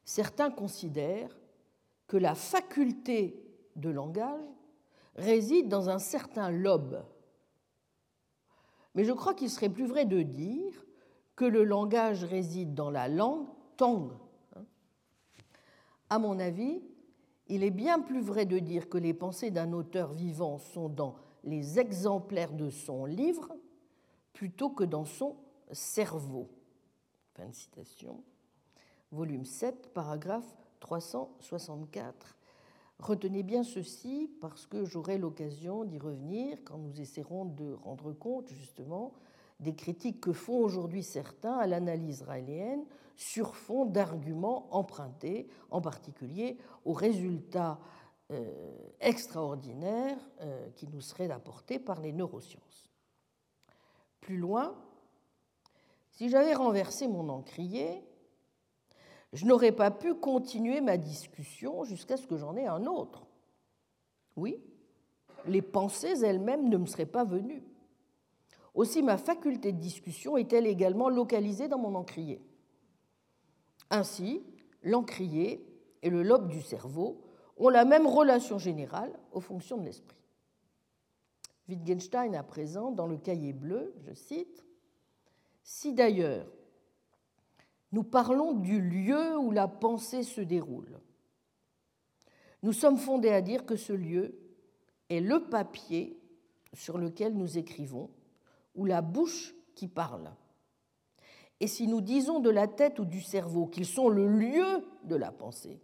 certains 0.06 0.50
considèrent 0.50 1.39
que 2.10 2.18
la 2.18 2.36
faculté 2.36 3.42
de 3.78 3.90
langage 3.90 4.42
réside 5.16 5.70
dans 5.70 5.90
un 5.90 6.00
certain 6.00 6.50
lobe. 6.50 7.06
Mais 8.96 9.06
je 9.06 9.14
crois 9.14 9.36
qu'il 9.36 9.50
serait 9.50 9.70
plus 9.70 9.86
vrai 9.86 10.06
de 10.06 10.24
dire 10.24 10.86
que 11.36 11.46
le 11.46 11.64
langage 11.64 12.26
réside 12.26 12.74
dans 12.74 12.90
la 12.90 13.08
langue 13.08 13.48
tongue. 13.78 14.12
À 16.10 16.18
mon 16.18 16.40
avis, 16.40 16.82
il 17.48 17.64
est 17.64 17.72
bien 17.72 18.00
plus 18.00 18.22
vrai 18.22 18.46
de 18.46 18.58
dire 18.58 18.90
que 18.90 18.98
les 18.98 19.14
pensées 19.14 19.52
d'un 19.52 19.72
auteur 19.72 20.12
vivant 20.12 20.58
sont 20.58 20.90
dans 20.90 21.16
les 21.44 21.80
exemplaires 21.80 22.54
de 22.54 22.72
son 22.72 23.06
livre 23.06 23.56
plutôt 24.34 24.72
que 24.72 24.84
dans 24.84 25.06
son 25.06 25.38
cerveau. 25.72 26.50
Fin 27.36 27.48
de 27.48 27.54
citation. 27.54 28.24
Volume 29.12 29.46
7, 29.46 29.94
paragraphe 29.94 30.58
364. 30.80 32.38
Retenez 33.00 33.44
bien 33.44 33.64
ceci 33.64 34.30
parce 34.42 34.66
que 34.66 34.84
j'aurai 34.86 35.18
l'occasion 35.18 35.86
d'y 35.86 35.98
revenir 35.98 36.58
quand 36.66 36.78
nous 36.78 37.00
essaierons 37.00 37.46
de 37.46 37.74
rendre 37.74 38.12
compte 38.12 38.50
justement 38.50 39.14
des 39.60 39.76
critiques 39.76 40.22
que 40.22 40.34
font 40.34 40.60
aujourd'hui 40.60 41.04
certains 41.04 41.58
à 41.58 41.68
l'analyse 41.68 42.22
raélienne 42.24 42.86
sur 43.16 43.56
fond 43.56 43.86
d'arguments 43.86 44.68
empruntés, 44.74 45.50
en 45.72 45.82
particulier 45.82 46.58
aux 46.86 46.94
résultats 46.94 47.80
euh, 48.32 48.52
extraordinaires 49.02 50.20
euh, 50.42 50.70
qui 50.76 50.88
nous 50.88 51.02
seraient 51.02 51.32
apportés 51.32 51.80
par 51.80 52.00
les 52.00 52.14
neurosciences. 52.14 52.90
Plus 54.22 54.38
loin, 54.38 54.76
si 56.12 56.30
j'avais 56.30 56.54
renversé 56.54 57.08
mon 57.08 57.30
encrier, 57.30 58.04
je 59.34 59.46
n'aurais 59.46 59.72
pas 59.72 59.92
pu 59.92 60.16
continuer 60.16 60.82
ma 60.82 60.98
discussion 60.98 61.84
jusqu'à 61.84 62.18
ce 62.18 62.26
que 62.26 62.38
j'en 62.38 62.56
ai 62.56 62.66
un 62.66 62.86
autre. 62.86 63.28
Oui, 64.36 64.62
les 65.46 65.62
pensées 65.62 66.24
elles-mêmes 66.24 66.70
ne 66.70 66.78
me 66.78 66.86
seraient 66.86 67.06
pas 67.06 67.24
venues. 67.24 67.64
Aussi, 68.74 69.04
ma 69.04 69.18
faculté 69.18 69.72
de 69.72 69.80
discussion 69.80 70.38
est-elle 70.38 70.68
également 70.68 71.10
localisée 71.10 71.68
dans 71.68 71.80
mon 71.80 71.96
encrier. 71.96 72.42
Ainsi, 73.90 74.44
l'encrier 74.84 75.66
et 76.02 76.10
le 76.10 76.24
lobe 76.24 76.48
du 76.48 76.62
cerveau 76.62 77.22
ont 77.58 77.70
la 77.70 77.86
même 77.86 78.08
relation 78.08 78.58
générale 78.58 79.12
aux 79.32 79.42
fonctions 79.42 79.78
de 79.78 79.86
l'esprit. 79.86 80.18
Wittgenstein, 81.68 82.36
à 82.36 82.44
présent, 82.44 82.92
dans 82.92 83.06
le 83.06 83.18
cahier 83.18 83.54
bleu, 83.54 83.94
je 84.00 84.14
cite, 84.14 84.66
Si 85.64 85.94
d'ailleurs 85.94 86.48
nous 87.92 88.04
parlons 88.04 88.54
du 88.54 88.82
lieu 88.82 89.38
où 89.38 89.52
la 89.52 89.68
pensée 89.68 90.24
se 90.24 90.42
déroule, 90.42 91.00
nous 92.62 92.74
sommes 92.74 92.98
fondés 92.98 93.30
à 93.30 93.42
dire 93.42 93.66
que 93.66 93.76
ce 93.76 93.94
lieu 93.94 94.38
est 95.10 95.22
le 95.22 95.48
papier 95.50 96.20
sur 96.74 96.98
lequel 96.98 97.36
nous 97.36 97.58
écrivons, 97.58 98.10
ou 98.76 98.86
la 98.86 99.02
bouche 99.02 99.56
qui 99.76 99.88
parle. 99.88 100.32
Et 101.60 101.68
si 101.68 101.88
nous 101.88 102.02
disons 102.02 102.40
de 102.40 102.50
la 102.50 102.68
tête 102.68 103.00
ou 103.00 103.06
du 103.06 103.22
cerveau 103.22 103.68
qu'ils 103.68 103.86
sont 103.86 104.10
le 104.10 104.28
lieu 104.28 104.86
de 105.04 105.16
la 105.16 105.32
pensée, 105.32 105.82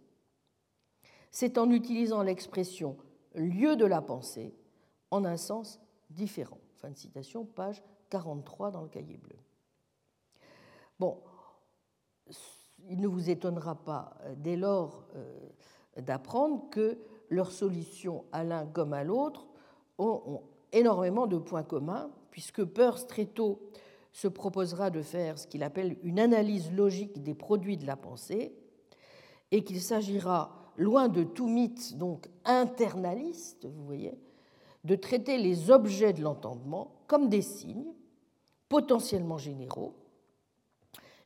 c'est 1.30 1.58
en 1.58 1.70
utilisant 1.70 2.22
l'expression 2.22 2.96
lieu 3.34 3.76
de 3.76 3.84
la 3.84 4.00
pensée 4.00 4.54
en 5.10 5.24
un 5.24 5.36
sens 5.36 5.80
différent. 6.08 6.60
Fin 6.76 6.90
de 6.90 6.96
citation, 6.96 7.44
page 7.44 7.82
43 8.10 8.70
dans 8.70 8.82
le 8.82 8.88
cahier 8.88 9.18
bleu. 9.18 9.36
Bon, 10.98 11.20
il 12.88 13.00
ne 13.00 13.08
vous 13.08 13.30
étonnera 13.30 13.74
pas 13.74 14.16
euh, 14.24 14.34
dès 14.36 14.56
lors 14.56 15.04
euh, 15.14 16.00
d'apprendre 16.00 16.68
que 16.70 16.98
leurs 17.30 17.52
solutions 17.52 18.24
à 18.32 18.44
l'un 18.44 18.66
comme 18.66 18.92
à 18.92 19.04
l'autre 19.04 19.48
ont, 19.98 20.42
énormément 20.72 21.26
de 21.26 21.38
points 21.38 21.62
communs, 21.62 22.10
puisque 22.30 22.62
Peirce 22.64 23.06
très 23.06 23.24
tôt 23.24 23.60
se 24.12 24.28
proposera 24.28 24.90
de 24.90 25.00
faire 25.00 25.38
ce 25.38 25.46
qu'il 25.46 25.62
appelle 25.62 25.96
une 26.02 26.20
analyse 26.20 26.70
logique 26.72 27.22
des 27.22 27.34
produits 27.34 27.76
de 27.76 27.86
la 27.86 27.96
pensée, 27.96 28.54
et 29.52 29.64
qu'il 29.64 29.80
s'agira 29.80 30.72
loin 30.76 31.08
de 31.08 31.22
tout 31.22 31.46
mythe 31.46 31.96
donc 31.96 32.28
internaliste, 32.44 33.66
vous 33.66 33.84
voyez, 33.84 34.18
de 34.84 34.96
traiter 34.96 35.38
les 35.38 35.70
objets 35.70 36.12
de 36.12 36.22
l'entendement 36.22 36.92
comme 37.06 37.28
des 37.28 37.42
signes 37.42 37.94
potentiellement 38.68 39.38
généraux, 39.38 39.94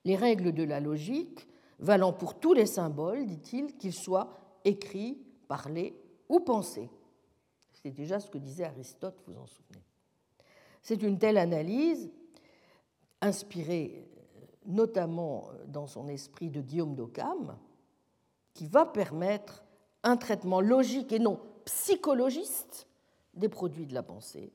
les 0.04 0.16
règles 0.16 0.52
de 0.52 0.62
la 0.62 0.80
logique 0.80 1.46
valant 1.78 2.12
pour 2.12 2.38
tous 2.38 2.52
les 2.52 2.66
symboles, 2.66 3.26
dit-il, 3.26 3.76
qu'ils 3.76 3.94
soient 3.94 4.30
écrits, 4.64 5.18
parlés 5.48 5.94
ou 6.28 6.40
pensés. 6.40 6.90
C'est 7.72 7.90
déjà 7.90 8.20
ce 8.20 8.30
que 8.30 8.38
disait 8.38 8.64
Aristote, 8.64 9.16
vous 9.26 9.38
en 9.38 9.46
souvenez. 9.46 9.84
C'est 10.82 11.02
une 11.02 11.18
telle 11.18 11.38
analyse, 11.38 12.10
inspirée 13.20 14.06
notamment 14.66 15.48
dans 15.66 15.86
son 15.86 16.08
esprit 16.08 16.50
de 16.50 16.60
Guillaume 16.60 16.94
d'Occam, 16.94 17.56
qui 18.52 18.66
va 18.66 18.84
permettre 18.84 19.64
un 20.02 20.16
traitement 20.16 20.60
logique 20.60 21.12
et 21.12 21.18
non 21.18 21.40
psychologiste 21.64 22.86
des 23.34 23.48
produits 23.48 23.86
de 23.86 23.94
la 23.94 24.02
pensée, 24.02 24.52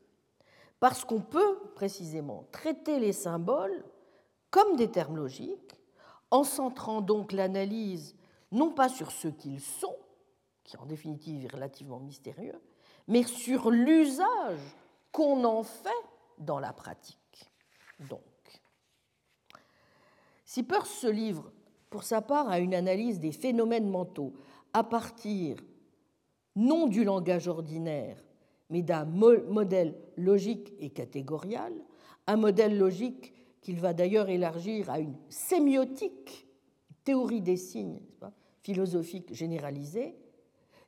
parce 0.80 1.06
qu'on 1.06 1.22
peut 1.22 1.60
précisément 1.76 2.48
traiter 2.52 3.00
les 3.00 3.14
symboles 3.14 3.84
comme 4.56 4.78
des 4.78 4.90
termes 4.90 5.18
logiques, 5.18 5.76
en 6.32 6.46
centrant 6.46 7.02
donc 7.02 7.34
l'analyse 7.34 8.16
non 8.54 8.72
pas 8.72 8.88
sur 8.88 9.12
ce 9.12 9.28
qu'ils 9.28 9.60
sont, 9.60 9.98
qui 10.64 10.78
en 10.78 10.86
définitive 10.86 11.44
est 11.44 11.54
relativement 11.54 12.00
mystérieux, 12.00 12.62
mais 13.10 13.24
sur 13.24 13.70
l'usage 13.70 14.78
qu'on 15.12 15.44
en 15.44 15.62
fait 15.62 15.90
dans 16.38 16.60
la 16.60 16.72
pratique. 16.72 17.52
Donc, 18.10 18.22
si 20.46 20.64
Peirce 20.64 20.90
se 20.90 21.08
livre 21.08 21.52
pour 21.90 22.04
sa 22.04 22.22
part 22.22 22.48
à 22.48 22.60
une 22.60 22.76
analyse 22.76 23.20
des 23.20 23.34
phénomènes 23.34 23.90
mentaux 23.90 24.32
à 24.72 24.86
partir 24.86 25.58
non 26.56 26.88
du 26.88 27.04
langage 27.04 27.50
ordinaire, 27.50 28.24
mais 28.70 28.84
d'un 28.84 29.04
modèle 29.04 30.00
logique 30.16 30.72
et 30.80 30.92
catégorial, 30.92 31.74
un 32.26 32.38
modèle 32.38 32.78
logique 32.78 33.35
qu'il 33.66 33.80
va 33.80 33.96
d'ailleurs 33.96 34.30
élargir 34.30 34.92
à 34.92 35.00
une 35.00 35.16
sémiotique, 35.28 36.48
théorie 37.04 37.42
des 37.42 37.58
signes 37.58 38.00
philosophique 38.62 39.34
généralisée, 39.34 40.16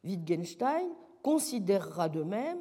Wittgenstein 0.03 0.87
considérera 1.23 2.07
de 2.07 2.21
même 2.21 2.59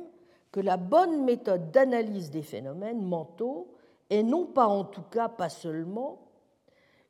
que 0.53 0.61
la 0.61 0.79
bonne 0.79 1.23
méthode 1.27 1.71
d'analyse 1.71 2.31
des 2.31 2.41
phénomènes 2.41 3.03
mentaux 3.03 3.75
est 4.09 4.23
non 4.23 4.47
pas 4.47 4.67
en 4.67 4.85
tout 4.85 5.03
cas, 5.03 5.29
pas 5.29 5.51
seulement, 5.51 6.31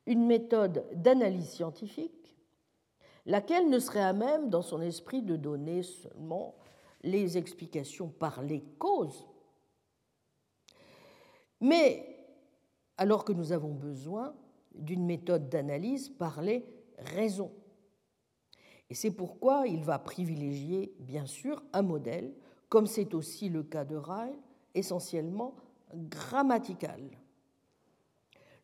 une 0.06 0.26
méthode 0.26 0.84
d'analyse 0.92 1.50
scientifique, 1.50 2.36
laquelle 3.24 3.70
ne 3.70 3.78
serait 3.78 4.02
à 4.02 4.14
même, 4.14 4.50
dans 4.50 4.62
son 4.62 4.80
esprit, 4.80 5.22
de 5.22 5.36
donner 5.36 5.84
seulement 5.84 6.56
les 7.04 7.38
explications 7.38 8.08
par 8.08 8.42
les 8.42 8.64
causes, 8.80 9.28
mais 11.60 12.15
alors 12.98 13.24
que 13.24 13.32
nous 13.32 13.52
avons 13.52 13.74
besoin 13.74 14.34
d'une 14.74 15.04
méthode 15.04 15.48
d'analyse 15.48 16.08
par 16.08 16.42
les 16.42 16.64
raisons. 16.98 17.52
Et 18.88 18.94
c'est 18.94 19.10
pourquoi 19.10 19.66
il 19.66 19.82
va 19.82 19.98
privilégier, 19.98 20.94
bien 21.00 21.26
sûr, 21.26 21.62
un 21.72 21.82
modèle, 21.82 22.34
comme 22.68 22.86
c'est 22.86 23.14
aussi 23.14 23.48
le 23.48 23.62
cas 23.62 23.84
de 23.84 23.96
Ryle, 23.96 24.38
essentiellement 24.74 25.56
grammatical 25.94 27.00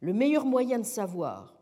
le 0.02 0.12
meilleur 0.12 0.44
moyen 0.44 0.80
de 0.80 0.84
savoir 0.84 1.54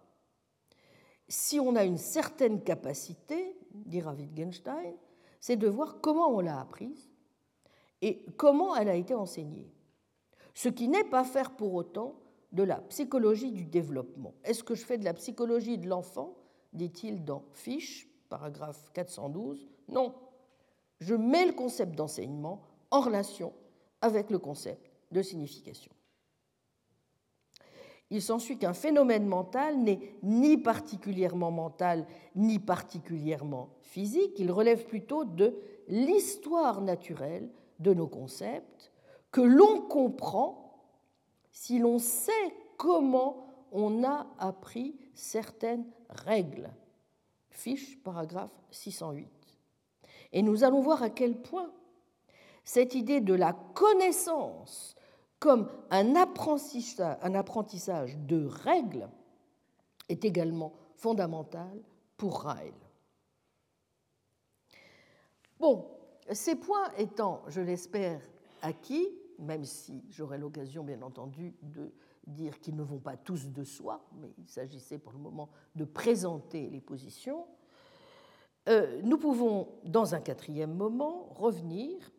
si 1.28 1.60
on 1.60 1.76
a 1.76 1.84
une 1.84 1.98
certaine 1.98 2.64
capacité, 2.64 3.54
dira 3.72 4.14
Wittgenstein, 4.14 4.96
c'est 5.38 5.56
de 5.56 5.68
voir 5.68 6.00
comment 6.00 6.28
on 6.28 6.40
l'a 6.40 6.58
apprise 6.58 7.08
et 8.02 8.24
comment 8.36 8.74
elle 8.74 8.88
a 8.88 8.96
été 8.96 9.14
enseignée. 9.14 9.70
Ce 10.54 10.68
qui 10.70 10.88
n'est 10.88 11.04
pas 11.04 11.22
faire 11.22 11.54
pour 11.54 11.74
autant 11.74 12.16
de 12.52 12.62
la 12.62 12.76
psychologie 12.76 13.52
du 13.52 13.64
développement. 13.64 14.34
Est-ce 14.44 14.64
que 14.64 14.74
je 14.74 14.84
fais 14.84 14.98
de 14.98 15.04
la 15.04 15.14
psychologie 15.14 15.78
de 15.78 15.88
l'enfant 15.88 16.36
dit-il 16.72 17.24
dans 17.24 17.44
Fiche, 17.52 18.08
paragraphe 18.28 18.90
412. 18.92 19.68
Non, 19.88 20.14
je 21.00 21.14
mets 21.14 21.46
le 21.46 21.52
concept 21.52 21.96
d'enseignement 21.96 22.62
en 22.90 23.00
relation 23.00 23.52
avec 24.00 24.30
le 24.30 24.38
concept 24.38 24.90
de 25.10 25.22
signification 25.22 25.92
il 28.10 28.20
s'ensuit 28.20 28.58
qu'un 28.58 28.74
phénomène 28.74 29.26
mental 29.26 29.78
n'est 29.78 30.00
ni 30.22 30.58
particulièrement 30.58 31.50
mental 31.50 32.06
ni 32.34 32.58
particulièrement 32.58 33.70
physique, 33.80 34.38
il 34.38 34.50
relève 34.50 34.84
plutôt 34.86 35.24
de 35.24 35.56
l'histoire 35.88 36.80
naturelle 36.80 37.48
de 37.78 37.94
nos 37.94 38.08
concepts 38.08 38.92
que 39.30 39.40
l'on 39.40 39.82
comprend 39.82 40.69
si 41.50 41.78
l'on 41.78 41.98
sait 41.98 42.54
comment 42.76 43.46
on 43.72 44.04
a 44.04 44.26
appris 44.38 44.96
certaines 45.14 45.86
règles. 46.08 46.70
Fiche, 47.50 48.02
paragraphe 48.02 48.52
608. 48.70 49.28
Et 50.32 50.42
nous 50.42 50.64
allons 50.64 50.80
voir 50.80 51.02
à 51.02 51.10
quel 51.10 51.40
point 51.40 51.70
cette 52.64 52.94
idée 52.94 53.20
de 53.20 53.34
la 53.34 53.52
connaissance 53.52 54.94
comme 55.40 55.68
un 55.90 56.14
apprentissage, 56.14 58.16
de 58.18 58.46
règles 58.46 59.08
est 60.08 60.24
également 60.24 60.74
fondamental 60.96 61.82
pour 62.16 62.42
Ryle. 62.42 62.74
Bon, 65.58 65.86
ces 66.30 66.56
points 66.56 66.92
étant, 66.98 67.42
je 67.48 67.62
l'espère, 67.62 68.20
acquis, 68.60 69.08
même 69.40 69.64
si 69.64 70.04
j'aurai 70.10 70.38
l'occasion, 70.38 70.84
bien 70.84 71.02
entendu, 71.02 71.54
de 71.62 71.92
dire 72.26 72.60
qu'ils 72.60 72.76
ne 72.76 72.82
vont 72.82 72.98
pas 72.98 73.16
tous 73.16 73.48
de 73.48 73.64
soi, 73.64 74.06
mais 74.20 74.32
il 74.38 74.48
s'agissait 74.48 74.98
pour 74.98 75.12
le 75.12 75.18
moment 75.18 75.48
de 75.74 75.84
présenter 75.84 76.68
les 76.70 76.80
positions, 76.80 77.46
euh, 78.68 79.00
nous 79.02 79.18
pouvons, 79.18 79.68
dans 79.84 80.14
un 80.14 80.20
quatrième 80.20 80.74
moment, 80.74 81.28
revenir 81.30 82.12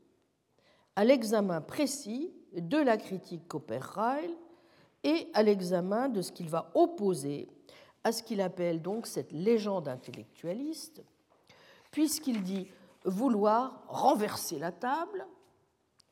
à 0.95 1.05
l'examen 1.05 1.61
précis 1.61 2.33
de 2.53 2.77
la 2.77 2.97
critique 2.97 3.47
qu'opère 3.47 3.99
et 5.03 5.27
à 5.33 5.43
l'examen 5.43 6.09
de 6.09 6.21
ce 6.21 6.31
qu'il 6.31 6.49
va 6.49 6.71
opposer 6.75 7.47
à 8.03 8.11
ce 8.11 8.23
qu'il 8.23 8.41
appelle 8.41 8.81
donc 8.81 9.05
cette 9.05 9.31
légende 9.31 9.87
intellectualiste, 9.87 11.03
puisqu'il 11.91 12.43
dit 12.43 12.67
vouloir 13.05 13.83
renverser 13.87 14.59
la 14.59 14.71
table 14.71 15.25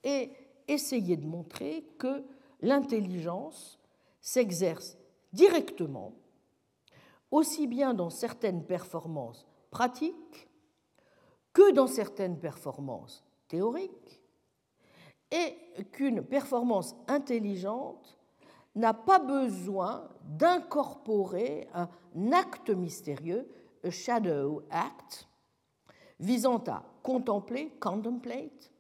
et 0.03 0.31
essayer 0.72 1.18
de 1.18 1.26
montrer 1.26 1.86
que 1.98 2.24
l'intelligence 2.62 3.80
s'exerce 4.22 4.98
directement, 5.34 6.14
aussi 7.32 7.68
bien 7.68 7.94
dans 7.94 8.10
certaines 8.10 8.66
performances 8.66 9.46
pratiques 9.72 10.48
que 11.54 11.72
dans 11.72 11.88
certaines 11.88 12.40
performances 12.40 13.24
théoriques, 13.48 14.22
et 15.32 15.56
qu'une 15.91 16.24
performance 16.24 16.96
intelligente 17.08 18.18
n'a 18.76 18.94
pas 18.94 19.20
besoin 19.20 20.10
d'incorporer 20.24 21.68
un 21.74 22.32
acte 22.32 22.70
mystérieux, 22.70 23.48
a 23.84 23.91
shadow 23.91 24.64
act, 24.70 25.28
visant 26.20 26.64
à 26.68 26.84
contempler, 27.04 27.70
contemplate, 27.80 28.72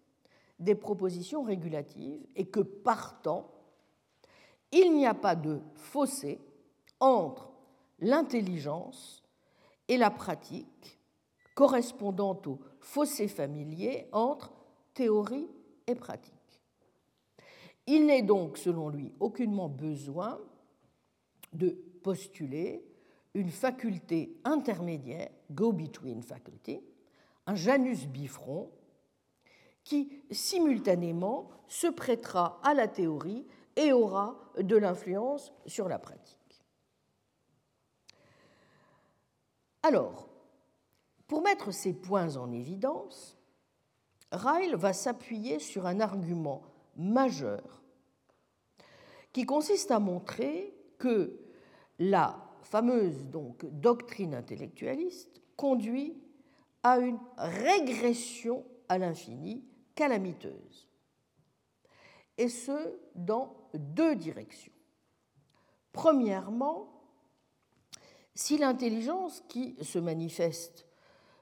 des 0.59 0.75
propositions 0.75 1.43
régulatives 1.43 2.25
et 2.35 2.45
que 2.45 2.59
partant, 2.59 3.49
il 4.71 4.93
n'y 4.93 5.05
a 5.05 5.13
pas 5.13 5.35
de 5.35 5.61
fossé 5.73 6.39
entre 6.99 7.49
l'intelligence 7.99 9.23
et 9.87 9.97
la 9.97 10.11
pratique 10.11 10.99
correspondant 11.55 12.39
au 12.45 12.59
fossé 12.79 13.27
familier 13.27 14.07
entre 14.11 14.53
théorie 14.93 15.47
et 15.87 15.95
pratique. 15.95 16.33
Il 17.87 18.05
n'est 18.05 18.21
donc, 18.21 18.57
selon 18.57 18.89
lui, 18.89 19.13
aucunement 19.19 19.67
besoin 19.67 20.39
de 21.53 21.69
postuler 22.03 22.85
une 23.33 23.49
faculté 23.49 24.37
intermédiaire, 24.43 25.29
go-between 25.51 26.21
faculty, 26.21 26.81
un 27.47 27.55
Janus 27.55 28.05
bifront, 28.05 28.69
qui 29.83 30.23
simultanément 30.31 31.49
se 31.67 31.87
prêtera 31.87 32.59
à 32.63 32.73
la 32.73 32.87
théorie 32.87 33.45
et 33.75 33.93
aura 33.93 34.37
de 34.57 34.75
l'influence 34.75 35.51
sur 35.65 35.87
la 35.87 35.99
pratique. 35.99 36.37
Alors, 39.83 40.27
pour 41.27 41.41
mettre 41.41 41.71
ces 41.71 41.93
points 41.93 42.35
en 42.35 42.51
évidence, 42.51 43.37
Ryle 44.31 44.75
va 44.75 44.93
s'appuyer 44.93 45.59
sur 45.59 45.85
un 45.85 45.99
argument 45.99 46.61
majeur 46.95 47.81
qui 49.31 49.45
consiste 49.45 49.91
à 49.91 49.99
montrer 49.99 50.75
que 50.97 51.39
la 51.99 52.49
fameuse 52.61 53.25
donc, 53.25 53.65
doctrine 53.65 54.33
intellectualiste 54.33 55.41
conduit 55.55 56.17
à 56.83 56.97
une 56.97 57.19
régression 57.37 58.65
à 58.89 58.97
l'infini 58.97 59.63
calamiteuse, 59.95 60.87
et 62.37 62.49
ce, 62.49 62.99
dans 63.15 63.69
deux 63.73 64.15
directions. 64.15 64.73
Premièrement, 65.91 67.03
si 68.33 68.57
l'intelligence 68.57 69.43
qui 69.49 69.75
se 69.81 69.99
manifeste 69.99 70.85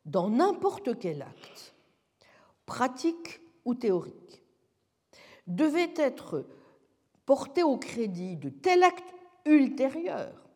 dans 0.06 0.30
n'importe 0.30 0.98
quel 0.98 1.22
acte, 1.22 1.76
pratique 2.66 3.42
ou 3.66 3.76
théorique, 3.76 4.44
devait 5.46 5.94
être 5.96 6.48
portée 7.26 7.64
au 7.64 7.78
crédit 7.78 8.36
de 8.36 8.50
tel 8.50 8.84
acte 8.84 9.14
ultérieur, 9.46 10.50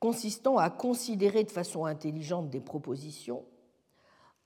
consistant 0.00 0.58
à 0.58 0.68
considérer 0.68 1.44
de 1.44 1.50
façon 1.50 1.86
intelligente 1.86 2.50
des 2.50 2.60
propositions, 2.60 3.46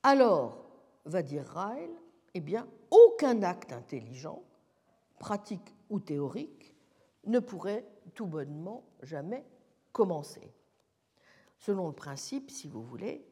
alors, 0.03 0.68
va 1.09 1.23
dire 1.23 1.47
Ryle, 1.49 1.95
eh 2.35 2.41
bien, 2.41 2.69
aucun 2.91 3.43
acte 3.43 3.73
intelligent, 3.73 4.43
pratique 5.19 5.75
ou 5.91 6.01
théorique, 6.01 6.75
ne 7.25 7.39
pourrait 7.39 7.87
tout 8.15 8.27
bonnement 8.27 8.85
jamais 9.03 9.45
commencer. 9.93 10.53
Selon 11.59 11.89
le 11.89 11.95
principe, 11.95 12.51
si 12.51 12.69
vous 12.69 12.83
voulez, 12.83 13.27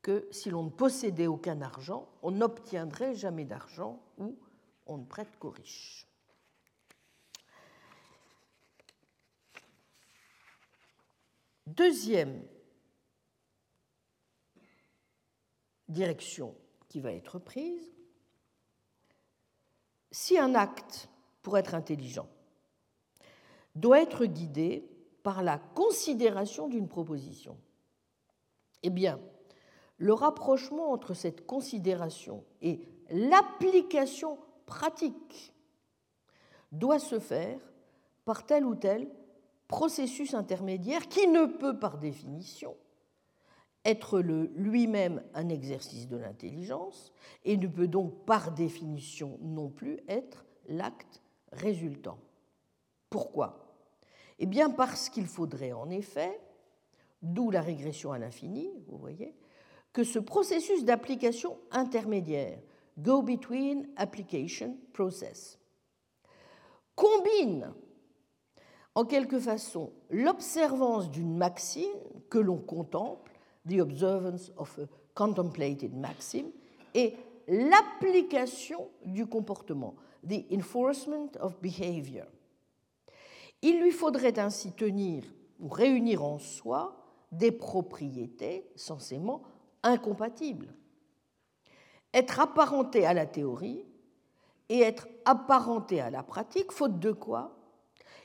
que 0.00 0.26
si 0.32 0.50
l'on 0.50 0.64
ne 0.64 0.70
possédait 0.70 1.28
aucun 1.28 1.60
argent, 1.62 2.08
on 2.22 2.32
n'obtiendrait 2.32 3.14
jamais 3.14 3.44
d'argent 3.44 4.02
ou 4.18 4.36
on 4.86 4.98
ne 4.98 5.04
prête 5.04 5.38
qu'aux 5.38 5.50
riches. 5.50 6.08
Deuxième 11.68 12.42
direction 15.92 16.54
qui 16.88 17.00
va 17.00 17.12
être 17.12 17.38
prise, 17.38 17.92
si 20.10 20.38
un 20.38 20.54
acte, 20.54 21.08
pour 21.42 21.58
être 21.58 21.74
intelligent, 21.74 22.28
doit 23.74 24.02
être 24.02 24.26
guidé 24.26 24.88
par 25.22 25.42
la 25.42 25.58
considération 25.58 26.68
d'une 26.68 26.88
proposition, 26.88 27.56
eh 28.82 28.90
bien, 28.90 29.18
le 29.96 30.12
rapprochement 30.12 30.90
entre 30.92 31.14
cette 31.14 31.46
considération 31.46 32.44
et 32.60 32.88
l'application 33.10 34.38
pratique 34.66 35.54
doit 36.72 36.98
se 36.98 37.20
faire 37.20 37.60
par 38.24 38.44
tel 38.44 38.64
ou 38.64 38.74
tel 38.74 39.08
processus 39.68 40.34
intermédiaire 40.34 41.08
qui 41.08 41.26
ne 41.28 41.46
peut 41.46 41.78
par 41.78 41.98
définition 41.98 42.76
être 43.84 44.20
lui-même 44.20 45.22
un 45.34 45.48
exercice 45.48 46.08
de 46.08 46.16
l'intelligence 46.16 47.12
et 47.44 47.56
ne 47.56 47.66
peut 47.66 47.88
donc 47.88 48.24
par 48.24 48.52
définition 48.52 49.38
non 49.40 49.68
plus 49.68 49.98
être 50.08 50.44
l'acte 50.68 51.22
résultant. 51.52 52.18
Pourquoi? 53.10 53.74
Eh 54.38 54.46
bien 54.46 54.70
parce 54.70 55.08
qu'il 55.08 55.26
faudrait 55.26 55.72
en 55.72 55.90
effet, 55.90 56.40
d'où 57.22 57.50
la 57.50 57.60
régression 57.60 58.12
à 58.12 58.18
l'infini, 58.18 58.70
vous 58.88 58.98
voyez, 58.98 59.34
que 59.92 60.04
ce 60.04 60.18
processus 60.18 60.84
d'application 60.84 61.58
intermédiaire, 61.70 62.58
go-between 62.98 63.88
application 63.96 64.76
process, 64.92 65.58
combine 66.94 67.72
en 68.94 69.04
quelque 69.04 69.38
façon 69.38 69.92
l'observance 70.10 71.10
d'une 71.10 71.36
maxime 71.36 71.92
que 72.30 72.38
l'on 72.38 72.58
contemple 72.58 73.31
the 73.66 73.80
observance 73.80 74.50
of 74.56 74.78
a 74.78 74.88
contemplated 75.14 75.94
maxim, 75.94 76.46
et 76.94 77.16
l'application 77.48 78.88
du 79.04 79.26
comportement, 79.26 79.94
the 80.26 80.44
enforcement 80.52 81.36
of 81.40 81.60
behavior. 81.60 82.26
Il 83.62 83.80
lui 83.80 83.92
faudrait 83.92 84.38
ainsi 84.38 84.72
tenir 84.72 85.24
ou 85.60 85.68
réunir 85.68 86.24
en 86.24 86.38
soi 86.38 86.96
des 87.30 87.52
propriétés 87.52 88.66
censément 88.74 89.42
incompatibles. 89.82 90.74
Être 92.12 92.40
apparenté 92.40 93.06
à 93.06 93.14
la 93.14 93.26
théorie 93.26 93.84
et 94.68 94.80
être 94.80 95.08
apparenté 95.24 96.00
à 96.00 96.10
la 96.10 96.22
pratique, 96.22 96.72
faute 96.72 96.98
de 96.98 97.12
quoi 97.12 97.56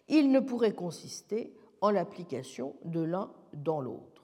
il 0.08 0.32
ne 0.32 0.40
pourrait 0.40 0.74
consister 0.74 1.54
en 1.82 1.92
l'application 1.92 2.76
de 2.86 3.02
l'un 3.02 3.32
dans 3.54 3.82
l'autre 3.82 4.17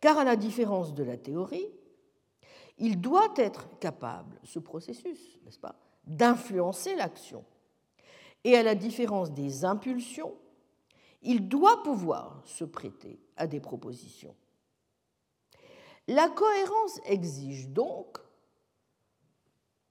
car 0.00 0.18
à 0.18 0.24
la 0.24 0.36
différence 0.36 0.94
de 0.94 1.02
la 1.02 1.16
théorie, 1.16 1.68
il 2.78 3.00
doit 3.00 3.32
être 3.36 3.78
capable, 3.78 4.38
ce 4.44 4.58
processus, 4.58 5.38
n'est-ce 5.44 5.58
pas, 5.58 5.76
d'influencer 6.06 6.94
l'action. 6.94 7.44
Et 8.44 8.56
à 8.56 8.62
la 8.62 8.74
différence 8.74 9.32
des 9.32 9.64
impulsions, 9.64 10.34
il 11.22 11.48
doit 11.48 11.82
pouvoir 11.82 12.40
se 12.44 12.64
prêter 12.64 13.18
à 13.36 13.46
des 13.46 13.60
propositions. 13.60 14.36
La 16.06 16.28
cohérence 16.28 17.00
exige 17.04 17.68
donc, 17.68 18.18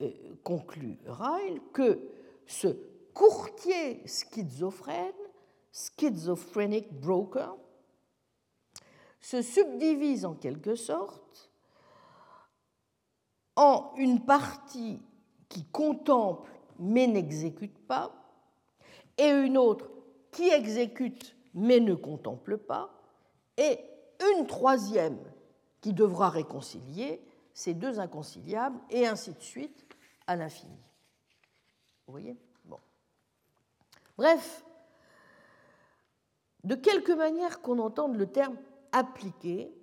euh, 0.02 0.12
conclut 0.44 0.98
Ryle, 1.06 1.62
que 1.74 2.00
ce 2.46 2.68
courtier 3.14 4.02
schizophrène, 4.08 5.14
schizophrenic 5.72 6.92
broker, 6.94 7.58
se 9.20 9.42
subdivise 9.42 10.26
en 10.26 10.36
quelque 10.36 10.76
sorte 10.76 11.52
en 13.56 13.94
une 13.98 14.24
partie 14.24 15.02
qui 15.50 15.66
contemple 15.66 16.52
mais 16.80 17.08
n'exécute 17.08 17.78
pas, 17.88 18.14
et 19.18 19.30
une 19.30 19.58
autre 19.58 19.90
qui 20.32 20.48
exécute 20.48 21.36
mais 21.56 21.80
ne 21.80 21.96
contemple 21.96 22.58
pas, 22.58 22.94
et 23.58 23.80
une 24.38 24.46
troisième 24.46 25.20
qui 25.82 25.94
devra 25.94 26.30
réconcilier 26.30 27.20
ces 27.54 27.74
deux 27.74 28.00
inconciliables, 28.00 28.80
et 28.92 29.08
ainsi 29.08 29.34
de 29.34 29.42
suite 29.42 29.88
à 30.28 30.36
l'infini. 30.36 30.78
Vous 32.06 32.12
voyez? 32.12 32.38
Bon. 32.66 32.80
Bref, 34.18 34.64
de 36.64 36.76
quelque 36.76 37.14
manière 37.14 37.62
qu'on 37.62 37.80
entende 37.80 38.16
le 38.16 38.28
terme 38.28 38.58
appliqué, 38.92 39.74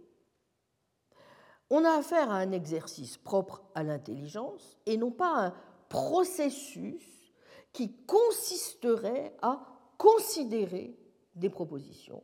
on 1.71 1.85
a 1.85 1.99
affaire 1.99 2.31
à 2.31 2.37
un 2.37 2.53
exercice 2.53 3.17
propre 3.17 3.63
à 3.75 3.83
l'intelligence 3.83 4.77
et 4.87 4.97
non 4.97 5.11
pas 5.11 5.35
à 5.35 5.47
un 5.47 5.55
processus 5.89 7.33
qui 7.73 7.97
consisterait 8.07 9.37
à 9.43 9.61
considérer 9.99 10.97
des 11.35 11.51
propositions. 11.51 12.23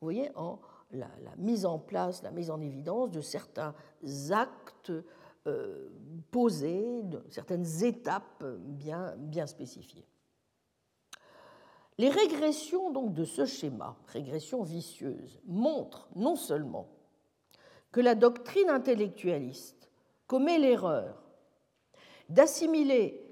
Vous 0.00 0.06
voyez, 0.06 0.30
en 0.36 0.60
la, 0.92 1.08
mise 1.36 1.66
en 1.66 1.78
place, 1.78 2.22
la 2.22 2.30
mise 2.30 2.50
en 2.50 2.60
évidence 2.60 3.10
de 3.10 3.20
certains 3.20 3.74
actes 4.30 4.92
euh, 5.46 5.88
posés, 6.30 7.02
de 7.02 7.24
certaines 7.30 7.84
étapes 7.84 8.44
bien 8.68 9.46
spécifiées. 9.46 10.06
Les 11.98 12.10
régressions 12.10 12.90
donc 12.90 13.14
de 13.14 13.24
ce 13.24 13.46
schéma, 13.46 13.96
régression 14.08 14.62
vicieuse, 14.62 15.40
montrent 15.46 16.08
non 16.14 16.36
seulement 16.36 16.88
que 17.90 18.00
la 18.00 18.14
doctrine 18.14 18.68
intellectualiste 18.68 19.90
commet 20.26 20.58
l'erreur 20.58 21.22
d'assimiler 22.28 23.22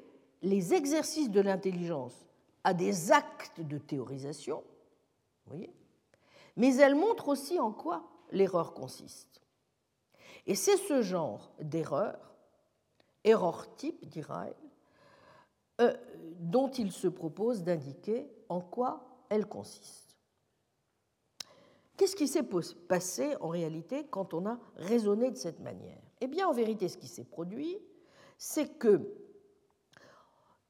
les 0.40 0.72
exercices 0.72 1.30
de 1.30 1.40
l'intelligence 1.40 2.26
à 2.62 2.72
des 2.72 3.12
actes 3.12 3.60
de 3.60 3.76
théorisation, 3.76 4.64
mais 6.56 6.76
elle 6.76 6.94
montre 6.94 7.28
aussi 7.28 7.60
en 7.60 7.72
quoi 7.72 8.08
l'erreur 8.30 8.72
consiste. 8.72 9.42
Et 10.46 10.54
c'est 10.54 10.76
ce 10.76 11.02
genre 11.02 11.52
d'erreur, 11.60 12.34
erreur 13.24 13.74
type, 13.76 14.06
dira-elle, 14.06 14.54
euh, 15.80 15.94
dont 16.38 16.68
il 16.70 16.92
se 16.92 17.08
propose 17.08 17.62
d'indiquer 17.62 18.28
en 18.48 18.60
quoi 18.60 19.24
elle 19.28 19.46
consiste. 19.46 20.16
Qu'est-ce 21.96 22.16
qui 22.16 22.28
s'est 22.28 22.46
passé 22.88 23.36
en 23.40 23.48
réalité 23.48 24.06
quand 24.10 24.34
on 24.34 24.46
a 24.46 24.58
raisonné 24.76 25.30
de 25.30 25.36
cette 25.36 25.60
manière? 25.60 26.00
Eh 26.20 26.26
bien, 26.26 26.48
en 26.48 26.52
vérité, 26.52 26.88
ce 26.88 26.96
qui 26.96 27.06
s'est 27.06 27.24
produit, 27.24 27.78
c'est 28.36 28.78
que 28.78 29.00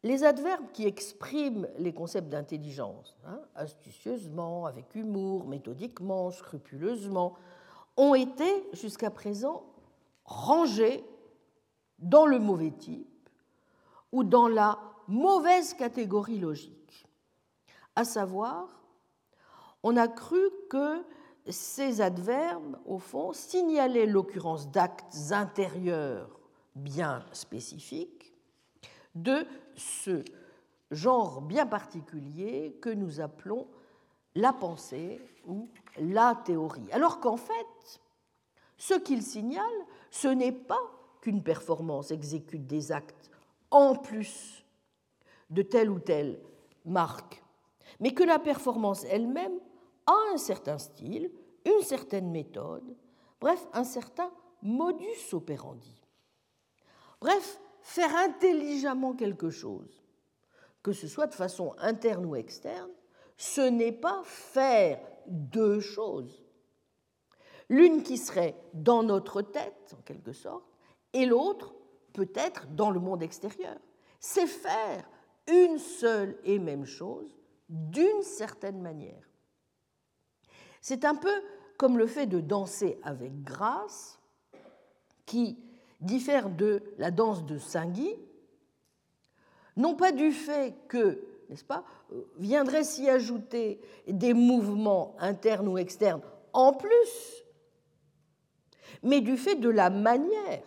les 0.03 0.23
adverbes 0.23 0.71
qui 0.73 0.87
expriment 0.87 1.67
les 1.79 1.95
concepts 1.95 2.29
d'intelligence, 2.29 3.17
hein, 3.25 3.41
astucieusement, 3.55 4.67
avec 4.67 4.95
humour, 4.95 5.47
méthodiquement, 5.47 6.31
scrupuleusement, 6.31 7.35
ont 7.97 8.15
été 8.15 8.69
jusqu'à 8.75 9.11
présent 9.11 9.65
rangés 10.27 11.05
dans 11.99 12.27
le 12.27 12.39
mauvais 12.39 12.71
type 12.71 13.31
ou 14.13 14.25
dans 14.25 14.47
la 14.47 14.79
mauvaise 15.09 15.75
catégorie 15.75 16.39
logique 16.39 16.85
à 17.97 18.05
savoir, 18.05 18.69
on 19.83 19.97
a 19.97 20.09
cru 20.09 20.51
que 20.69 21.05
ces 21.49 22.01
adverbes, 22.01 22.79
au 22.87 22.99
fond, 22.99 23.33
signalaient 23.33 24.07
l'occurrence 24.07 24.71
d'actes 24.71 25.15
intérieurs 25.31 26.41
bien 26.75 27.25
spécifiques 27.33 28.33
de 29.15 29.47
ce 29.77 30.25
genre 30.91 31.41
bien 31.41 31.67
particulier 31.67 32.77
que 32.81 32.91
nous 32.91 33.21
appelons 33.21 33.69
la 34.35 34.53
pensée 34.53 35.21
ou 35.47 35.69
la 35.99 36.35
théorie. 36.45 36.91
Alors 36.91 37.21
qu'en 37.21 37.37
fait, 37.37 38.01
ce 38.77 38.95
qu'il 38.95 39.23
signale, 39.23 39.65
ce 40.11 40.29
n'est 40.29 40.53
pas 40.53 40.81
qu'une 41.21 41.43
performance 41.43 42.11
exécute 42.11 42.67
des 42.67 42.91
actes 42.91 43.31
en 43.71 43.95
plus 43.95 44.64
de 45.55 45.63
telle 45.63 45.91
ou 45.91 45.99
telle 45.99 46.41
marque 46.85 47.45
mais 48.01 48.13
que 48.13 48.25
la 48.25 48.39
performance 48.39 49.05
elle-même 49.05 49.59
a 50.07 50.17
un 50.33 50.37
certain 50.37 50.79
style, 50.79 51.31
une 51.65 51.83
certaine 51.83 52.31
méthode, 52.31 52.97
bref, 53.41 53.67
un 53.73 53.85
certain 53.85 54.31
modus 54.63 55.33
operandi. 55.33 56.03
Bref, 57.21 57.61
faire 57.81 58.15
intelligemment 58.17 59.15
quelque 59.15 59.51
chose, 59.51 60.05
que 60.83 60.93
ce 60.93 61.09
soit 61.09 61.27
de 61.27 61.35
façon 61.35 61.75
interne 61.79 62.27
ou 62.27 62.37
externe, 62.37 62.91
ce 63.37 63.63
n'est 63.63 63.93
pas 63.93 64.23
faire 64.25 65.01
deux 65.27 65.81
choses. 65.81 66.45
L'une 67.71 68.03
qui 68.03 68.19
serait 68.19 68.55
dans 68.75 69.03
notre 69.03 69.41
tête, 69.41 69.95
en 69.99 70.03
quelque 70.03 70.33
sorte, 70.33 70.67
et 71.15 71.25
l'autre 71.25 71.75
peut-être 72.13 72.67
dans 72.75 72.91
le 72.91 73.01
monde 73.01 73.23
extérieur. 73.23 73.79
C'est 74.21 74.47
faire 74.47 75.09
une 75.47 75.79
seule 75.79 76.37
et 76.45 76.59
même 76.59 76.87
chose 76.87 77.29
d'une 77.69 78.23
certaine 78.23 78.81
manière. 78.81 79.29
C'est 80.81 81.05
un 81.05 81.15
peu 81.15 81.33
comme 81.77 81.99
le 81.99 82.07
fait 82.07 82.27
de 82.27 82.41
danser 82.41 82.99
avec 83.03 83.43
grâce, 83.43 84.21
qui 85.27 85.59
diffère 86.01 86.51
de 86.51 86.83
la 86.99 87.11
danse 87.11 87.45
de 87.45 87.59
Saint-Guy, 87.59 88.15
non 89.77 89.95
pas 89.97 90.13
du 90.13 90.31
fait 90.31 90.75
que, 90.89 91.25
n'est-ce 91.49 91.65
pas, 91.65 91.85
viendraient 92.37 92.85
s'y 92.85 93.09
ajouter 93.09 93.81
des 94.07 94.35
mouvements 94.35 95.17
internes 95.19 95.69
ou 95.69 95.79
externes 95.79 96.23
en 96.53 96.73
plus, 96.73 97.45
mais 99.03 99.21
du 99.21 99.37
fait 99.37 99.57
de 99.57 99.69
la 99.69 99.91
manière 99.91 100.63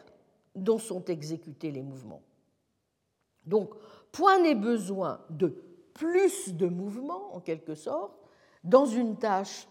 dont 0.55 0.79
sont 0.79 1.05
exécutés 1.05 1.71
les 1.71 1.83
mouvements. 1.83 2.23
Donc, 3.45 3.73
point 4.17 4.39
n'est 4.39 4.55
besoin 4.55 5.21
de 5.29 5.63
plus 5.93 6.55
de 6.55 6.65
mouvement, 6.65 7.35
en 7.35 7.39
quelque 7.39 7.75
sorte, 7.75 8.17
dans 8.63 8.87
une 8.87 9.15
tâche 9.15 9.67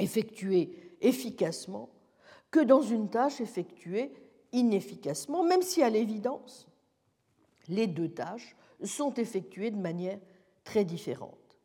effectuée 0.00 0.96
efficacement 1.00 1.88
que 2.50 2.58
dans 2.58 2.82
une 2.82 3.08
tâche 3.08 3.40
effectuée 3.40 4.12
inefficacement, 4.50 5.44
même 5.44 5.62
si 5.62 5.84
à 5.84 5.88
l'évidence, 5.88 6.66
les 7.68 7.86
deux 7.86 8.08
tâches 8.08 8.56
sont 8.82 9.14
effectuées 9.14 9.70
de 9.70 9.78
manière 9.78 10.18
très 10.64 10.84
différente. 10.84 11.56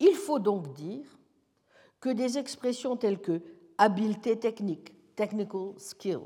Il 0.00 0.16
faut 0.16 0.40
donc 0.40 0.72
dire 0.72 1.06
que 2.00 2.08
des 2.08 2.36
expressions 2.36 2.96
telles 2.96 3.20
que 3.20 3.42
habileté 3.78 4.36
technique, 4.36 4.92
technical 5.14 5.74
skill, 5.76 6.22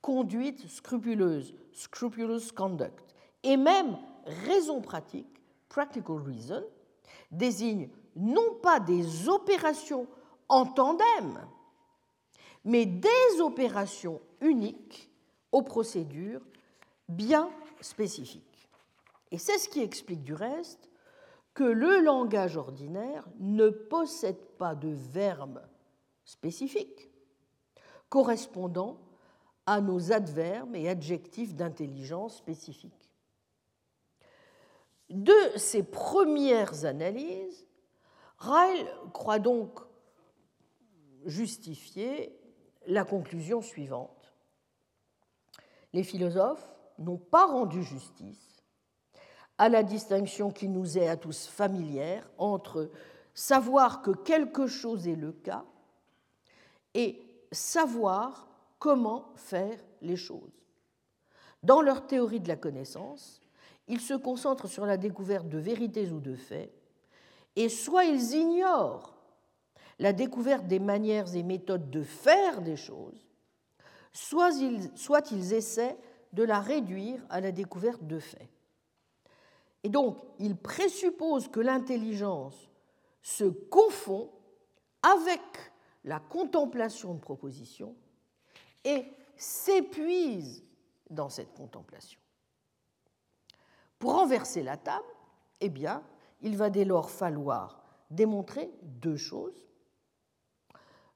conduite 0.00 0.68
scrupuleuse, 0.68 1.56
scrupulous 1.72 2.52
conduct, 2.54 3.07
et 3.42 3.56
même 3.56 3.98
raison 4.46 4.80
pratique, 4.80 5.42
practical 5.68 6.16
reason, 6.16 6.64
désigne 7.30 7.88
non 8.16 8.54
pas 8.62 8.80
des 8.80 9.28
opérations 9.28 10.06
en 10.48 10.66
tandem, 10.66 11.46
mais 12.64 12.86
des 12.86 13.40
opérations 13.40 14.20
uniques 14.40 15.10
aux 15.52 15.62
procédures 15.62 16.42
bien 17.08 17.50
spécifiques. 17.80 18.68
Et 19.30 19.38
c'est 19.38 19.58
ce 19.58 19.68
qui 19.68 19.80
explique 19.80 20.22
du 20.22 20.34
reste 20.34 20.88
que 21.54 21.64
le 21.64 22.00
langage 22.00 22.56
ordinaire 22.56 23.26
ne 23.38 23.68
possède 23.68 24.40
pas 24.58 24.74
de 24.74 24.88
verbes 24.88 25.62
spécifiques 26.24 27.10
correspondant 28.08 28.98
à 29.66 29.80
nos 29.80 30.12
adverbes 30.12 30.74
et 30.76 30.88
adjectifs 30.88 31.54
d'intelligence 31.54 32.36
spécifiques. 32.36 32.97
De 35.10 35.56
ces 35.56 35.82
premières 35.82 36.84
analyses, 36.84 37.66
Ryle 38.38 38.86
croit 39.12 39.38
donc 39.38 39.80
justifier 41.24 42.38
la 42.86 43.04
conclusion 43.04 43.62
suivante. 43.62 44.32
Les 45.92 46.02
philosophes 46.02 46.68
n'ont 46.98 47.18
pas 47.18 47.46
rendu 47.46 47.82
justice 47.82 48.62
à 49.56 49.68
la 49.68 49.82
distinction 49.82 50.50
qui 50.50 50.68
nous 50.68 50.98
est 50.98 51.08
à 51.08 51.16
tous 51.16 51.46
familière 51.46 52.28
entre 52.38 52.90
savoir 53.34 54.02
que 54.02 54.10
quelque 54.10 54.66
chose 54.66 55.08
est 55.08 55.16
le 55.16 55.32
cas 55.32 55.64
et 56.94 57.20
savoir 57.50 58.48
comment 58.78 59.32
faire 59.36 59.78
les 60.00 60.16
choses. 60.16 60.62
Dans 61.62 61.82
leur 61.82 62.06
théorie 62.06 62.40
de 62.40 62.48
la 62.48 62.56
connaissance, 62.56 63.40
ils 63.88 64.00
se 64.00 64.14
concentrent 64.14 64.68
sur 64.68 64.86
la 64.86 64.96
découverte 64.96 65.48
de 65.48 65.58
vérités 65.58 66.10
ou 66.10 66.20
de 66.20 66.34
faits, 66.34 66.72
et 67.56 67.68
soit 67.68 68.04
ils 68.04 68.34
ignorent 68.34 69.14
la 69.98 70.12
découverte 70.12 70.66
des 70.66 70.78
manières 70.78 71.34
et 71.34 71.42
méthodes 71.42 71.90
de 71.90 72.02
faire 72.02 72.62
des 72.62 72.76
choses, 72.76 73.26
soit 74.12 74.52
ils, 74.60 74.90
soit 74.96 75.30
ils 75.32 75.52
essaient 75.52 75.96
de 76.32 76.42
la 76.44 76.60
réduire 76.60 77.20
à 77.30 77.40
la 77.40 77.52
découverte 77.52 78.06
de 78.06 78.18
faits. 78.18 78.48
Et 79.82 79.88
donc, 79.88 80.18
il 80.38 80.56
présuppose 80.56 81.48
que 81.48 81.60
l'intelligence 81.60 82.68
se 83.22 83.44
confond 83.44 84.30
avec 85.02 85.40
la 86.04 86.20
contemplation 86.20 87.14
de 87.14 87.20
propositions 87.20 87.94
et 88.84 89.04
s'épuise 89.36 90.64
dans 91.10 91.28
cette 91.28 91.54
contemplation. 91.54 92.20
Pour 93.98 94.14
renverser 94.14 94.62
la 94.62 94.76
table, 94.76 95.04
eh 95.60 95.68
bien, 95.68 96.02
il 96.40 96.56
va 96.56 96.70
dès 96.70 96.84
lors 96.84 97.10
falloir 97.10 97.82
démontrer 98.10 98.70
deux 98.82 99.16
choses. 99.16 99.66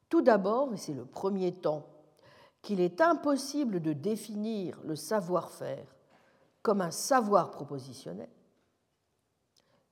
Tout 0.09 0.21
d'abord, 0.21 0.73
et 0.73 0.77
c'est 0.77 0.93
le 0.93 1.05
premier 1.05 1.53
temps, 1.53 1.87
qu'il 2.61 2.79
est 2.79 3.01
impossible 3.01 3.81
de 3.81 3.93
définir 3.93 4.79
le 4.83 4.95
savoir-faire 4.95 5.95
comme 6.61 6.81
un 6.81 6.91
savoir 6.91 7.51
propositionnel. 7.51 8.29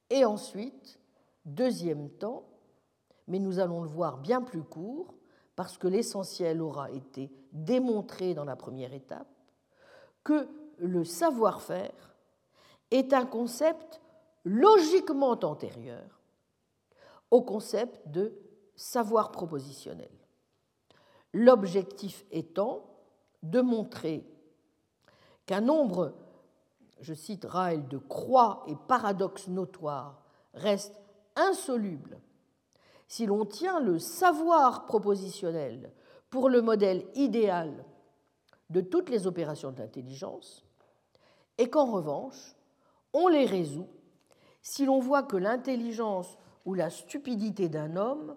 Et 0.09 0.25
ensuite, 0.25 0.99
deuxième 1.45 2.09
temps, 2.09 2.45
mais 3.27 3.39
nous 3.39 3.59
allons 3.59 3.81
le 3.81 3.89
voir 3.89 4.17
bien 4.17 4.41
plus 4.41 4.63
court, 4.63 5.15
parce 5.55 5.77
que 5.77 5.87
l'essentiel 5.87 6.61
aura 6.61 6.91
été 6.91 7.31
démontré 7.51 8.33
dans 8.33 8.45
la 8.45 8.55
première 8.55 8.93
étape, 8.93 9.27
que 10.23 10.47
le 10.77 11.03
savoir-faire 11.03 12.10
est 12.91 13.13
un 13.13 13.25
concept 13.25 14.01
logiquement 14.43 15.39
antérieur 15.43 16.21
au 17.29 17.41
concept 17.41 18.07
de 18.07 18.33
savoir 18.75 19.31
propositionnel. 19.31 20.11
L'objectif 21.33 22.25
étant 22.31 22.85
de 23.41 23.61
montrer 23.61 24.25
qu'un 25.45 25.61
nombre, 25.61 26.13
je 26.99 27.13
cite 27.13 27.45
Ryle, 27.49 27.87
de 27.87 27.97
croix 27.97 28.63
et 28.67 28.75
paradoxes 28.87 29.47
notoires 29.47 30.21
reste 30.53 30.93
insoluble 31.35 32.19
si 33.07 33.25
l'on 33.25 33.45
tient 33.45 33.79
le 33.79 33.99
savoir 33.99 34.85
propositionnel 34.85 35.91
pour 36.29 36.49
le 36.49 36.61
modèle 36.61 37.05
idéal 37.15 37.85
de 38.69 38.79
toutes 38.79 39.09
les 39.09 39.27
opérations 39.27 39.71
d'intelligence, 39.71 40.65
et 41.57 41.69
qu'en 41.69 41.91
revanche, 41.91 42.55
on 43.13 43.27
les 43.27 43.45
résout 43.45 43.89
si 44.61 44.85
l'on 44.85 44.99
voit 44.99 45.23
que 45.23 45.37
l'intelligence 45.37 46.37
ou 46.65 46.73
la 46.73 46.89
stupidité 46.89 47.69
d'un 47.69 47.95
homme 47.95 48.35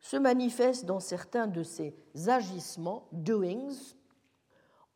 se 0.00 0.16
manifeste 0.16 0.84
dans 0.84 1.00
certains 1.00 1.46
de 1.46 1.62
ses 1.62 1.94
agissements, 2.26 3.08
doings, 3.12 3.94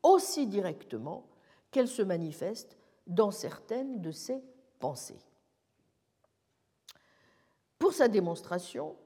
aussi 0.03 0.47
directement 0.47 1.29
qu'elle 1.71 1.89
se 1.89 2.03
manifeste 2.03 2.79
dans 3.07 3.31
certaines 3.31 4.01
de 4.01 4.11
ses 4.11 4.43
pensées. 4.79 5.21
Pour 7.79 7.93
sa 7.93 8.09
démonstration, 8.09 8.97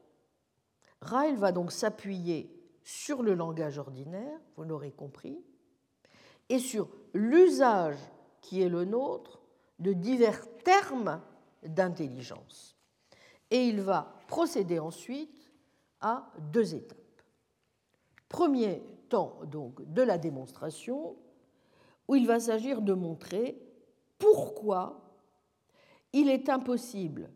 Ryle 1.01 1.37
va 1.37 1.53
donc 1.53 1.73
s'appuyer 1.73 2.51
sur 2.83 3.23
le 3.23 3.35
langage 3.35 3.79
ordinaire, 3.79 4.39
vous 4.57 4.65
l'aurez 4.65 4.93
compris, 4.93 5.39
et 6.49 6.59
sur 6.59 6.89
l'usage 7.15 7.99
qui 8.41 8.61
est 8.61 8.69
le 8.69 8.85
nôtre 8.85 9.41
de 9.79 9.93
divers 9.93 10.47
termes 10.63 11.21
d'intelligence. 11.63 12.77
Et 13.51 13.69
il 13.69 13.81
va 13.81 14.15
procéder 14.29 14.79
ensuite 14.79 15.53
à 16.01 16.31
deux 16.53 16.75
étapes. 16.75 16.99
Premier 18.29 18.83
temps 19.09 19.39
donc 19.47 19.81
de 19.93 20.03
la 20.03 20.19
démonstration, 20.19 21.17
où 22.09 22.17
il 22.17 22.27
va 22.27 22.41
s'agir 22.41 22.83
de 22.83 22.93
montrer 22.93 23.61
pourquoi 24.19 25.01
il 26.13 26.29
est 26.29 26.49
impossible 26.49 27.31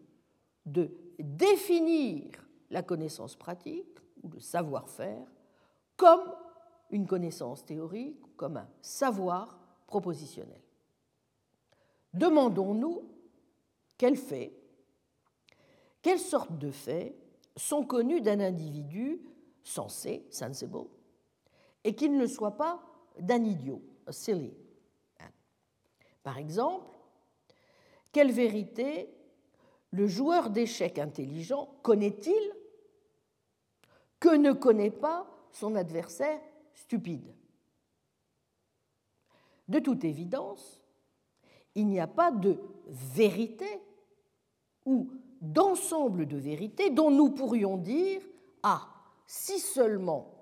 de 0.67 0.91
définir 1.19 2.47
la 2.71 2.83
connaissance 2.83 3.35
pratique 3.35 3.99
ou 4.23 4.29
le 4.29 4.41
savoir-faire 4.41 5.27
comme 5.97 6.33
une 6.91 7.07
connaissance 7.07 7.65
théorique, 7.65 8.21
comme 8.37 8.57
un 8.57 8.69
savoir 8.81 9.59
propositionnel. 9.87 10.61
Demandons-nous 12.19 13.05
quels 13.97 14.17
faits, 14.17 14.53
quelles 16.03 16.19
sortes 16.19 16.59
de 16.59 16.73
faits 16.73 17.15
sont 17.57 17.85
connus 17.85 18.21
d'un 18.21 18.41
individu 18.41 19.21
sensé, 19.63 20.27
sensible, 20.31 20.87
et 21.85 21.95
qui 21.95 22.09
ne 22.09 22.27
soit 22.27 22.57
pas 22.57 22.83
d'un 23.21 23.45
idiot, 23.45 23.83
silly. 24.11 24.53
Par 26.25 26.39
exemple, 26.39 26.87
quelle 28.11 28.33
vérité 28.33 29.09
le 29.93 30.09
joueur 30.09 30.51
d'échecs 30.51 30.99
intelligent 30.99 31.79
connaît-il 31.83 32.53
que 34.19 34.35
ne 34.35 34.53
connaît 34.53 34.91
pas 34.91 35.25
son 35.53 35.77
adversaire 35.77 36.41
stupide? 36.75 37.33
De 39.69 39.79
toute 39.79 40.03
évidence, 40.05 40.83
il 41.79 41.87
n'y 41.87 42.01
a 42.01 42.09
pas 42.09 42.33
de 42.33 42.59
vérité 42.89 43.81
ou 44.85 45.11
d'ensemble 45.41 46.27
de 46.27 46.37
vérités 46.37 46.91
dont 46.91 47.11
nous 47.11 47.31
pourrions 47.31 47.77
dire 47.77 48.21
Ah, 48.65 48.89
si 49.27 49.61
seulement 49.61 50.35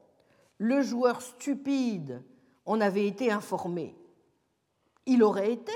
le 0.59 0.81
joueur 0.81 1.21
stupide 1.21 2.23
en 2.65 2.81
avait 2.81 3.07
été 3.07 3.31
informé, 3.31 3.95
il 5.05 5.23
aurait 5.23 5.53
été 5.53 5.73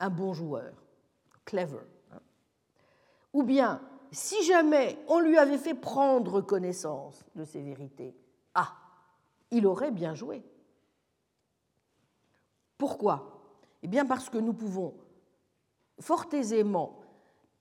un 0.00 0.08
bon 0.08 0.32
joueur, 0.32 0.72
clever. 1.44 1.86
Ou 3.34 3.42
bien, 3.42 3.82
si 4.10 4.42
jamais 4.44 4.98
on 5.06 5.20
lui 5.20 5.36
avait 5.36 5.58
fait 5.58 5.74
prendre 5.74 6.40
connaissance 6.40 7.24
de 7.34 7.44
ces 7.44 7.60
vérités, 7.60 8.16
ah, 8.54 8.74
il 9.50 9.66
aurait 9.66 9.90
bien 9.90 10.14
joué. 10.14 10.42
Pourquoi? 12.78 13.41
Eh 13.82 13.88
bien 13.88 14.06
parce 14.06 14.30
que 14.30 14.38
nous 14.38 14.52
pouvons 14.52 14.94
fort 16.00 16.26
aisément 16.32 17.00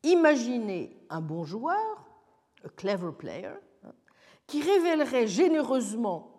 imaginer 0.04 0.98
un 1.10 1.22
bon 1.22 1.44
joueur, 1.44 2.06
a 2.64 2.70
clever 2.70 3.12
player, 3.12 3.54
hein, 3.84 3.94
qui 4.48 4.62
révélerait 4.62 5.28
généreusement 5.28 6.32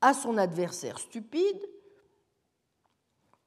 à 0.00 0.14
son 0.14 0.38
adversaire 0.38 0.98
stupide 0.98 1.60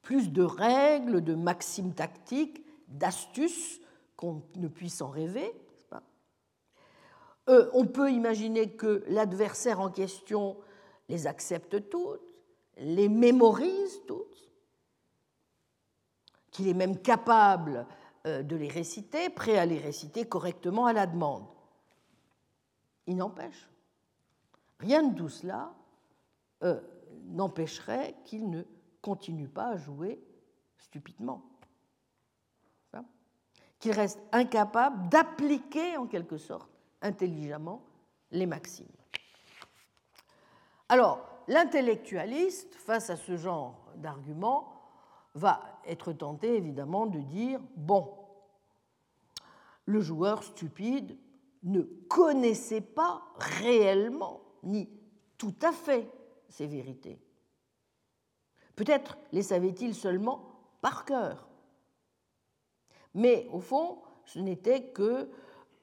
plus 0.02 0.32
de 0.32 0.44
règles, 0.44 1.24
de 1.24 1.34
maximes 1.34 1.94
tactiques, 1.94 2.64
d'astuces 2.88 3.80
qu'on 4.16 4.44
ne 4.58 4.68
puisse 4.68 5.02
en 5.02 5.10
rêver. 5.10 5.52
Euh, 7.50 7.70
on 7.74 7.86
peut 7.86 8.12
imaginer 8.12 8.76
que 8.76 9.04
l'adversaire 9.08 9.80
en 9.80 9.90
question 9.90 10.58
les 11.10 11.28
accepte 11.28 11.90
toutes, 11.90 12.22
les 12.78 13.10
mémorise 13.10 14.02
toutes, 14.08 14.43
qu'il 16.54 16.68
est 16.68 16.74
même 16.74 17.02
capable 17.02 17.86
euh, 18.26 18.44
de 18.44 18.56
les 18.56 18.70
réciter, 18.70 19.30
prêt 19.30 19.58
à 19.58 19.66
les 19.66 19.80
réciter 19.80 20.26
correctement 20.26 20.86
à 20.86 20.94
la 20.94 21.06
demande. 21.06 21.46
Il 23.08 23.18
n'empêche, 23.18 23.70
rien 24.80 25.04
de 25.04 25.18
tout 25.18 25.28
cela 25.28 25.74
euh, 26.64 26.80
n'empêcherait 27.26 28.16
qu'il 28.24 28.50
ne 28.50 28.64
continue 29.02 29.50
pas 29.50 29.70
à 29.72 29.78
jouer 29.78 30.24
stupidement. 30.78 31.44
Qu'il 33.80 33.92
reste 33.92 34.22
incapable 34.32 35.10
d'appliquer 35.10 35.98
en 35.98 36.08
quelque 36.08 36.38
sorte 36.38 36.70
intelligemment 37.02 37.84
les 38.32 38.46
maximes. 38.46 38.88
Alors, 40.88 41.28
l'intellectualiste, 41.50 42.76
face 42.76 43.10
à 43.10 43.18
ce 43.18 43.36
genre 43.36 43.92
d'argument, 43.98 44.73
va 45.36 45.62
être 45.86 46.14
tenté 46.14 46.56
évidemment 46.56 47.06
de 47.06 47.20
dire, 47.20 47.60
bon, 47.76 48.14
le 49.86 50.00
joueur 50.00 50.44
stupide 50.44 51.18
ne 51.64 51.82
connaissait 51.82 52.82
pas 52.82 53.24
réellement, 53.38 54.42
ni 54.64 54.90
tout 55.38 55.56
à 55.62 55.72
fait, 55.72 56.10
ces 56.50 56.68
vérités. 56.68 57.20
Peut-être 58.76 59.18
les 59.32 59.44
savait-il 59.44 59.96
seulement 59.96 60.54
par 60.82 61.06
cœur. 61.06 61.48
Mais 63.14 63.48
au 63.52 63.60
fond, 63.60 64.00
ce 64.26 64.40
n'était 64.40 64.84
que 64.92 65.30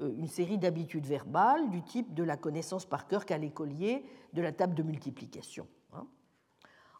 euh, 0.00 0.14
une 0.16 0.28
série 0.28 0.58
d'habitudes 0.58 1.06
verbales 1.06 1.70
du 1.70 1.82
type 1.82 2.14
de 2.14 2.22
la 2.22 2.36
connaissance 2.36 2.84
par 2.84 3.06
cœur 3.06 3.24
qu'à 3.24 3.38
l'écolier 3.38 4.04
de 4.32 4.42
la 4.42 4.52
table 4.52 4.74
de 4.74 4.82
multiplication. 4.82 5.66
Hein. 5.92 6.06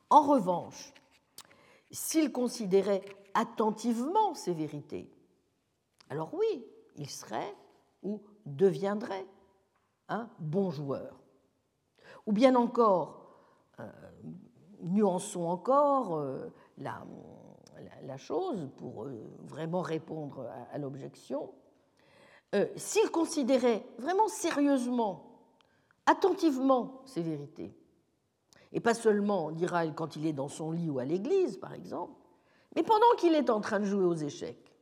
En 0.08 0.22
revanche, 0.22 0.92
s'il 1.90 2.32
considérait 2.32 3.02
attentivement 3.34 4.34
ces 4.34 4.54
vérités, 4.54 5.10
alors 6.08 6.34
oui, 6.34 6.64
il 6.96 7.08
serait 7.08 7.54
ou 8.02 8.22
deviendrait 8.46 9.26
un 10.08 10.28
bon 10.38 10.70
joueur. 10.70 11.20
Ou 12.26 12.32
bien 12.32 12.54
encore, 12.54 13.20
euh, 13.78 13.88
nuançons 14.82 15.44
encore 15.44 16.16
euh, 16.16 16.52
la, 16.78 18.16
chose 18.16 18.68
pour 18.76 19.04
euh, 19.04 19.30
vraiment 19.44 19.82
répondre 19.82 20.50
à, 20.72 20.78
l'objection. 20.78 21.52
S'il 22.74 23.10
considérait 23.12 23.86
vraiment 23.98 24.26
sérieusement, 24.26 25.38
attentivement 26.06 27.02
ces 27.06 27.22
vérités, 27.22 27.72
et 28.72 28.80
pas 28.80 28.94
seulement, 28.94 29.50
dira-il, 29.50 29.94
quand 29.94 30.16
il 30.16 30.26
est 30.26 30.32
dans 30.32 30.48
son 30.48 30.70
lit 30.70 30.90
ou 30.90 30.98
à 30.98 31.04
l'église, 31.04 31.56
par 31.56 31.74
exemple, 31.74 32.14
mais 32.76 32.82
pendant 32.82 33.14
qu'il 33.18 33.34
est 33.34 33.50
en 33.50 33.60
train 33.60 33.80
de 33.80 33.84
jouer 33.84 34.04
aux 34.04 34.14
échecs, 34.14 34.72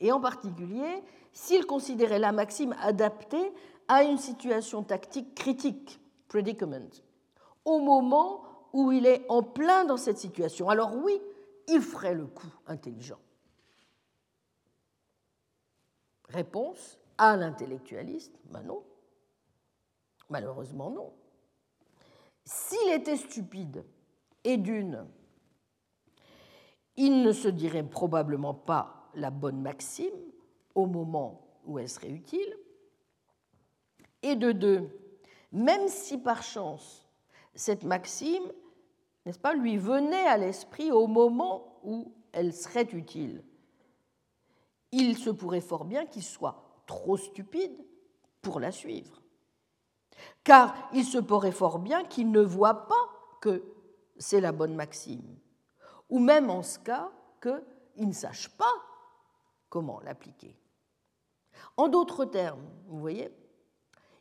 et 0.00 0.12
en 0.12 0.20
particulier 0.20 1.02
s'il 1.32 1.66
considérait 1.66 2.18
la 2.18 2.32
maxime 2.32 2.74
adaptée 2.80 3.52
à 3.86 4.02
une 4.02 4.18
situation 4.18 4.82
tactique 4.82 5.34
critique, 5.34 6.00
predicament, 6.28 6.90
au 7.64 7.78
moment 7.78 8.42
où 8.72 8.92
il 8.92 9.06
est 9.06 9.24
en 9.28 9.42
plein 9.42 9.84
dans 9.84 9.96
cette 9.96 10.18
situation. 10.18 10.68
Alors 10.68 10.94
oui, 10.96 11.20
il 11.68 11.80
ferait 11.80 12.14
le 12.14 12.26
coup 12.26 12.52
intelligent. 12.66 13.18
Réponse 16.28 16.98
à 17.16 17.36
l'intellectualiste, 17.36 18.38
ben 18.44 18.62
non. 18.62 18.82
Malheureusement 20.28 20.90
non. 20.90 21.12
S'il 22.48 22.90
était 22.94 23.18
stupide, 23.18 23.84
et 24.42 24.56
d'une, 24.56 25.06
il 26.96 27.22
ne 27.22 27.32
se 27.32 27.48
dirait 27.48 27.82
probablement 27.82 28.54
pas 28.54 29.10
la 29.14 29.28
bonne 29.30 29.60
maxime 29.60 30.14
au 30.74 30.86
moment 30.86 31.46
où 31.66 31.78
elle 31.78 31.90
serait 31.90 32.08
utile, 32.08 32.56
et 34.22 34.34
de 34.34 34.52
deux, 34.52 34.88
même 35.52 35.88
si 35.88 36.16
par 36.16 36.42
chance 36.42 37.06
cette 37.54 37.84
maxime, 37.84 38.50
n'est-ce 39.26 39.38
pas, 39.38 39.52
lui 39.52 39.76
venait 39.76 40.26
à 40.26 40.38
l'esprit 40.38 40.90
au 40.90 41.06
moment 41.06 41.78
où 41.84 42.14
elle 42.32 42.54
serait 42.54 42.88
utile, 42.94 43.44
il 44.90 45.18
se 45.18 45.28
pourrait 45.28 45.60
fort 45.60 45.84
bien 45.84 46.06
qu'il 46.06 46.22
soit 46.22 46.82
trop 46.86 47.18
stupide 47.18 47.76
pour 48.40 48.58
la 48.58 48.72
suivre. 48.72 49.17
Car 50.44 50.74
il 50.92 51.04
se 51.04 51.18
pourrait 51.18 51.52
fort 51.52 51.78
bien 51.78 52.04
qu'il 52.04 52.30
ne 52.30 52.40
voit 52.40 52.86
pas 52.86 53.08
que 53.40 53.62
c'est 54.18 54.40
la 54.40 54.52
bonne 54.52 54.74
maxime, 54.74 55.36
ou 56.10 56.18
même 56.18 56.50
en 56.50 56.62
ce 56.62 56.78
cas 56.78 57.10
qu'il 57.40 58.08
ne 58.08 58.12
sache 58.12 58.48
pas 58.56 58.64
comment 59.68 60.00
l'appliquer. 60.00 60.56
En 61.76 61.88
d'autres 61.88 62.24
termes, 62.24 62.66
vous 62.86 62.98
voyez, 62.98 63.30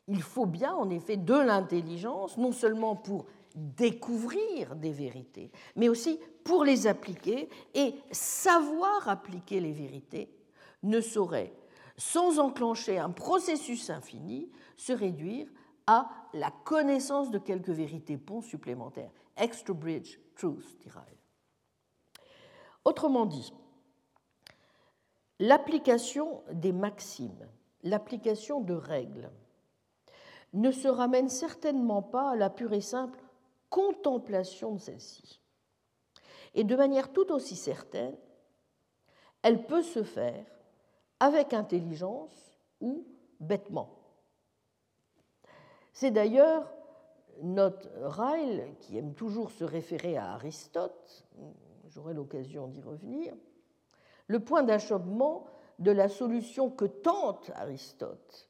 il 0.08 0.22
faut 0.22 0.46
bien 0.46 0.74
en 0.74 0.90
effet 0.90 1.18
de 1.18 1.34
l'intelligence, 1.34 2.38
non 2.38 2.52
seulement 2.52 2.96
pour 2.96 3.26
découvrir 3.56 4.76
des 4.76 4.92
vérités, 4.92 5.52
mais 5.76 5.90
aussi 5.90 6.20
pour 6.44 6.64
les 6.64 6.88
appliquer, 6.88 7.50
et 7.74 7.96
savoir 8.12 9.10
appliquer 9.10 9.60
les 9.60 9.74
vérités 9.74 10.32
ne 10.84 11.02
saurait, 11.02 11.54
sans 11.98 12.40
enclencher 12.40 13.00
un 13.00 13.10
processus 13.10 13.90
infini, 13.90 14.50
se 14.78 14.94
réduire 14.94 15.48
à 15.88 16.10
la 16.34 16.52
connaissance 16.52 17.32
de 17.32 17.40
quelques 17.40 17.70
vérités 17.70 18.18
ponts 18.18 18.42
supplémentaires. 18.42 19.12
Extra 19.38 19.74
bridge 19.74 20.20
truth, 20.36 20.78
dira-elle. 20.82 21.18
Autrement 22.86 23.26
dit, 23.26 23.54
l'application 25.40 26.44
des 26.52 26.72
maximes, 26.72 27.48
l'application 27.84 28.62
de 28.62 28.74
règles, 28.74 29.32
ne 30.54 30.72
se 30.72 30.88
ramène 30.88 31.30
certainement 31.30 32.02
pas 32.02 32.32
à 32.32 32.36
la 32.36 32.50
pure 32.50 32.74
et 32.74 32.82
simple 32.82 33.20
contemplation 33.70 34.74
de 34.74 34.80
celle-ci. 34.80 35.42
Et 36.56 36.64
de 36.64 36.76
manière 36.76 37.12
tout 37.12 37.32
aussi 37.32 37.56
certaine, 37.56 38.18
elle 39.42 39.66
peut 39.66 39.84
se 39.84 40.04
faire 40.04 40.46
avec 41.20 41.54
intelligence 41.54 42.58
ou 42.82 43.06
bêtement. 43.40 43.97
C'est 46.00 46.12
d'ailleurs 46.12 46.72
notre 47.42 47.90
Ryle, 48.04 48.76
qui 48.82 49.00
aime 49.00 49.16
toujours 49.16 49.50
se 49.50 49.64
référer 49.64 50.16
à 50.16 50.34
Aristote, 50.34 51.26
j'aurai 51.88 52.14
l'occasion 52.14 52.68
d'y 52.68 52.84
revenir, 52.84 53.34
le 54.28 54.40
point 54.40 54.62
d'achoppement 54.62 55.48
de 55.80 55.90
la 55.90 56.08
solution 56.08 56.70
que 56.70 56.86
tente 56.86 57.50
Aristote 57.56 58.48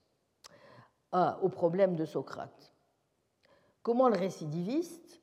au 1.13 1.47
problème 1.47 1.95
de 1.95 2.03
Socrate. 2.03 2.73
Comment 3.81 4.09
le 4.09 4.17
récidiviste 4.17 5.21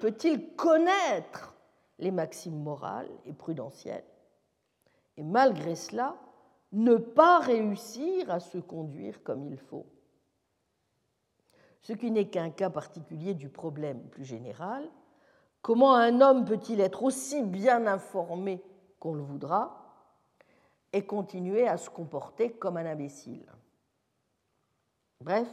peut-il 0.00 0.54
connaître 0.54 1.56
les 1.98 2.12
maximes 2.12 2.62
morales 2.62 3.10
et 3.24 3.32
prudentielles 3.32 4.06
et 5.16 5.24
malgré 5.24 5.74
cela 5.74 6.16
ne 6.70 6.94
pas 6.94 7.40
réussir 7.40 8.30
à 8.30 8.38
se 8.38 8.58
conduire 8.58 9.24
comme 9.24 9.44
il 9.44 9.58
faut? 9.58 9.86
Ce 11.82 11.92
qui 11.92 12.10
n'est 12.10 12.28
qu'un 12.28 12.50
cas 12.50 12.70
particulier 12.70 13.34
du 13.34 13.48
problème 13.48 14.00
plus 14.08 14.24
général. 14.24 14.88
Comment 15.62 15.94
un 15.94 16.20
homme 16.20 16.44
peut-il 16.44 16.80
être 16.80 17.02
aussi 17.02 17.42
bien 17.42 17.86
informé 17.86 18.62
qu'on 18.98 19.14
le 19.14 19.22
voudra 19.22 19.76
et 20.92 21.04
continuer 21.04 21.66
à 21.68 21.76
se 21.76 21.90
comporter 21.90 22.52
comme 22.52 22.76
un 22.76 22.86
imbécile? 22.86 23.50
Bref, 25.20 25.48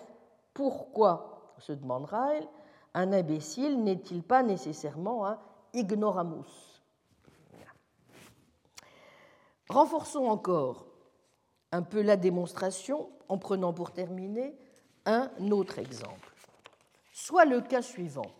pourquoi, 0.53 1.53
se 1.59 1.73
demandera-elle, 1.73 2.47
un 2.93 3.11
imbécile 3.13 3.83
n'est-il 3.83 4.23
pas 4.23 4.43
nécessairement 4.43 5.25
un 5.27 5.39
ignoramus? 5.73 6.81
Renforçons 9.69 10.25
encore 10.25 10.87
un 11.73 11.81
peu 11.81 12.01
la 12.01 12.15
démonstration 12.15 13.09
en 13.27 13.37
prenant 13.37 13.73
pour 13.73 13.91
terminer 13.91 14.57
un 15.07 15.31
autre 15.51 15.79
exemple. 15.79 16.31
Soit 17.11 17.45
le 17.45 17.61
cas 17.61 17.81
suivant. 17.81 18.31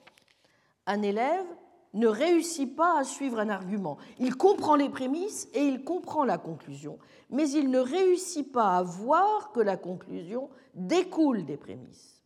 Un 0.85 1.01
élève 1.01 1.45
ne 1.93 2.07
réussit 2.07 2.75
pas 2.75 2.99
à 2.99 3.03
suivre 3.03 3.39
un 3.39 3.49
argument. 3.49 3.97
Il 4.19 4.35
comprend 4.35 4.75
les 4.75 4.89
prémices 4.89 5.47
et 5.53 5.63
il 5.63 5.83
comprend 5.83 6.23
la 6.23 6.37
conclusion, 6.37 6.99
mais 7.31 7.49
il 7.49 7.71
ne 7.71 7.79
réussit 7.79 8.51
pas 8.51 8.77
à 8.77 8.83
voir 8.83 9.51
que 9.51 9.59
la 9.59 9.77
conclusion 9.77 10.49
découle 10.75 11.45
des 11.45 11.57
prémices. 11.57 12.21